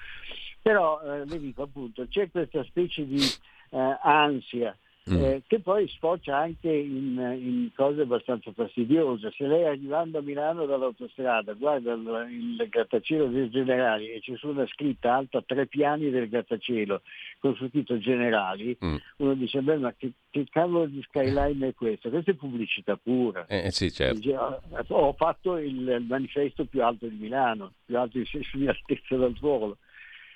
[0.66, 3.22] Però eh, le dico appunto, c'è questa specie di
[3.70, 4.76] eh, ansia
[5.08, 5.24] mm.
[5.24, 9.32] eh, che poi sfocia anche in, in, cose abbastanza fastidiose.
[9.38, 14.48] Se lei arrivando a Milano dall'autostrada guarda il, il grattacielo dei generali e c'è su
[14.48, 17.04] una scritta alta tre piani del grattacielo
[17.38, 18.96] con su scritto generali, mm.
[19.18, 22.10] uno dice beh ma che, che cavolo di skyline è questo?
[22.10, 23.46] Questa è pubblicità pura.
[23.46, 24.16] Eh, sì, certo.
[24.16, 28.68] Dice, ho, ho, fatto il, il, manifesto più alto di Milano, più alto di, di
[28.68, 29.78] altezza dal suolo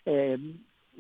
[0.10, 0.40] eh,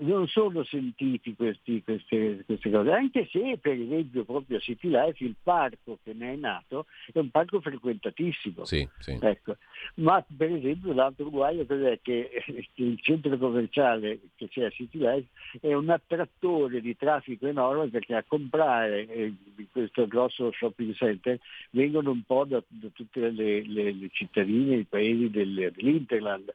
[0.01, 5.23] non sono sentiti questi, queste, queste, cose, anche se per esempio proprio a City Life
[5.23, 8.63] il parco che ne è nato è un parco frequentatissimo.
[8.63, 9.17] Sì, sì.
[9.19, 9.57] Ecco.
[9.95, 12.43] Ma per esempio l'altro guaio è che
[12.75, 15.27] il centro commerciale che c'è a City Life
[15.59, 19.33] è un attrattore di traffico enorme perché a comprare eh,
[19.71, 21.37] questo grosso shopping center
[21.71, 26.53] vengono un po' da, da tutte le, le, le, cittadine, i paesi del, dell'Interland.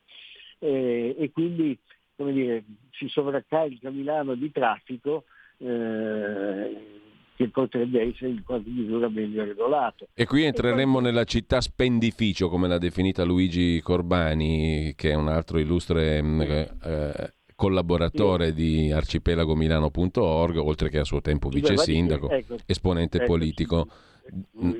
[0.60, 1.78] Eh, e quindi
[2.16, 5.24] come dire, si sovraccarica Milano di traffico
[5.58, 7.02] eh,
[7.36, 10.06] che potrebbe essere in qualche misura meglio regolato.
[10.14, 15.58] E qui entreremmo nella città spendificio, come l'ha definita Luigi Corbani, che è un altro
[15.58, 18.54] illustre mm, eh, collaboratore sì.
[18.54, 23.88] di arcipelagomilano.org, oltre che a suo tempo vice sindaco, ecco, esponente ecco, politico.
[24.26, 24.74] Sì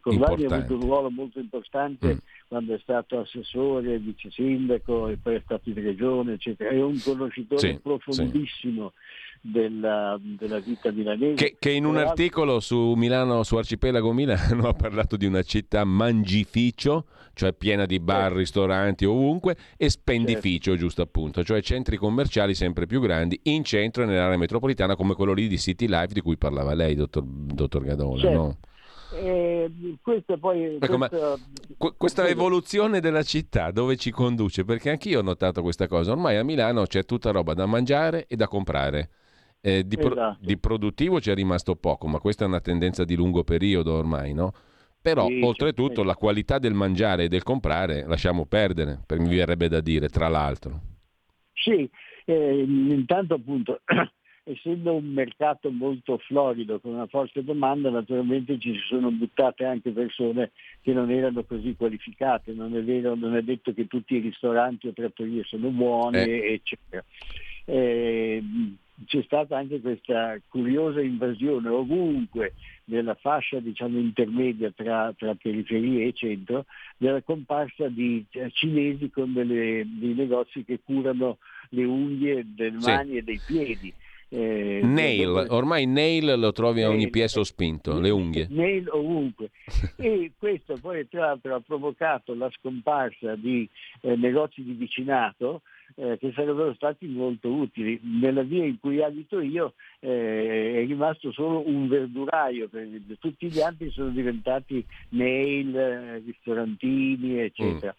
[0.00, 2.18] Corvani ha avuto un ruolo molto importante mm.
[2.48, 6.70] quando è stato assessore, vice sindaco e poi è stato in regione, eccetera.
[6.70, 9.24] È un conoscitore sì, profondissimo sì.
[9.48, 11.34] Della, della, vita milanese.
[11.34, 15.84] Che, che in un articolo su Milano, su Arcipelago Milano, ha parlato di una città
[15.84, 18.38] mangificio, cioè piena di bar, sì.
[18.38, 20.80] ristoranti ovunque, e spendificio, certo.
[20.80, 25.32] giusto appunto, cioè centri commerciali sempre più grandi in centro e nell'area metropolitana come quello
[25.32, 28.20] lì di City Life di cui parlava lei, dottor, dottor Gadola.
[28.20, 28.36] Certo.
[28.36, 28.56] No?
[29.08, 29.70] Eh,
[30.02, 31.38] questa, poi, ecco, questa,
[31.96, 34.64] questa evoluzione della città dove ci conduce?
[34.64, 36.12] Perché anch'io ho notato questa cosa.
[36.12, 39.10] Ormai a Milano c'è tutta roba da mangiare e da comprare.
[39.60, 40.38] Eh, di, pro- esatto.
[40.40, 44.52] di, produttivo c'è rimasto poco, ma questa è una tendenza di lungo periodo ormai, no?
[45.00, 49.68] Però sì, oltretutto la qualità del mangiare e del comprare lasciamo perdere, per mi verrebbe
[49.68, 50.80] da dire, tra l'altro.
[51.52, 51.88] Sì,
[52.24, 53.80] eh, intanto appunto
[54.48, 59.90] essendo un mercato molto florido con una forte domanda, naturalmente ci si sono buttate anche
[59.90, 60.52] persone
[60.82, 64.86] che non erano così qualificate, non è, vero, non è detto che tutti i ristoranti
[64.86, 66.52] o trattorie sono buoni, eh.
[66.52, 67.04] eccetera.
[67.64, 68.40] Eh,
[69.04, 72.54] c'è stata anche questa curiosa invasione ovunque
[72.84, 76.66] della fascia diciamo, intermedia tra, tra, periferie e centro
[76.96, 81.38] della comparsa di cinesi con delle, dei negozi che curano
[81.70, 82.90] le unghie delle Sì.
[82.90, 83.92] mani e dei piedi.
[84.28, 87.10] Eh, Nail, ormai nail lo trovi a ogni Nail.
[87.10, 88.48] piè sospinto, le unghie.
[88.50, 89.50] Mail ovunque.
[89.96, 93.68] e questo poi tra l'altro ha provocato la scomparsa di
[94.00, 95.62] eh, negozi di vicinato
[95.94, 98.00] eh, che sarebbero stati molto utili.
[98.02, 103.16] Nella via in cui abito io eh, è rimasto solo un verduraio, per esempio.
[103.18, 107.94] tutti gli altri sono diventati nail, eh, ristorantini, eccetera.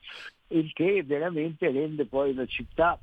[0.49, 2.99] Il che veramente rende poi la città.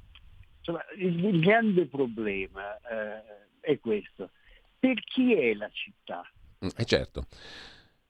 [0.67, 3.23] Insomma, il, il grande problema eh,
[3.61, 4.31] è questo.
[4.79, 6.23] Per chi è la città?
[6.65, 7.27] Mm, E certo.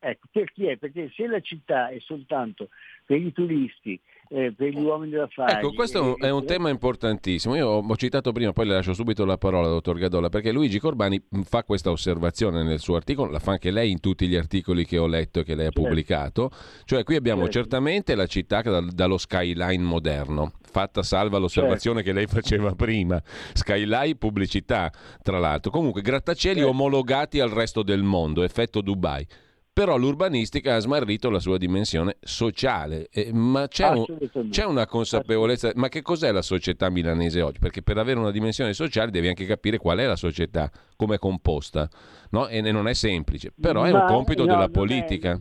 [0.07, 0.77] Ecco, per chi è?
[0.77, 2.69] Perché se la città è soltanto
[3.07, 3.99] per i turisti,
[4.29, 5.55] eh, per gli uomini d'affari...
[5.55, 7.57] Ecco, questo è un, è un tema importantissimo.
[7.57, 11.19] Io ho citato prima, poi le lascio subito la parola, dottor Gadolla, perché Luigi Corbani
[11.27, 14.85] mh, fa questa osservazione nel suo articolo, la fa anche lei in tutti gli articoli
[14.85, 16.51] che ho letto e che lei ha pubblicato.
[16.85, 17.61] Cioè, qui abbiamo Certo.
[17.61, 23.23] certamente la città dallo skyline moderno, fatta salva l'osservazione che lei faceva prima.
[23.55, 25.71] Skyline pubblicità, tra l'altro.
[25.71, 26.71] Comunque, grattacieli Certo.
[26.71, 29.27] omologati al resto del mondo, effetto Dubai.
[29.75, 33.09] Però l'urbanistica ha smarrito la sua dimensione sociale.
[33.11, 34.07] Eh, ma c'è, un-
[34.49, 35.73] c'è una consapevolezza.
[35.75, 37.59] Ma che cos'è la società milanese oggi?
[37.59, 41.19] Perché per avere una dimensione sociale devi anche capire qual è la società, come è
[41.19, 41.89] composta.
[42.31, 42.47] No?
[42.47, 43.53] E non è semplice.
[43.61, 45.41] Però è un Ma, compito no, della non è- politica.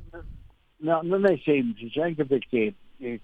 [0.77, 3.21] No, non è semplice, anche perché, eh,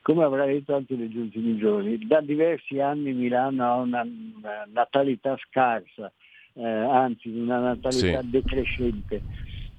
[0.00, 5.36] come avrà detto anche negli ultimi giorni, da diversi anni Milano ha una, una natalità
[5.46, 6.10] scarsa,
[6.54, 8.30] eh, anzi una natalità Sì.
[8.30, 9.22] decrescente,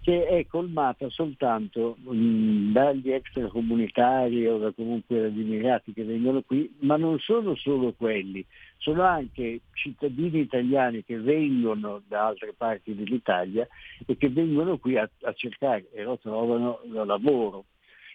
[0.01, 6.73] che è colmata soltanto mh, dagli extracomunitari o da comunque dagli immigrati che vengono qui,
[6.79, 8.43] ma non sono solo quelli,
[8.77, 13.67] sono anche cittadini italiani che vengono da altre parti dell'Italia
[14.05, 17.65] e che vengono qui a, a cercare e lo trovano da lavoro.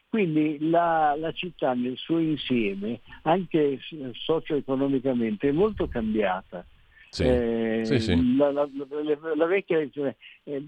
[0.08, 3.78] Quindi la, la città nel suo insieme, anche
[4.12, 6.64] socio-economicamente, è molto cambiata.
[7.10, 7.24] Sì.
[7.24, 8.36] Eh, Sì, sì.
[8.36, 10.62] La, la- la- la vecchia eh,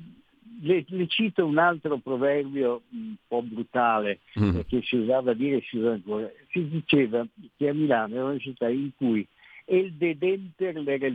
[0.63, 4.57] le, le cito un altro proverbio un po' brutale Mm.
[4.59, 6.31] eh, che si usava a dire si usa ancora.
[6.51, 9.27] Si diceva che a Milano era una città in cui
[9.69, 10.17] il de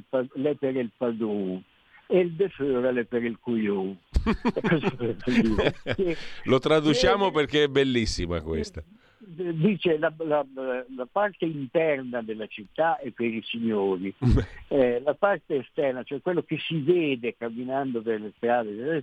[0.09, 1.63] pa- l'è per il padrone
[2.07, 3.95] e il de föra l'è per il cuiù.
[6.45, 8.83] Lo traduciamo perché è bellissima questa.
[9.23, 14.13] Dice la, la- la parte interna della città è per i signori,
[14.69, 19.01] eh, la parte esterna, cioè quello che si vede camminando per le strade della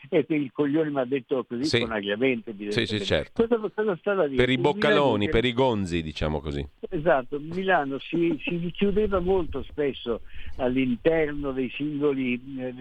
[0.08, 1.80] è per il coglione, ma detto così Sì.
[1.80, 2.54] con aggravante.
[2.70, 3.46] Sì, sì, certo.
[3.46, 4.44] Cosa, cosa stava dire?
[4.44, 6.66] Per i boccaloni, Milano- per i gonzi, diciamo così.
[6.88, 10.22] Esatto, Milano si, si richiudeva molto spesso
[10.56, 12.74] all'interno dei singoli, eh,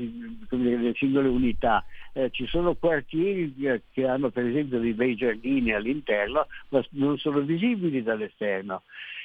[0.50, 1.86] delle singole unità.
[2.14, 7.18] Eh, ci sono quartieri eh, che hanno per esempio dei bei giardini all'interno, ma non
[7.18, 8.84] sono visibili dall'esterno.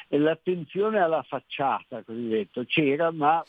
[0.09, 3.43] E l'attenzione alla facciata, cosiddetto, c'era, ma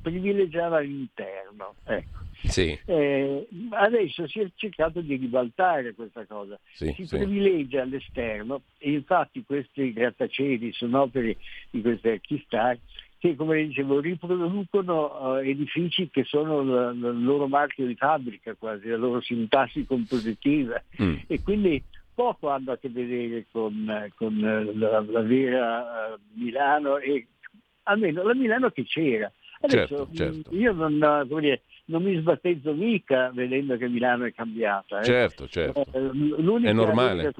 [0.00, 1.76] privilegiava l'interno.
[1.84, 2.22] Ecco.
[2.48, 7.16] Sì, Eh, adesso si è cercato di ribaltare questa cosa, Sì, si sì.
[7.16, 11.36] privilegia all'esterno e infatti questi grattacieli sono opere
[11.70, 12.78] di questi archistar
[13.18, 16.60] che come dicevo riproducono eh, edifici che sono
[16.90, 21.16] il loro marchio di fabbrica quasi, la loro sintassi compositiva Mm.
[21.26, 21.82] e quindi
[22.14, 27.26] poco hanno a che vedere con, con, eh, la, la vera eh, Milano e
[27.84, 29.32] almeno la Milano che c'era.
[29.64, 30.54] Adesso Certo, certo.
[30.54, 35.00] io non, dire, non mi sbattezzo mica vedendo che Milano è cambiata.
[35.00, 35.04] eh.
[35.04, 35.84] certo, certo.
[35.92, 37.32] Eh, l'unica- È normale.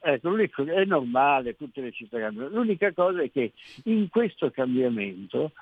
[0.00, 2.48] l'unica ecco, è normale, tutte le città cambiano.
[2.48, 3.52] L'unica cosa è che
[3.84, 5.52] in questo cambiamento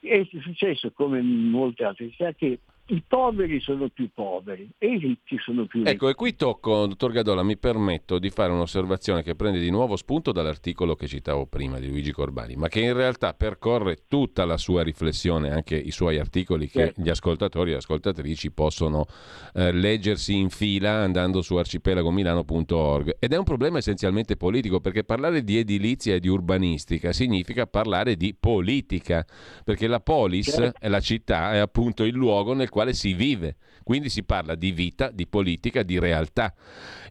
[0.00, 2.58] è successo come in molte altre città che
[2.90, 5.92] i poveri sono più poveri e i ricchi sono più ricchi.
[5.92, 9.94] Ecco, e qui tocco, dottor Gadola, mi permetto di fare un'osservazione che prende di nuovo
[9.96, 14.56] spunto dall'articolo che citavo prima di Luigi Corbani, ma che in realtà percorre tutta la
[14.56, 17.02] sua riflessione, anche i suoi articoli che Certo.
[17.02, 19.06] gli ascoltatori e le ascoltatrici possono
[19.54, 23.16] eh, leggersi in fila andando su arcipelagomilano.org.
[23.20, 28.16] Ed è un problema essenzialmente politico, perché parlare di edilizia e di urbanistica significa parlare
[28.16, 29.24] di politica,
[29.64, 30.78] perché la polis, Certo.
[30.80, 33.56] è la città, è appunto il luogo nel quale si vive.
[33.82, 36.54] Quindi si parla di vita, di politica, di realtà.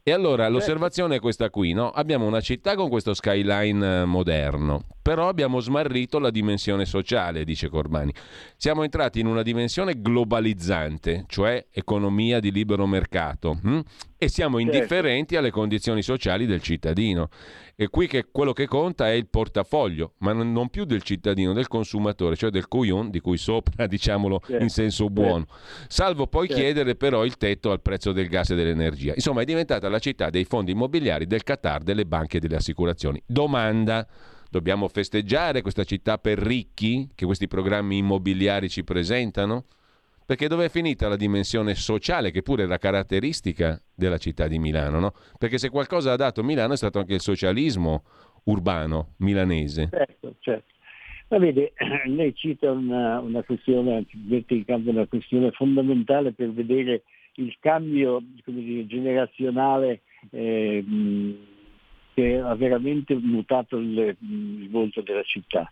[0.02, 1.90] E allora l'osservazione è questa qui, no?
[1.90, 7.68] Abbiamo una città con questo skyline eh, moderno, però abbiamo smarrito la dimensione sociale, dice
[7.70, 8.14] Corbani.
[8.56, 13.80] Siamo entrati in una dimensione globalizzante, cioè economia di libero mercato, hm?
[14.18, 14.74] e siamo Certo.
[14.76, 17.30] indifferenti alle condizioni sociali del cittadino.
[17.82, 21.70] E qui che quello che conta è il portafoglio, ma non più del cittadino, del
[21.70, 24.62] consumatore, cioè del couillon, di cui sopra, diciamolo certo.
[24.62, 25.46] in senso buono.
[25.48, 25.86] Certo.
[25.88, 26.62] Salvo poi certo.
[26.62, 29.14] chiedere però il tetto al prezzo del gas e dell'energia.
[29.16, 33.24] Insomma, è diventata la città dei fondi immobiliari, del Qatar, delle banche e delle assicurazioni.
[33.26, 34.06] Domanda.
[34.52, 39.66] Dobbiamo festeggiare questa città per ricchi che questi programmi immobiliari ci presentano?
[40.30, 45.00] Perché dove è finita la dimensione sociale, che pure la caratteristica della città di Milano?
[45.00, 45.14] No?
[45.40, 48.04] Perché se qualcosa ha dato Milano è stato anche il socialismo
[48.44, 49.90] urbano milanese.
[49.90, 50.74] Certo, certo.
[51.30, 51.74] Ma vede,
[52.06, 57.06] lei cita una, una questione, mette in campo una questione fondamentale per vedere
[57.38, 60.86] il cambio dire, generazionale eh,
[62.14, 65.72] che ha veramente mutato il, il volto della città.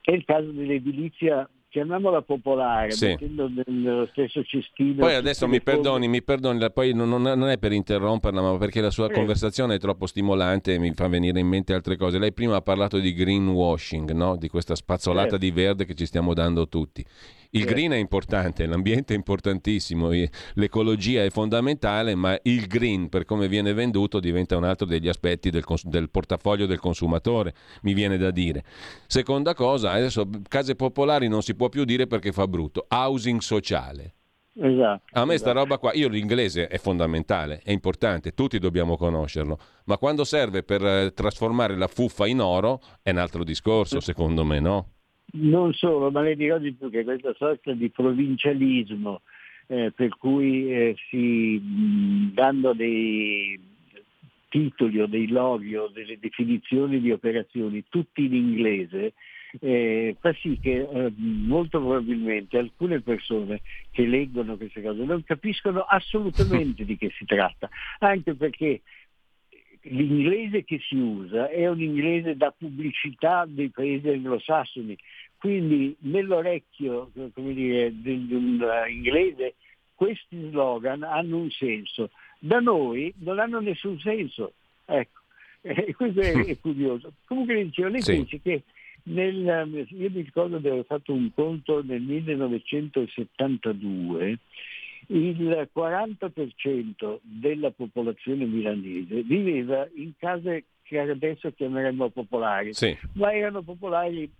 [0.00, 3.08] È il caso dell'edilizia chiamiamola popolare, sì.
[3.08, 5.00] mettendo nello stesso cestino.
[5.00, 8.90] Poi adesso mi perdoni, mi perdoni, poi non, non, è per interromperla, ma perché la
[8.90, 9.12] sua eh.
[9.12, 12.18] conversazione è troppo stimolante e mi fa venire in mente altre cose.
[12.18, 14.36] Lei prima ha parlato di greenwashing, no?
[14.36, 15.38] di questa spazzolata eh.
[15.38, 17.04] di verde che ci stiamo dando tutti.
[17.50, 20.10] Il green è importante, l'ambiente è importantissimo,
[20.54, 25.48] l'ecologia è fondamentale, ma il green, per come viene venduto, diventa un altro degli aspetti
[25.48, 28.64] del, cons- del portafoglio del consumatore, mi viene da dire.
[29.06, 34.14] Seconda cosa, adesso case popolari non si può più dire perché fa brutto, housing sociale.
[34.60, 35.50] Esatto, a me esatto.
[35.50, 40.64] sta roba qua, io l'inglese è fondamentale, è importante, tutti dobbiamo conoscerlo, ma quando serve
[40.64, 44.88] per eh, trasformare la fuffa in oro è un altro discorso, secondo me, no?
[45.30, 49.20] Non solo, ma le dirò di più che questa sorta di provincialismo
[49.66, 53.60] eh, per cui eh, si mh, dando dei
[54.48, 59.12] titoli o dei loghi o delle definizioni di operazioni tutti in inglese
[59.60, 63.60] eh, fa sì che eh, molto probabilmente alcune persone
[63.90, 67.68] che leggono queste cose non capiscono assolutamente di che si tratta,
[68.00, 68.82] anche perché
[69.90, 74.96] l'inglese che si usa è un inglese da pubblicità dei paesi anglosassoni,
[75.38, 79.54] quindi nell'orecchio dire, di un inglese
[79.94, 84.52] questi slogan hanno un senso, da noi non hanno nessun senso.
[84.84, 85.20] Ecco,
[85.60, 87.12] e questo è, è curioso.
[87.24, 88.12] Comunque dicevo, lei sì.
[88.12, 88.62] pensi che
[89.04, 94.38] nel, io mi ricordo di aver fatto un conto nel 1972
[95.10, 102.96] il 40% della popolazione milanese viveva in case che adesso chiameremmo popolari, sì.
[103.14, 104.30] ma erano popolari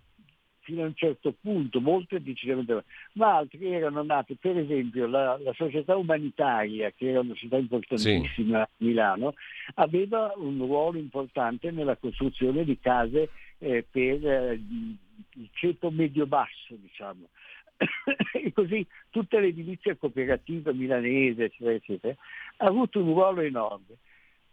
[0.69, 2.83] fino a un certo punto, molte decisamente,
[3.13, 8.61] ma altri erano nati, per esempio la, la società umanitaria, che era una società importantissima
[8.61, 9.33] a Milano,
[9.75, 17.27] aveva un ruolo importante nella costruzione di case eh, per eh, il ceto medio-basso, diciamo.
[18.33, 22.15] E così tutta l'edilizia cooperativa milanese, eccetera, eccetera,
[22.57, 23.95] ha avuto un ruolo enorme.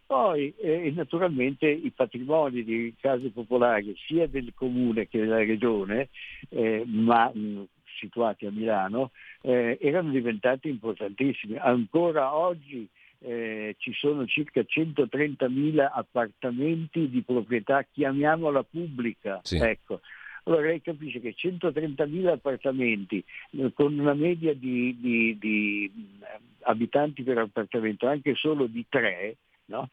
[0.05, 6.07] Poi eh, naturalmente i patrimoni di case popolari sia del comune che della regione,
[6.47, 7.65] eh, ma mh,
[7.99, 11.57] situati a Milano, eh, erano diventati importantissimi.
[11.57, 12.87] Ancora oggi
[13.19, 19.41] eh, ci sono circa 130.000 appartamenti di proprietà, chiamiamola pubblica.
[19.43, 19.57] Sì.
[19.57, 19.99] Ecco.
[20.47, 23.21] Allora lei capisce che 130.000 appartamenti
[23.51, 25.91] eh, con una media di, di, di,
[26.21, 29.89] eh, abitanti per appartamento anche solo di 3, no?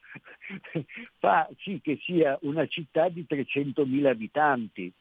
[1.18, 4.92] fa sì che sia una città di 300.000 abitanti.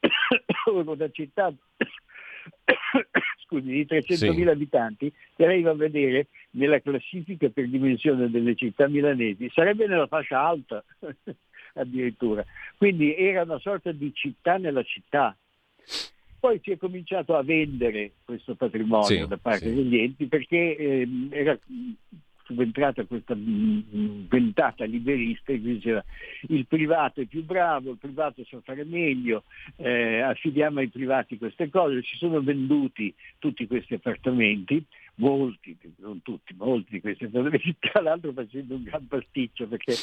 [0.72, 1.52] una città
[3.44, 4.42] scusi, di 300.000 sì.
[4.48, 10.06] abitanti che lei va a vedere nella classifica per dimensione delle città milanesi sarebbe nella
[10.06, 10.82] fascia alta
[11.76, 12.44] addirittura.
[12.76, 15.36] Quindi era una sorta di città nella città.
[16.38, 19.74] Poi si è cominciato a vendere questo patrimonio sì, da parte sì.
[19.74, 21.58] degli enti perché eh, era
[22.46, 26.02] subentrata questa ventata liberista che diceva
[26.48, 29.42] il privato è più bravo, il privato sa fare meglio,
[29.76, 34.82] eh, affidiamo ai privati queste cose, si sono venduti tutti questi appartamenti,
[35.16, 39.94] molti, non tutti, molti di questi appartamenti, tra l'altro facendo un gran pasticcio perché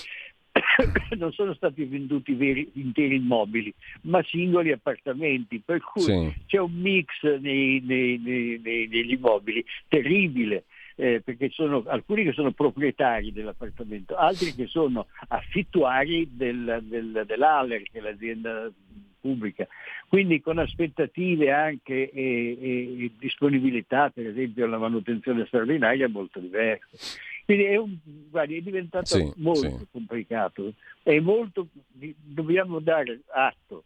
[1.18, 6.34] non sono stati venduti veri, interi immobili, ma singoli appartamenti, per cui Sì.
[6.48, 7.08] c'è un mix
[7.40, 10.64] nei- nei- nei- negli immobili terribile.
[10.96, 17.82] eh, perché sono alcuni che sono proprietari dell'appartamento, altri che sono affittuari del, del, dell'Aler,
[17.82, 18.72] che è l'azienda
[19.20, 19.66] pubblica,
[20.08, 27.18] quindi con aspettative anche e, e- e disponibilità, per esempio alla manutenzione straordinaria, molto diverse.
[27.46, 27.98] Quindi è, un-
[28.30, 29.88] guardi, è diventato Sì, molto sì.
[29.92, 30.74] complicato.
[31.04, 33.84] E molto, dobbiamo dare atto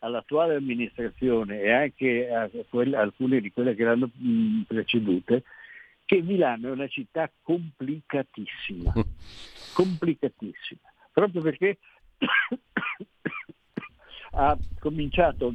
[0.00, 5.42] all'attuale amministrazione e anche a quelle- alcune di quelle che l'hanno mh, precedute
[6.06, 8.92] che Milano è una città complicatissima,
[9.74, 10.80] complicatissima,
[11.12, 11.78] proprio perché
[14.32, 15.54] ha cominciato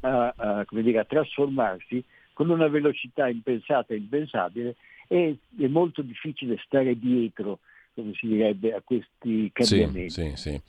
[0.00, 2.02] a, a, dire, a, trasformarsi
[2.32, 4.76] con una velocità impensata e impensabile
[5.08, 7.60] e è molto difficile stare dietro
[7.96, 10.10] come si direbbe, a questi cambiamenti.
[10.10, 10.60] Sì, sì, sì.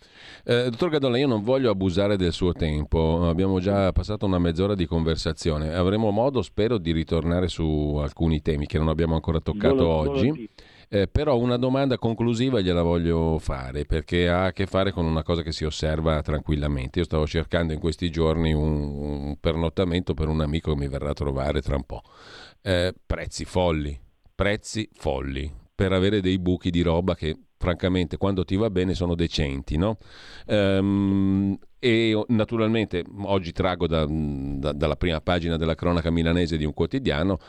[0.46, 4.76] Eh, dottor Gadola, io non voglio abusare del suo tempo, abbiamo già passato una mezz'ora
[4.76, 9.76] di conversazione, avremo modo, spero, di ritornare su alcuni temi che non abbiamo ancora toccato
[9.76, 10.50] Volo, oggi.
[10.90, 15.22] Eh, però una domanda conclusiva gliela voglio fare perché ha a che fare con una
[15.22, 17.00] cosa che si osserva tranquillamente.
[17.00, 21.10] Io stavo cercando in questi giorni un, un pernottamento per un amico che mi verrà
[21.10, 22.04] a trovare tra un po'.
[22.62, 24.00] Eh, prezzi folli,
[24.38, 29.16] prezzi folli per avere dei buchi di roba che francamente quando ti va bene sono
[29.16, 29.98] decenti, no?
[30.46, 36.74] Ehm, e naturalmente oggi trago da, da, dalla prima pagina della cronaca milanese di un
[36.74, 37.40] quotidiano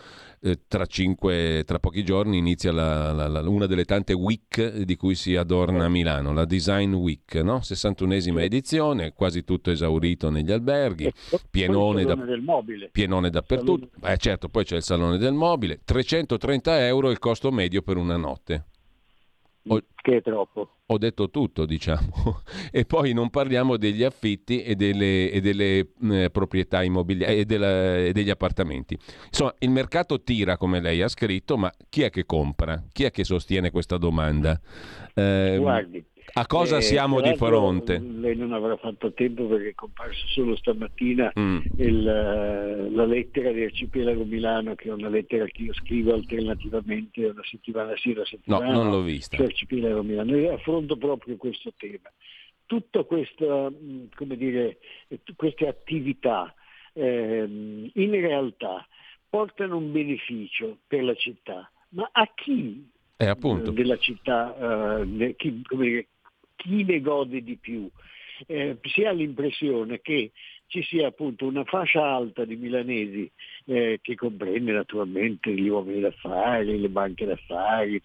[0.41, 4.97] eh, tra, cinque, tra, pochi giorni inizia la, la, la, una delle tante week di
[4.97, 7.59] cui si adorna Milano, la Design Week, no?
[7.59, 11.13] 61esima edizione, quasi tutto esaurito negli alberghi,
[11.51, 12.17] pienone, da,
[12.91, 13.91] pienone dappertutto.
[14.03, 18.17] Eh, certo, poi c'è il Salone del Mobile, 330 euro il costo medio per una
[18.17, 18.67] notte.
[19.67, 20.77] Ho, che è troppo.
[20.87, 22.43] Ho detto tutto, diciamo.
[22.73, 27.97] e poi non parliamo degli affitti e delle, e delle eh, proprietà immobiliari e, della,
[27.99, 28.99] e, degli appartamenti.
[29.27, 32.83] Insomma, il mercato tira, come lei ha scritto, ma chi è che compra?
[32.91, 34.59] Chi è che sostiene questa domanda?
[35.15, 37.99] Eh, Guardi, a cosa eh, siamo di fronte?
[37.99, 41.59] Lei non avrà fatto tempo perché è comparso solo stamattina mm.
[41.79, 47.25] il, eh, la lettera di Arcipelago Milano, che è una lettera che io scrivo alternativamente
[47.27, 48.83] una settimana sì, una settimana no.
[48.83, 49.37] non l'ho vista.
[49.37, 50.37] Su Arcipelago Milano.
[50.37, 52.11] Io affronto proprio questo tema.
[52.67, 54.79] Tutte questa, mm, dire,
[55.37, 56.55] queste attività
[56.93, 58.87] eh, in realtà
[59.29, 62.87] portano un beneficio per la città, ma a chi
[63.21, 63.35] eh,
[63.73, 66.07] della città, uh, chi, dire,
[66.59, 67.89] chi ne gode di più.
[68.47, 70.33] Eh, si ha l'impressione che
[70.67, 73.31] ci sia appunto una fascia alta di milanesi
[73.65, 78.01] eh, che comprende naturalmente gli uomini d'affari, le banche d'affari,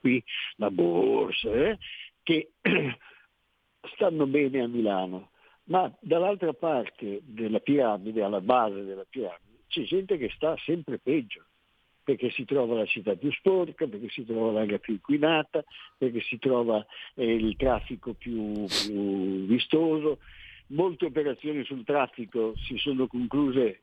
[0.00, 0.22] qui,
[0.56, 1.78] la borsa, eh,
[2.22, 2.50] che
[3.94, 5.30] stanno bene a Milano,
[5.64, 11.47] ma dall'altra parte della piramide, alla base della piramide, c'è gente che sta sempre peggio
[12.08, 15.62] perché si trova la città più sporca, perché si trova l'aria più inquinata,
[15.98, 16.82] perché si trova
[17.14, 20.16] eh, il traffico più, più vistoso.
[20.68, 23.80] Molte operazioni sul traffico si sono concluse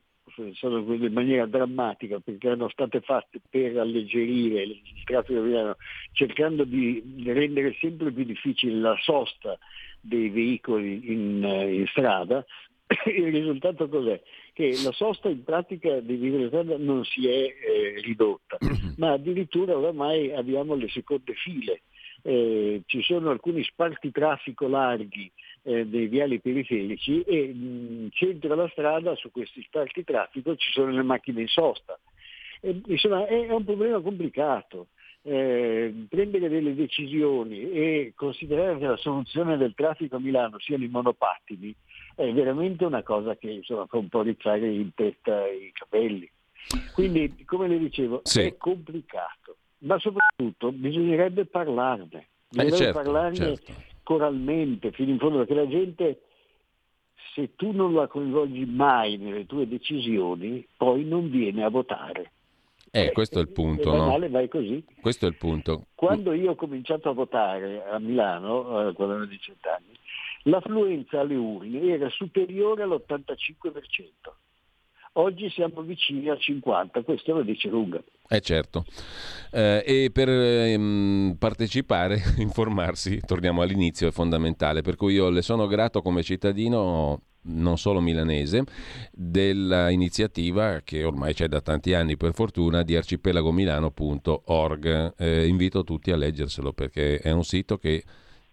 [0.54, 5.78] sono in maniera drammatica perché erano state fatte per alleggerire il traffico viario,
[6.14, 9.56] cercando di rendere sempre più difficile la sosta
[10.02, 12.44] dei veicoli in, in strada.
[13.06, 14.20] Il risultato cos'è?
[14.56, 18.58] Che la sosta in pratica di vivere strada non si è eh, ridotta,
[18.96, 21.82] ma addirittura oramai abbiamo le seconde file.
[22.22, 25.30] Eh, ci sono alcuni sparti traffico larghi
[25.64, 30.90] eh, dei viali periferici e mh, centro la strada su questi sparti traffico ci sono
[30.90, 32.00] le macchine in sosta.
[32.62, 34.88] E, insomma è, è, un problema complicato.
[35.22, 40.88] Eh, prendere delle decisioni e considerare che la soluzione del traffico a Milano siano i
[40.88, 41.76] monopattini
[42.16, 46.30] è veramente una cosa che insomma, fa un po' rizzare in testa i capelli.
[46.94, 48.42] Quindi, come le dicevo, sì.
[48.42, 53.74] è complicato, ma soprattutto bisognerebbe parlarne, eh, bisognerebbe eh certo, parlarne certo.
[54.02, 56.22] coralmente, fino in fondo, perché la gente,
[57.34, 62.32] se tu non la coinvolgi mai nelle tue decisioni, poi non viene a votare.
[62.92, 64.32] Eh, questo è il punto, è banale, no?
[64.32, 64.84] vai così.
[65.02, 65.88] Questo è il punto.
[65.96, 69.95] Quando io ho cominciato a votare a Milano, eh, quando avevo 18 anni,
[70.46, 74.34] l'affluenza alle urne era superiore all'85%.
[75.18, 78.04] Oggi siamo vicini al 50%, questo lo dice lunga.
[78.28, 78.84] Eh certo,
[79.52, 85.68] eh, e per ehm, partecipare, informarsi, torniamo all'inizio, è fondamentale, per cui io le sono
[85.68, 88.66] grato come cittadino non solo milanese,
[89.12, 95.14] dell'iniziativa che ormai c'è da tanti anni per fortuna di arcipelagomilano.org.
[95.18, 98.04] Eh, invito tutti a leggerselo perché è un sito che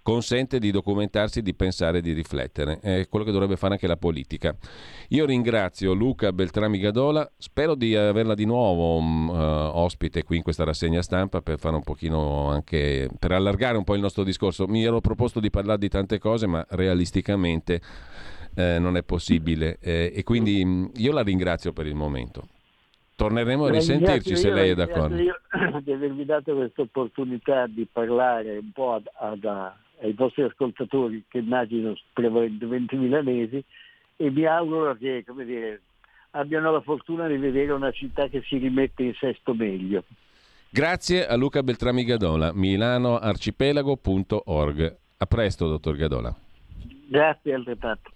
[0.02, 2.80] consente di documentarsi, di pensare, di riflettere.
[2.80, 4.54] È quello che dovrebbe fare anche la politica.
[5.08, 9.34] Io ringrazio Luca Beltrami Gadola, spero di averla di nuovo um, uh,
[9.78, 13.94] ospite qui in questa rassegna stampa per fare un pochino anche per allargare un po'
[13.94, 14.66] il nostro discorso.
[14.66, 17.80] Mi ero proposto di parlare di tante cose, ma realisticamente
[18.54, 22.46] eh, non è possibile eh, e quindi mm, io la ringrazio per il momento.
[23.14, 25.16] Torneremo a risentirci se lei è d'accordo.
[25.16, 25.38] Io
[25.84, 29.44] di avervi dato questa opportunità di parlare un po' ad, ad,
[30.02, 33.64] ai vostri ascoltatori che immagino prevalentemente milanesi
[34.16, 35.80] e mi auguro che dire,
[36.30, 40.04] abbiano la fortuna di vedere una città che si rimette in sesto meglio.
[40.68, 44.96] Grazie a Luca Beltrami Gadola, milanoarcipelago.org.
[45.18, 46.34] A presto, dottor Gadola.
[47.08, 48.11] Grazie altrettanto.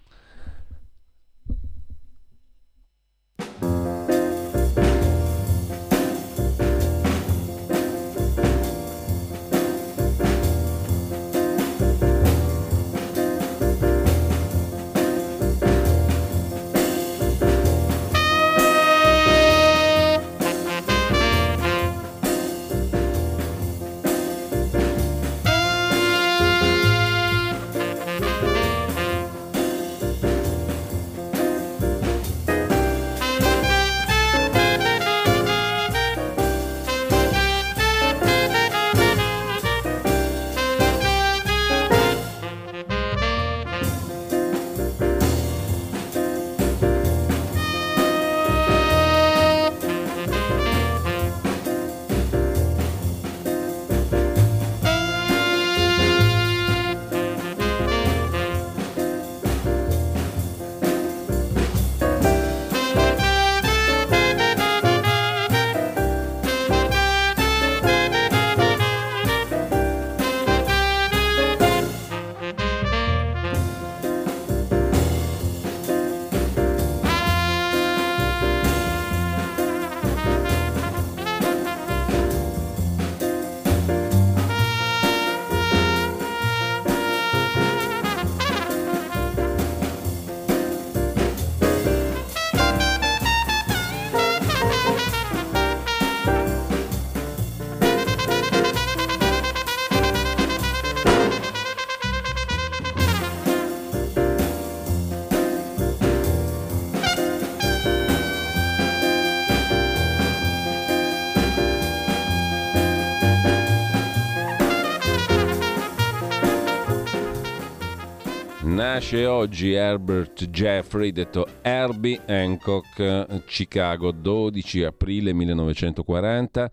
[118.97, 126.71] Nasce oggi Herbert Jeffrey, detto Herbie Hancock, Chicago, 12 aprile 1940.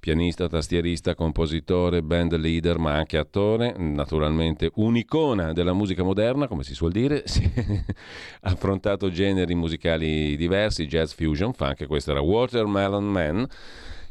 [0.00, 6.72] Pianista, tastierista, compositore, band leader, ma anche attore, naturalmente un'icona della musica moderna, come si
[6.72, 7.24] suol dire.
[7.28, 13.46] Si ha affrontato generi musicali diversi, jazz, fusion, funk, questo era Watermelon Man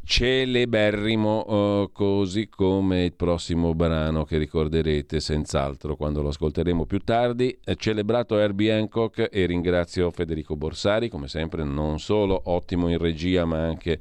[0.08, 7.60] celeberrimo, uh, così come il prossimo brano che ricorderete senz'altro quando lo ascolteremo più tardi.
[7.76, 13.60] Celebrato Herbie Hancock e ringrazio Federico Borsari, come sempre, non solo ottimo in regia, ma
[13.60, 14.00] anche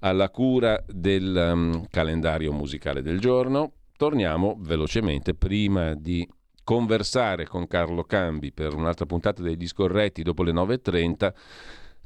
[0.00, 3.72] alla cura del um, calendario musicale del giorno.
[3.96, 6.28] Torniamo velocemente prima di
[6.62, 11.32] conversare con Carlo Cambi per un'altra puntata dei discorretti dopo le 9.30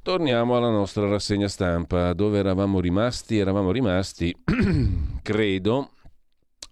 [0.04, 3.38] Torniamo alla nostra rassegna stampa, dove eravamo rimasti?
[3.38, 4.36] Eravamo rimasti,
[5.22, 5.92] credo,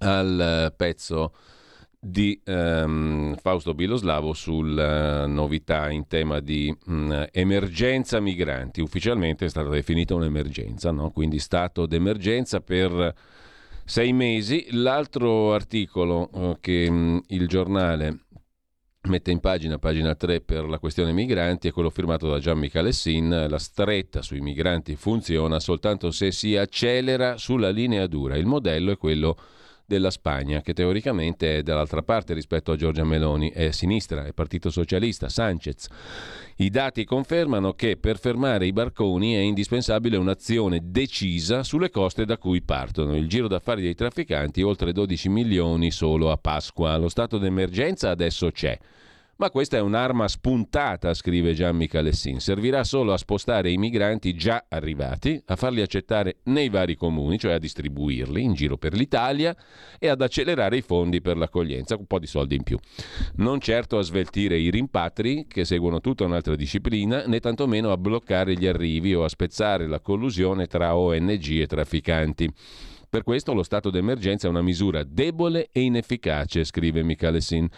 [0.00, 1.32] al pezzo
[1.98, 8.82] di um, Fausto Biloslavo sulla novità in tema di um, emergenza migranti.
[8.82, 11.10] Ufficialmente è stata definita un'emergenza, no?
[11.10, 13.14] quindi stato d'emergenza per
[13.86, 14.66] sei mesi.
[14.72, 18.24] L'altro articolo uh, che um, il giornale
[19.08, 23.46] mette in pagina, pagina 3 per la questione migranti, è quello firmato da Gian Michalessin,
[23.48, 28.36] la stretta sui migranti funziona soltanto se si accelera sulla linea dura.
[28.36, 29.36] Il modello è quello
[29.84, 34.70] della Spagna, che teoricamente è dall'altra parte rispetto a Giorgia Meloni, è sinistra, è Partito
[34.70, 35.88] Socialista, Sanchez.
[36.56, 42.38] I dati confermano che per fermare i barconi è indispensabile un'azione decisa sulle coste da
[42.38, 43.16] cui partono.
[43.16, 46.96] Il giro d'affari dei trafficanti oltre 12 milioni solo a Pasqua.
[46.96, 48.78] Lo stato d'emergenza adesso c'è.
[49.42, 52.38] Ma questa è un'arma spuntata, scrive Gian Michalessin.
[52.38, 57.54] Servirà solo a spostare i migranti già arrivati, a farli accettare nei vari comuni, cioè
[57.54, 59.52] a distribuirli in giro per l'Italia
[59.98, 62.78] e ad accelerare i fondi per l'accoglienza, un po' di soldi in più.
[63.38, 68.54] Non certo a sveltire i rimpatri, che seguono tutta un'altra disciplina, né tantomeno a bloccare
[68.54, 72.48] gli arrivi o a spezzare la collusione tra ONG e trafficanti.
[73.12, 77.68] Per questo lo stato d'emergenza è una misura debole e inefficace, scrive Michalessin.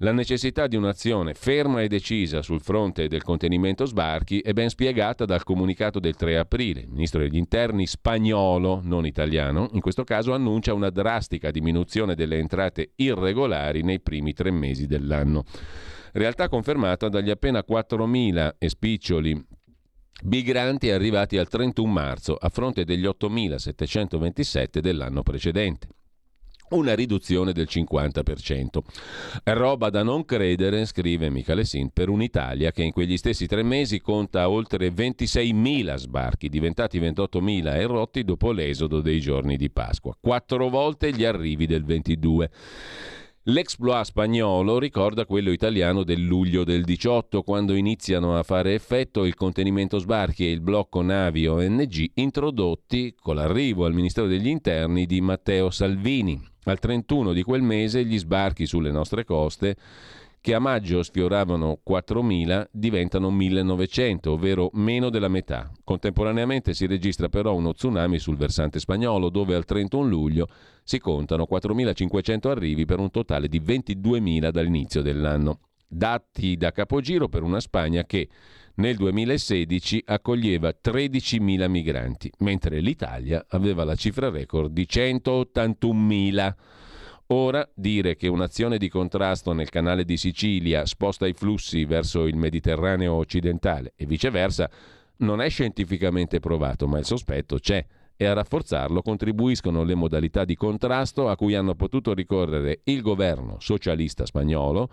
[0.00, 5.24] La necessità di un'azione ferma e decisa sul fronte del contenimento sbarchi è ben spiegata
[5.24, 6.80] dal comunicato del 3 aprile.
[6.80, 12.36] Il ministro degli interni spagnolo, non italiano, in questo caso annuncia una drastica diminuzione delle
[12.36, 15.44] entrate irregolari nei primi tre mesi dell'anno.
[16.12, 19.46] Realtà confermata dagli appena 4.000 e spiccioli
[20.24, 25.88] migranti arrivati al 31 marzo a fronte degli 8.727 dell'anno precedente
[26.70, 28.80] una riduzione del 50%.
[29.42, 33.62] È roba da non credere, scrive Michele Sin, per un'Italia che in quegli stessi tre
[33.62, 40.16] mesi conta oltre 26.000 sbarchi, diventati 28.000 e rotti dopo l'esodo dei giorni di Pasqua,
[40.20, 42.50] quattro volte gli arrivi del 22.
[43.48, 49.36] L'exploit spagnolo ricorda quello italiano del luglio del 18, quando iniziano a fare effetto il
[49.36, 55.20] contenimento sbarchi e il blocco navi ONG introdotti con l'arrivo al Ministero degli Interni di
[55.20, 56.54] Matteo Salvini.
[56.68, 59.76] Al 31 di quel mese gli sbarchi sulle nostre coste
[60.40, 65.70] che a maggio sfioravano 4.000 diventano 1.900, ovvero meno della metà.
[65.84, 70.48] Contemporaneamente si registra però uno tsunami sul versante spagnolo, dove al 31 luglio
[70.82, 75.60] si contano 4.500 arrivi per un totale di 22.000 dall'inizio dell'anno.
[75.86, 78.28] Dati da capogiro per una Spagna che
[78.76, 86.54] nel 2016 accoglieva 13.000 migranti, mentre l'Italia aveva la cifra record di 181.000.
[87.28, 92.36] Ora dire che un'azione di contrasto nel canale di Sicilia sposta i flussi verso il
[92.36, 94.70] Mediterraneo occidentale e viceversa
[95.18, 97.84] non è scientificamente provato, ma il sospetto c'è
[98.16, 103.56] e a rafforzarlo contribuiscono le modalità di contrasto a cui hanno potuto ricorrere il governo
[103.58, 104.88] socialista spagnolo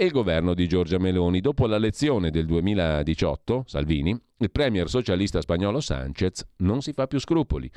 [0.00, 1.40] e il governo di Giorgia Meloni.
[1.40, 7.18] Dopo la lezione del 2018, Salvini, il premier socialista spagnolo Sanchez non si fa più
[7.18, 7.68] scrupoli.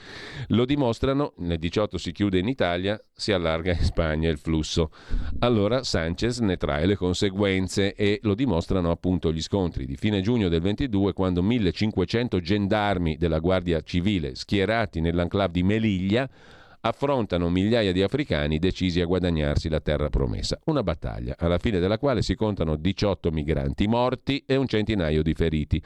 [0.49, 4.91] Lo dimostrano, nel 18 si chiude in Italia, si allarga in Spagna il flusso.
[5.39, 10.48] Allora Sanchez ne trae le conseguenze e lo dimostrano appunto gli scontri di fine giugno
[10.48, 16.30] del 22 quando 1500 gendarmi della Guardia Civile schierati nell'enclave di Melilla
[16.81, 20.59] affrontano migliaia di africani decisi a guadagnarsi la terra promessa.
[20.65, 25.33] Una battaglia alla fine della quale si contano 18 migranti morti e un centinaio di
[25.33, 25.81] feriti.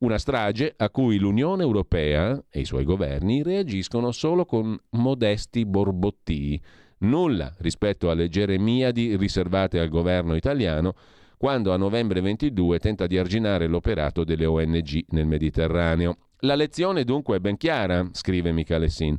[0.00, 6.60] Una strage a cui l'Unione Europea e i suoi governi reagiscono solo con modesti borbottii.
[7.00, 10.94] Nulla rispetto alle geremiadi riservate al governo italiano
[11.36, 16.16] quando a novembre 22 tenta di arginare l'operato delle ONG nel Mediterraneo.
[16.40, 19.18] La lezione dunque è ben chiara, scrive Michalessin.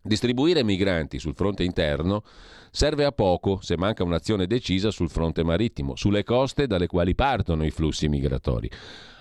[0.00, 2.22] Distribuire migranti sul fronte interno
[2.70, 7.64] serve a poco se manca un'azione decisa sul fronte marittimo, sulle coste dalle quali partono
[7.64, 8.70] i flussi migratori.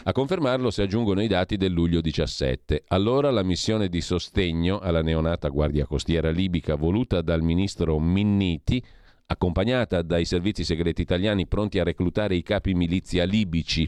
[0.04, 2.86] A confermarlo si aggiungono i dati del luglio 17.
[2.88, 8.82] Allora la missione di sostegno alla neonata Guardia Costiera libica voluta dal ministro Minniti
[9.30, 13.88] accompagnata dai servizi segreti italiani pronti a reclutare i capi milizia libici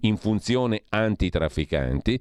[0.00, 2.18] in funzione antitrafficanti,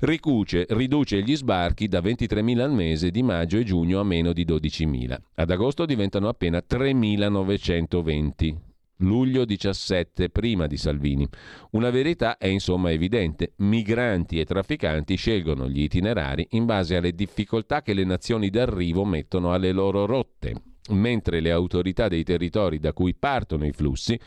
[0.00, 4.44] ricuce, riduce gli sbarchi da 23.000 al mese di maggio e giugno a meno di
[4.44, 5.16] 12.000.
[5.36, 8.54] Ad agosto diventano appena 3.920.
[8.98, 11.26] Luglio 17, prima di Salvini.
[11.70, 13.54] Una verità è insomma evidente.
[13.56, 19.52] Migranti e trafficanti scelgono gli itinerari in base alle difficoltà che le nazioni d'arrivo mettono
[19.52, 24.18] alle loro rotte mentre le autorità dei territori da cui partono i flussi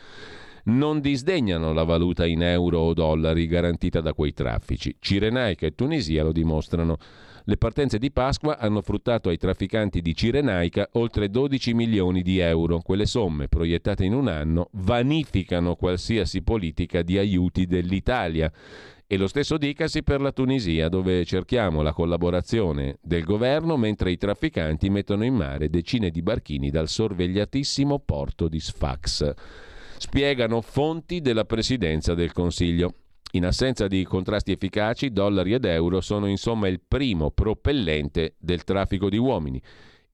[0.64, 4.96] non disdegnano la valuta in euro o dollari garantita da quei traffici.
[4.98, 6.98] Cirenaica e Tunisia lo dimostrano.
[7.44, 12.80] Le partenze di Pasqua hanno fruttato ai trafficanti di Cirenaica oltre 12 milioni di euro.
[12.80, 18.52] Quelle somme, proiettate in un anno, vanificano qualsiasi politica di aiuti dell'Italia
[19.10, 24.18] e lo stesso dicasi per la Tunisia, dove cerchiamo la collaborazione del governo mentre i
[24.18, 29.32] trafficanti mettono in mare decine di barchini dal sorvegliatissimo porto di Sfax.
[29.96, 32.96] Spiegano fonti della Presidenza del Consiglio.
[33.32, 39.08] In assenza di contrasti efficaci, dollari ed euro sono insomma il primo propellente del traffico
[39.08, 39.60] di uomini.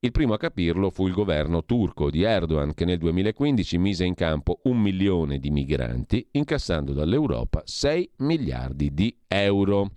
[0.05, 4.13] Il primo a capirlo fu il governo turco di Erdogan che nel 2015 mise in
[4.13, 9.93] campo un milione di migranti, incassando dall'Europa 6 miliardi di euro.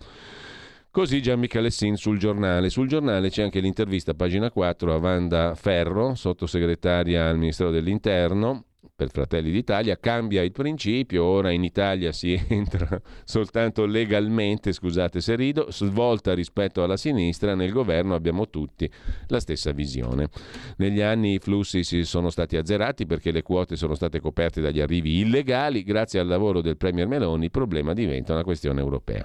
[0.92, 2.70] Così Gian Michalessin sul giornale.
[2.70, 8.67] Sul giornale c'è anche l'intervista, pagina 4, a Wanda Ferro, sottosegretaria al Ministero dell'Interno,
[8.98, 15.36] per Fratelli d'Italia, cambia il principio, ora in Italia si entra soltanto legalmente, scusate se
[15.36, 18.90] rido, svolta rispetto alla sinistra, nel governo abbiamo tutti
[19.28, 20.30] la stessa visione.
[20.78, 24.82] Negli anni i flussi si sono stati azzerati perché le quote sono state coperte dagli
[24.82, 29.24] arrivi illegali, grazie al lavoro del Premier Meloni il problema diventa una questione europea.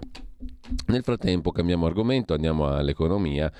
[0.86, 3.52] Nel frattempo cambiamo argomento, andiamo all'economia.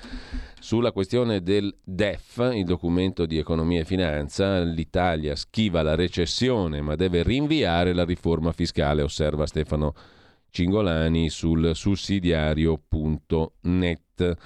[0.59, 6.95] Sulla questione del DEF, il documento di economia e finanza, l'Italia schiva la recessione ma
[6.95, 9.93] deve rinviare la riforma fiscale, osserva Stefano
[10.53, 14.37] Cingolani sul sussidiario.net.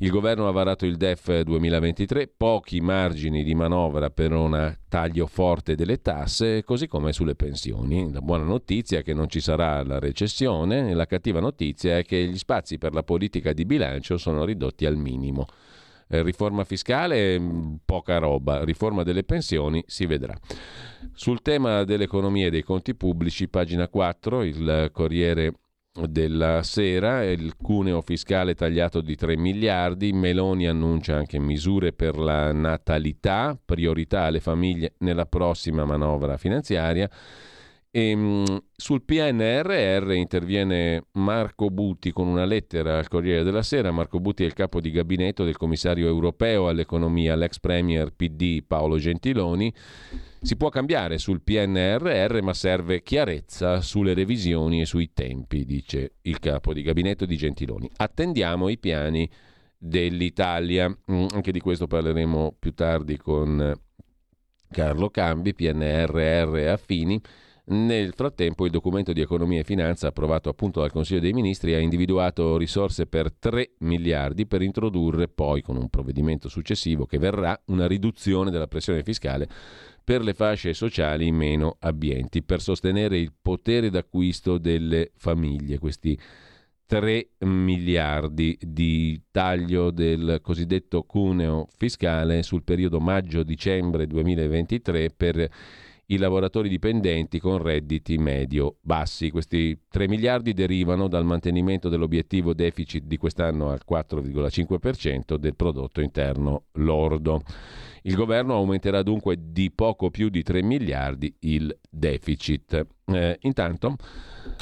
[0.00, 5.76] Il governo ha varato il DEF 2023, pochi margini di manovra per un taglio forte
[5.76, 8.12] delle tasse, così come sulle pensioni.
[8.12, 12.26] La buona notizia è che non ci sarà la recessione, la cattiva notizia è che
[12.26, 15.46] gli spazi per la politica di bilancio sono ridotti al minimo.
[16.08, 20.34] Eh, riforma fiscale, mm, poca roba, riforma delle pensioni, si vedrà.
[21.12, 25.52] Sul tema dell'economia e dei conti pubblici, pagina 4, il Corriere
[26.08, 32.52] della sera, il cuneo fiscale tagliato di 3 miliardi, Meloni annuncia anche misure per la
[32.52, 37.08] natalità, priorità alle famiglie nella prossima manovra finanziaria.
[37.96, 38.44] E, ehm,
[38.74, 43.92] sul PNRR interviene Marco Butti con una lettera al Corriere della Sera.
[43.92, 48.98] Marco Butti è il capo di gabinetto del commissario europeo all'economia, l'ex premier PD Paolo
[48.98, 49.72] Gentiloni.
[50.40, 56.40] Si può cambiare sul PNRR, ma serve chiarezza sulle revisioni e sui tempi, dice il
[56.40, 57.88] capo di gabinetto di Gentiloni.
[57.98, 59.30] Attendiamo i piani
[59.78, 60.88] dell'Italia.
[60.88, 63.72] Mm, anche di questo parleremo più tardi con
[64.68, 67.22] Carlo Cambi, PNRR affini.
[67.66, 71.78] Nel frattempo il documento di economia e finanza approvato appunto dal Consiglio dei Ministri ha
[71.78, 77.86] individuato risorse per 3 miliardi per introdurre poi con un provvedimento successivo che verrà una
[77.86, 79.48] riduzione della pressione fiscale
[80.04, 85.78] per le fasce sociali meno abbienti, per sostenere il potere d'acquisto delle famiglie.
[85.78, 86.18] Questi
[86.84, 95.50] 3 miliardi di taglio del cosiddetto cuneo fiscale sul periodo maggio-dicembre 2023 per
[96.06, 99.30] i lavoratori dipendenti con redditi medio-bassi.
[99.30, 106.64] Questi 3 miliardi derivano dal mantenimento dell'obiettivo deficit di quest'anno al 4,5% del prodotto interno
[106.72, 107.42] lordo.
[108.02, 112.86] Il governo aumenterà dunque di poco più di 3 miliardi il deficit.
[113.06, 113.96] Eh, intanto,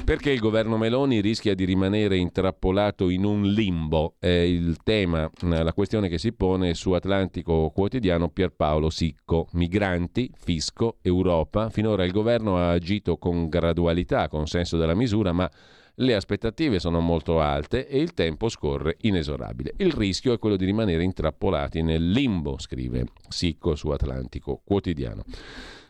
[0.05, 4.17] perché il governo Meloni rischia di rimanere intrappolato in un limbo?
[4.19, 9.47] È il tema, eh, la questione che si pone su Atlantico Quotidiano Pierpaolo Sicco.
[9.53, 11.71] Migranti, fisco, Europa.
[11.71, 15.49] Finora il governo ha agito con gradualità, con senso della misura, ma
[15.97, 19.75] le aspettative sono molto alte e il tempo scorre inesorabile.
[19.77, 25.23] Il rischio è quello di rimanere intrappolati nel limbo, scrive Sicco su Atlantico Quotidiano.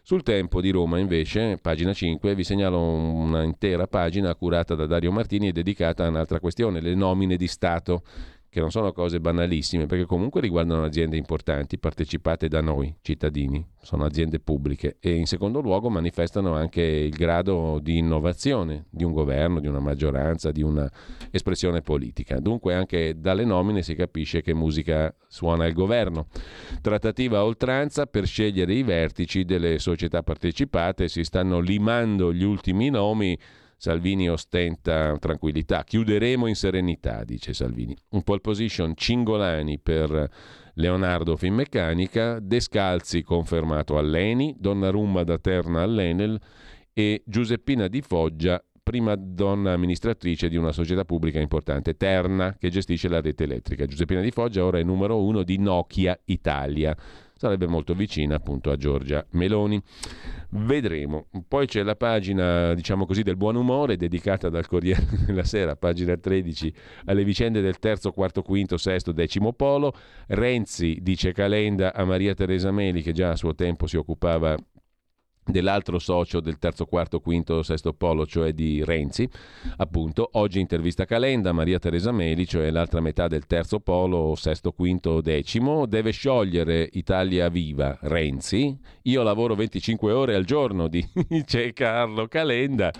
[0.04, 5.46] Sul tempo di Roma, invece, pagina 5, vi segnalo un'intera pagina curata da Dario Martini
[5.46, 8.02] e dedicata a un'altra questione, le nomine di Stato
[8.52, 14.04] che non sono cose banalissime, perché comunque riguardano aziende importanti, partecipate da noi, cittadini, sono
[14.04, 19.58] aziende pubbliche e in secondo luogo manifestano anche il grado di innovazione di un governo,
[19.58, 22.40] di una maggioranza, di un'espressione politica.
[22.40, 26.26] Dunque anche dalle nomine si capisce che musica suona il governo.
[26.82, 32.90] Trattativa a oltranza per scegliere i vertici delle società partecipate, si stanno limando gli ultimi
[32.90, 33.34] nomi
[33.82, 35.82] Salvini ostenta tranquillità.
[35.82, 37.96] Chiuderemo in serenità, dice Salvini.
[38.10, 40.30] Un pole position Cingolani per
[40.74, 46.40] Leonardo Finmeccanica, Descalzi confermato all'Eni, Donnarumma da Terna all'Enel
[46.92, 53.08] e Giuseppina Di Foggia prima donna amministratrice di una società pubblica importante, Terna, che gestisce
[53.08, 53.86] la rete elettrica.
[53.86, 56.96] Giuseppina Di Foggia ora è numero uno di Nokia Italia
[57.42, 59.82] sarebbe molto vicina appunto a Giorgia Meloni.
[60.50, 61.26] Vedremo.
[61.48, 66.16] Poi c'è la pagina, diciamo così, del buon umore dedicata dal Corriere della Sera, pagina
[66.16, 66.72] 13,
[67.06, 69.92] alle vicende del terzo, quarto, quinto, sesto, decimo polo.
[70.28, 74.56] Renzi dice Calenda a Maria Teresa Meli, che già a suo tempo si occupava
[75.44, 79.28] dell'altro socio del terzo, quarto, quinto, sesto polo, cioè di Renzi.
[79.76, 85.20] Appunto, oggi intervista Calenda, Maria Teresa Meli, cioè l'altra metà del terzo polo, sesto, quinto,
[85.20, 88.76] decimo, deve sciogliere Italia Viva Renzi.
[89.02, 92.92] Io lavoro 25 ore al giorno, dice Carlo Calenda.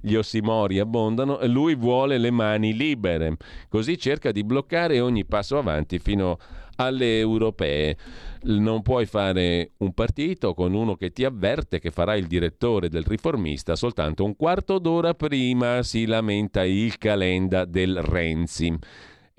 [0.00, 3.36] Gli ossimori abbondano lui vuole le mani libere.
[3.68, 6.38] Così cerca di bloccare ogni passo avanti fino
[6.76, 7.96] alle europee
[8.42, 13.04] non puoi fare un partito con uno che ti avverte che farà il direttore del
[13.04, 18.78] riformista soltanto un quarto d'ora prima, si lamenta il calenda del Renzi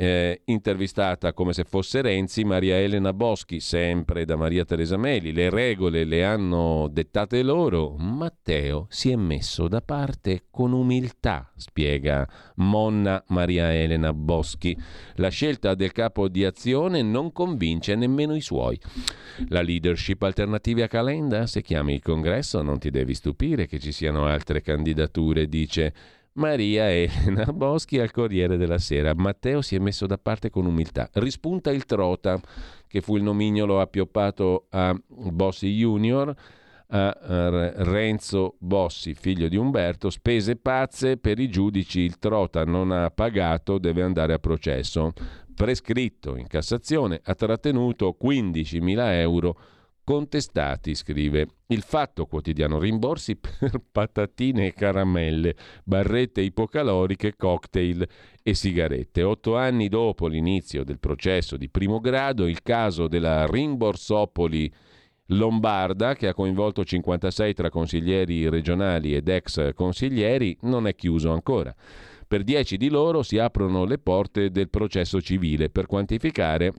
[0.02, 5.32] eh, intervistata come se fosse Renzi, Maria Elena Boschi, sempre da Maria Teresa Meli.
[5.32, 7.98] Le regole le hanno dettate loro.
[8.00, 14.76] Matteo si è messo da parte con umiltà, spiega Monna Maria Elena Boschi.
[15.18, 18.80] La scelta del capo di azione non convince nemmeno i suoi.
[19.50, 23.92] La leadership alternativa a Calenda, se chiami il congresso non ti devi stupire che ci
[23.92, 25.94] siano altre candidature, dice
[26.34, 29.14] Maria Elena Boschi al Corriere della Sera.
[29.16, 31.10] Matteo si è messo da parte con umiltà.
[31.14, 32.40] Rispunta il Trota,
[32.88, 36.34] che fu il nomignolo appioppato a Bossi Junior,
[36.94, 37.18] a
[37.84, 43.78] Renzo Bossi, figlio di Umberto, spese pazze per i giudici, il Trota non ha pagato,
[43.78, 45.14] deve andare a processo.
[45.54, 49.58] Prescritto in Cassazione, ha trattenuto 15.000 euro
[50.04, 51.48] contestati, scrive.
[51.68, 58.08] Il fatto quotidiano rimborsi per patatine e caramelle, barrette ipocaloriche, cocktail
[58.44, 59.24] e sigarette.
[59.24, 64.72] Otto anni dopo l'inizio del processo di primo grado, il caso della rimborsopoli
[65.28, 71.74] lombarda, che ha coinvolto 56 tra consiglieri regionali ed ex consiglieri, non è chiuso ancora.
[72.28, 76.74] Per dieci di loro si aprono le porte del processo civile per quantificare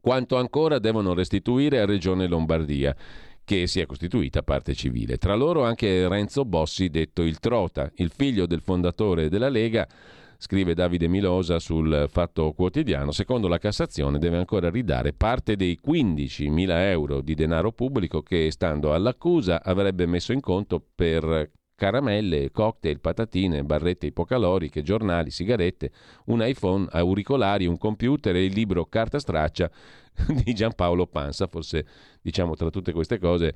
[0.00, 2.96] quanto ancora devono restituire a Regione Lombardia
[3.44, 5.16] che si è costituita parte civile.
[5.16, 9.88] Tra loro anche Renzo Bossi, detto il Trota, il figlio del fondatore della Lega,
[10.38, 16.68] scrive Davide Milosa sul Fatto Quotidiano, secondo la Cassazione deve ancora ridare parte dei 15.000
[16.90, 21.50] euro di denaro pubblico che, stando all'accusa, avrebbe messo in conto per
[21.80, 25.90] caramelle, cocktail, patatine, barrette ipocaloriche, giornali, sigarette,
[26.26, 29.70] un iPhone, auricolari, un computer e il libro Carta straccia
[30.44, 31.86] di Giampaolo Pansa, forse
[32.22, 33.54] diciamo tra tutte queste cose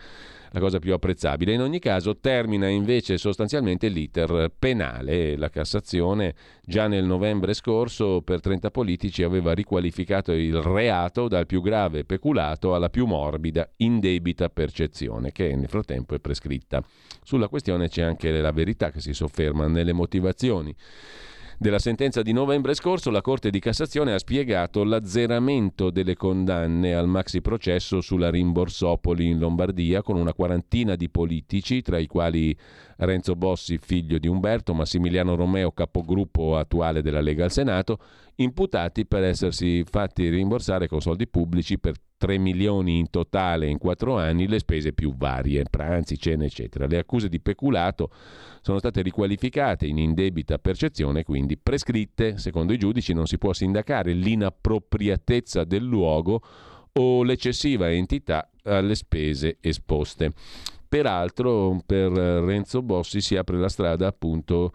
[0.51, 1.53] la cosa più apprezzabile.
[1.53, 5.37] In ogni caso termina invece sostanzialmente l'iter penale.
[5.37, 11.61] La Cassazione già nel novembre scorso per 30 politici aveva riqualificato il reato dal più
[11.61, 16.83] grave peculato alla più morbida indebita percezione, che nel frattempo è prescritta.
[17.23, 20.75] Sulla questione c'è anche la verità che si sofferma nelle motivazioni
[21.59, 27.07] della sentenza di novembre scorso, la Corte di Cassazione ha spiegato l'azzeramento delle condanne al
[27.07, 32.57] maxi processo sulla Rimborsopoli in Lombardia con una quarantina di politici, tra i quali
[32.97, 37.99] Renzo Bossi, figlio di Umberto, Massimiliano Romeo, capogruppo attuale della Lega al Senato,
[38.37, 44.17] imputati per essersi fatti rimborsare con soldi pubblici per 3 milioni in totale in 4
[44.17, 46.87] anni le spese più varie, pranzi, cene, eccetera.
[46.87, 48.11] Le accuse di peculato
[48.63, 52.39] sono state riqualificate in indebita percezione, quindi prescritte.
[52.39, 56.43] Secondo i giudici non si può sindacare l'inappropriatezza del luogo
[56.93, 60.33] o l'eccessiva entità alle spese esposte.
[60.89, 64.73] Peraltro per Renzo Bossi si apre la strada appunto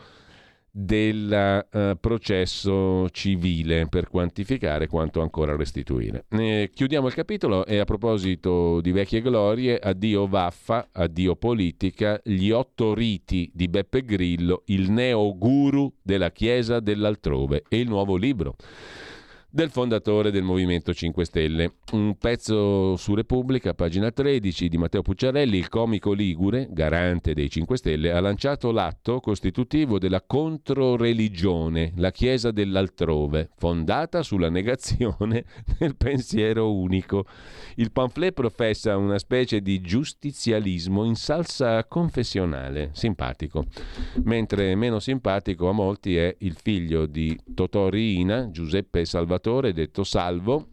[0.72, 6.26] del uh, processo civile per quantificare quanto ancora restituire.
[6.30, 12.50] Eh, chiudiamo il capitolo e a proposito di vecchie glorie, addio vaffa, addio politica, gli
[12.52, 18.56] otto riti di Beppe Grillo, il neo guru della Chiesa dell'altrove e il nuovo libro
[19.52, 21.74] del fondatore del Movimento 5 Stelle.
[21.94, 27.78] Un pezzo su Repubblica, pagina 13 di Matteo Pucciarelli, il comico Ligure, garante dei 5
[27.78, 35.46] Stelle, ha lanciato l'atto costitutivo della controreligione, la Chiesa dell'altrove, fondata sulla negazione
[35.80, 37.26] del pensiero unico.
[37.76, 43.66] Il pamphlet professa una specie di giustizialismo in salsa confessionale, simpatico,
[44.24, 50.04] mentre meno simpatico a molti è il figlio di Totò Riina, Giuseppe Salvatore, Salvatore, detto
[50.04, 50.68] Salvo,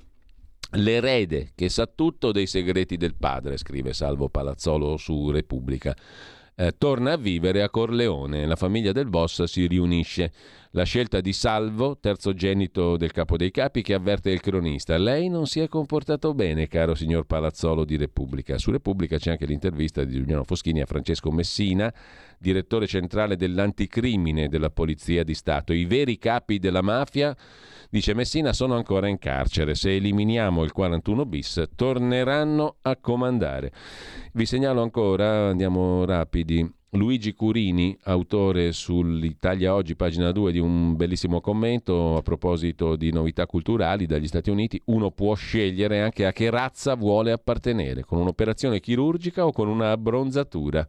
[0.73, 5.97] l'erede che sa tutto dei segreti del padre, scrive Salvo Palazzolo su Repubblica.
[6.59, 10.33] Eh, torna a vivere a Corleone, la famiglia del boss si riunisce.
[10.71, 14.97] La scelta di Salvo, terzogenito del capo dei capi, che avverte il cronista.
[14.99, 18.59] Lei non si è comportato bene, caro signor Palazzolo di Repubblica.
[18.59, 21.93] Su Repubblica c'è anche l'intervista di Giuliano Foschini a Francesco Messina,
[22.39, 25.73] direttore centrale dell'anticrimine della Polizia di Stato.
[25.73, 27.37] I veri capi della mafia
[27.89, 33.73] Dice Messina sono ancora in carcere, se eliminiamo il 41 bis torneranno a comandare.
[34.33, 41.41] Vi segnalo ancora, andiamo rapidi, Luigi Curini, autore sull'Italia Oggi, pagina 2, di un bellissimo
[41.41, 44.81] commento a proposito di novità culturali dagli Stati Uniti.
[44.87, 49.91] Uno può scegliere anche a che razza vuole appartenere, con un'operazione chirurgica o con una
[49.91, 50.87] abbronzatura.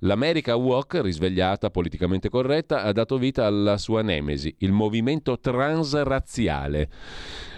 [0.00, 6.88] L'America Walk, risvegliata, politicamente corretta, ha dato vita alla sua nemesi, il movimento transrazziale.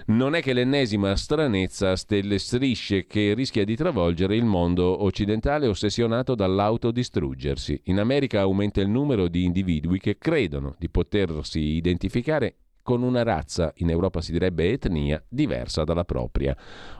[0.08, 5.66] Non è che l'ennesima stranezza a stelle strisce che rischia di travolgere il mondo occidentale
[5.66, 7.80] ossessionato dall'autodistruggersi.
[7.86, 13.72] In America aumenta il numero di individui che credono di potersi identificare con una razza,
[13.78, 16.56] in Europa si direbbe etnia, diversa dalla propria.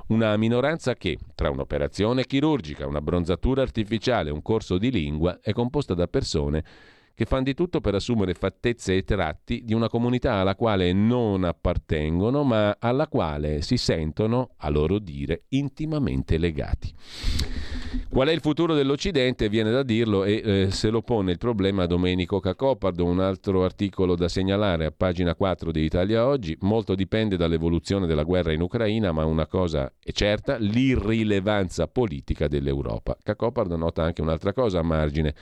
[0.09, 5.95] Una minoranza che, tra un'operazione chirurgica, un'abbronzatura artificiale e un corso di lingua, è composta
[5.95, 6.65] da persone
[7.17, 11.45] che fanno di tutto per assumere fattezze e tratti di una comunità alla quale non
[11.45, 16.93] appartengono, ma alla quale si sentono, a loro dire, intimamente legati.
[18.11, 19.49] Qual è il futuro dell'Occidente?
[19.49, 24.15] Viene da dirlo e eh, se lo pone il problema Domenico Cacopardo, un altro articolo
[24.15, 26.55] da segnalare a pagina 4 di Italia Oggi.
[26.61, 33.17] Molto dipende dall'evoluzione della guerra in Ucraina, ma una cosa è certa, l'irrilevanza politica dell'Europa.
[33.23, 35.35] Cacopardo nota anche un'altra cosa a margine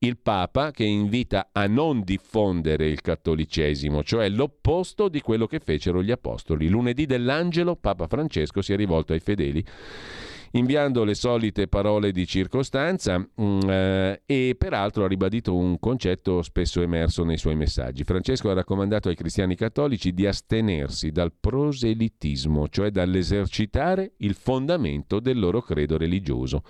[0.00, 6.02] il Papa che invita a non diffondere il cattolicesimo, cioè l'opposto di quello che fecero
[6.02, 6.68] gli apostoli.
[6.68, 9.64] Lunedì dell'Angelo Papa Francesco si è rivolto ai fedeli
[10.52, 16.80] inviando le solite parole di circostanza mm, eh, e peraltro ha ribadito un concetto spesso
[16.80, 18.04] emerso nei suoi messaggi.
[18.04, 25.38] Francesco ha raccomandato ai cristiani cattolici di astenersi dal proselitismo, cioè dall'esercitare il fondamento del
[25.38, 26.62] loro credo religioso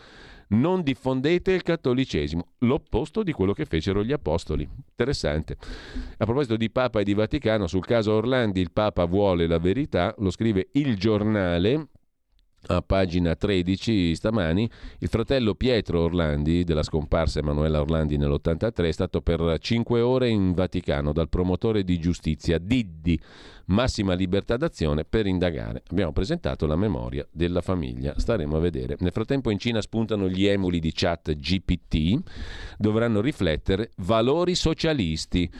[0.48, 4.66] Non diffondete il cattolicesimo, l'opposto di quello che fecero gli apostoli.
[4.90, 5.56] Interessante.
[6.16, 10.14] A proposito di Papa e di Vaticano, sul caso Orlandi il Papa vuole la verità,
[10.18, 11.88] lo scrive il giornale,
[12.66, 14.68] a pagina 13 stamani,
[14.98, 20.52] il fratello Pietro Orlandi, della scomparsa Emanuela Orlandi nell'83, è stato per cinque ore in
[20.52, 23.18] Vaticano dal promotore di giustizia Diddi
[23.68, 25.82] massima libertà d'azione per indagare.
[25.90, 28.96] Abbiamo presentato la memoria della famiglia, staremo a vedere.
[29.00, 32.20] Nel frattempo in Cina spuntano gli emuli di chat GPT,
[32.76, 35.50] dovranno riflettere valori socialisti.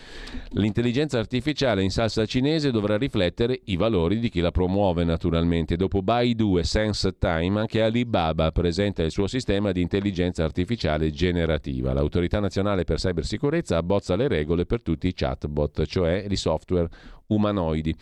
[0.50, 5.76] L'intelligenza artificiale in salsa cinese dovrà riflettere i valori di chi la promuove naturalmente.
[5.76, 11.92] Dopo Baidu e Sense Time, anche Alibaba presenta il suo sistema di intelligenza artificiale generativa.
[11.92, 16.88] L'autorità nazionale per cybersicurezza abbozza le regole per tutti i chatbot, cioè i software
[17.28, 17.94] umanoidi.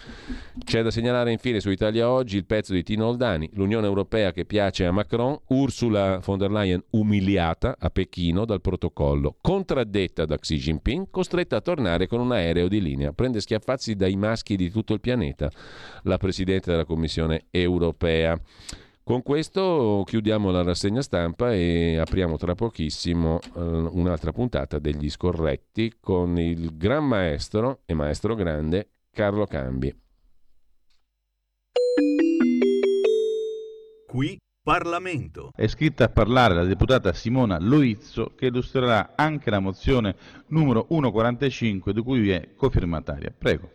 [0.65, 4.45] C'è da segnalare infine su Italia Oggi il pezzo di Tino Oldani, l'Unione Europea che
[4.45, 10.57] piace a Macron, Ursula von der Leyen umiliata a Pechino dal protocollo, contraddetta da Xi
[10.57, 13.13] Jinping, costretta a tornare con un aereo di linea.
[13.13, 15.51] Prende schiaffazzi dai maschi di tutto il pianeta,
[16.03, 18.39] la Presidente della Commissione Europea.
[19.03, 23.61] Con questo chiudiamo la rassegna stampa e apriamo tra pochissimo uh,
[23.93, 29.91] un'altra puntata degli scorretti con il gran maestro e maestro grande Carlo Cambi.
[34.07, 35.53] Qui Parlamento.
[35.57, 40.17] È scritta a parlare la deputata Simona Loizzo che illustrerà anche la mozione
[40.49, 43.33] numero 145 di cui è cofirmataria.
[43.37, 43.71] Prego.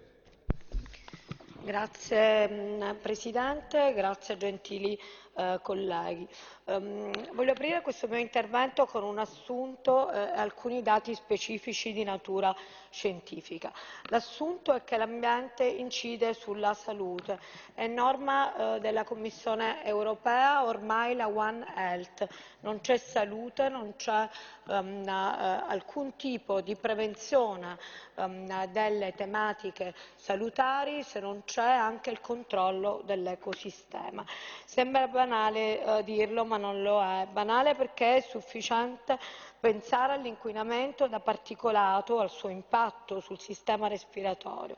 [1.66, 4.96] Grazie mm, Presidente, grazie gentili
[5.36, 6.28] eh, colleghi.
[6.66, 12.03] Um, voglio aprire questo mio intervento con un assunto e eh, alcuni dati specifici di
[12.03, 12.56] natura
[12.90, 13.72] scientifica.
[14.10, 17.40] L'assunto è che l'ambiente incide sulla salute,
[17.74, 22.28] è norma eh, della Commissione europea ormai la One Health,
[22.62, 24.28] non c'è salute, non c'è
[24.68, 27.78] um, alcun tipo di prevenzione
[28.16, 34.24] um, delle tematiche salutari se non c'è anche il controllo dell'ecosistema.
[34.66, 37.27] Sembra banale uh, dirlo, ma non lo è.
[37.31, 39.19] Banale perché è sufficiente
[39.60, 44.77] pensare all'inquinamento da particolato, al suo impatto sul sistema respiratorio.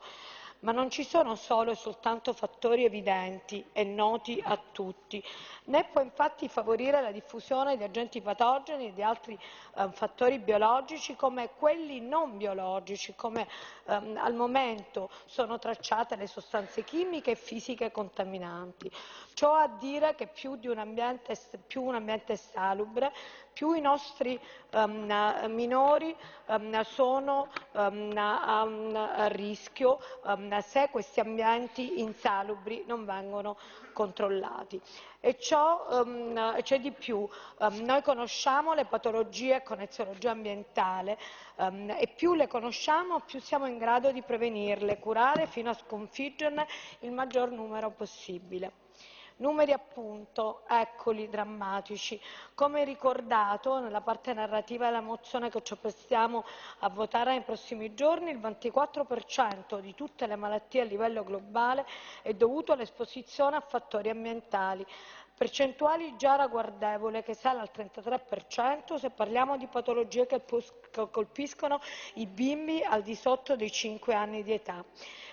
[0.63, 5.21] Ma non ci sono solo e soltanto fattori evidenti e noti a tutti,
[5.65, 9.37] né può infatti favorire la diffusione di agenti patogeni e di altri
[9.75, 13.45] eh, fattori biologici come quelli non biologici, come
[13.85, 18.89] ehm, al momento sono tracciate le sostanze chimiche e fisiche contaminanti.
[19.33, 21.37] Ciò a dire che più, un ambiente,
[21.67, 23.11] più un ambiente salubre,
[23.53, 24.39] più i nostri
[24.73, 26.15] um, minori
[26.47, 29.99] um, sono um, a, a, rischio
[30.61, 33.57] se questi ambienti insalubri non vengono
[33.93, 34.79] controllati.
[35.19, 36.03] E ciò
[36.61, 37.27] c'è di più,
[37.59, 41.17] noi conosciamo le patologie con eziologia ambientale
[41.55, 46.67] e più le conosciamo più siamo in grado di prevenirle, curare fino a sconfiggerne
[46.99, 48.82] il maggior numero possibile.
[49.37, 52.21] Numeri appunto, eccoli, drammatici.
[52.53, 56.45] Come ricordato nella parte narrativa della mozione che ci apprestiamo
[56.79, 61.85] a votare nei prossimi giorni, il 24% di tutte le malattie a livello globale
[62.21, 64.85] è dovuto all'esposizione a fattori ambientali.
[65.35, 70.43] Percentuali già ragguardevole che sale al 33% se parliamo di patologie che
[71.09, 71.81] colpiscono
[72.15, 74.85] i bimbi al di sotto dei 5 anni di età.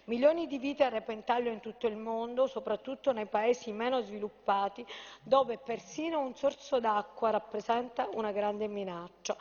[0.05, 4.85] Milioni di vite a repentaglio in tutto il mondo, soprattutto nei paesi meno sviluppati,
[5.23, 9.37] dove persino un sorso d'acqua rappresenta una grande minaccia.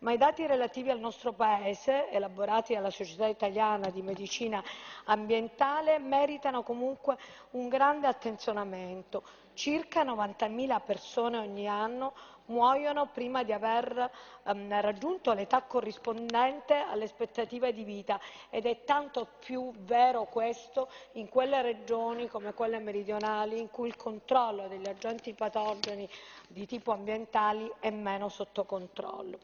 [0.00, 4.62] Ma i dati relativi al nostro Paese, elaborati dalla Società Italiana di Medicina
[5.04, 7.18] Ambientale, meritano comunque
[7.50, 9.22] un grande attenzionamento.
[9.60, 12.14] Circa 90.000 persone ogni anno
[12.46, 14.10] muoiono prima di aver
[14.44, 18.18] um, raggiunto l'età corrispondente alle aspettative di vita
[18.48, 23.96] ed è tanto più vero questo in quelle regioni come quelle meridionali in cui il
[23.96, 26.08] controllo degli agenti patogeni
[26.48, 29.38] di tipo ambientali è meno sotto controllo.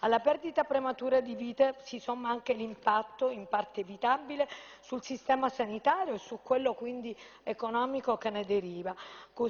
[0.00, 4.46] Alla perdita prematura di vite si somma anche l'impatto, in parte evitabile,
[4.80, 8.94] sul sistema sanitario e su quello quindi economico che ne deriva.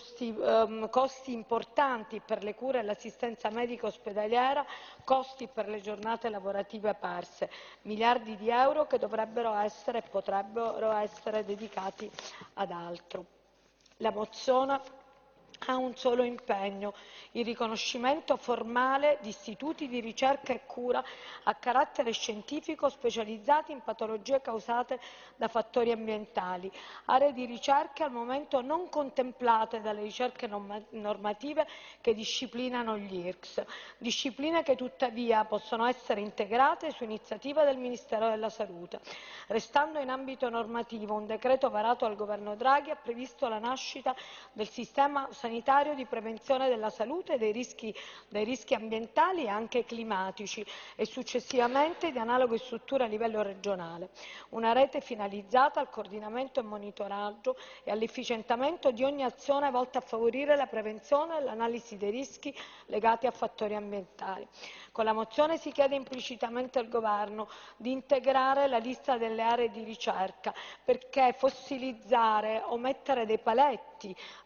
[0.06, 4.64] Costi, ehm, costi importanti per le cure e l'assistenza medica ospedaliera,
[5.02, 7.50] costi per le giornate lavorative perse,
[7.82, 12.08] miliardi di euro che dovrebbero essere e potrebbero essere dedicati
[12.54, 13.24] ad altro.
[13.96, 14.80] La mozione
[15.66, 16.94] ha un solo impegno,
[17.32, 21.02] il riconoscimento formale di istituti di ricerca e cura
[21.44, 25.00] a carattere scientifico specializzati in patologie causate
[25.36, 26.70] da fattori ambientali,
[27.06, 30.46] aree di ricerca al momento non contemplate dalle ricerche
[30.90, 31.66] normative
[32.00, 33.64] che disciplinano gli IRCS,
[33.98, 39.00] discipline che tuttavia possono essere integrate su iniziativa del Ministero della Salute.
[39.48, 44.14] Restando in ambito normativo, un decreto varato dal governo Draghi ha previsto la nascita
[44.52, 47.94] del sistema sanitario di prevenzione della salute dei rischi,
[48.28, 50.64] dei rischi ambientali e anche climatici
[50.97, 54.10] e successivamente di analogue strutture a livello regionale.
[54.51, 60.56] Una rete finalizzata al coordinamento e monitoraggio e all'efficientamento di ogni azione volta a favorire
[60.56, 62.52] la prevenzione e l'analisi dei rischi
[62.86, 64.47] legati a fattori ambientali.
[64.90, 69.85] Con la mozione si chiede implicitamente al Governo di integrare la lista delle aree di
[69.85, 70.52] ricerca
[70.85, 73.95] perché fossilizzare o mettere dei paletti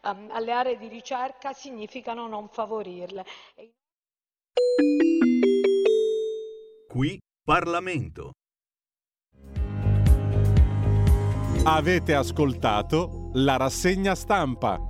[0.03, 3.25] um, alle aree di ricerca significano non favorirle.
[6.89, 8.33] Qui Parlamento.
[11.65, 14.90] Avete ascoltato la rassegna stampa.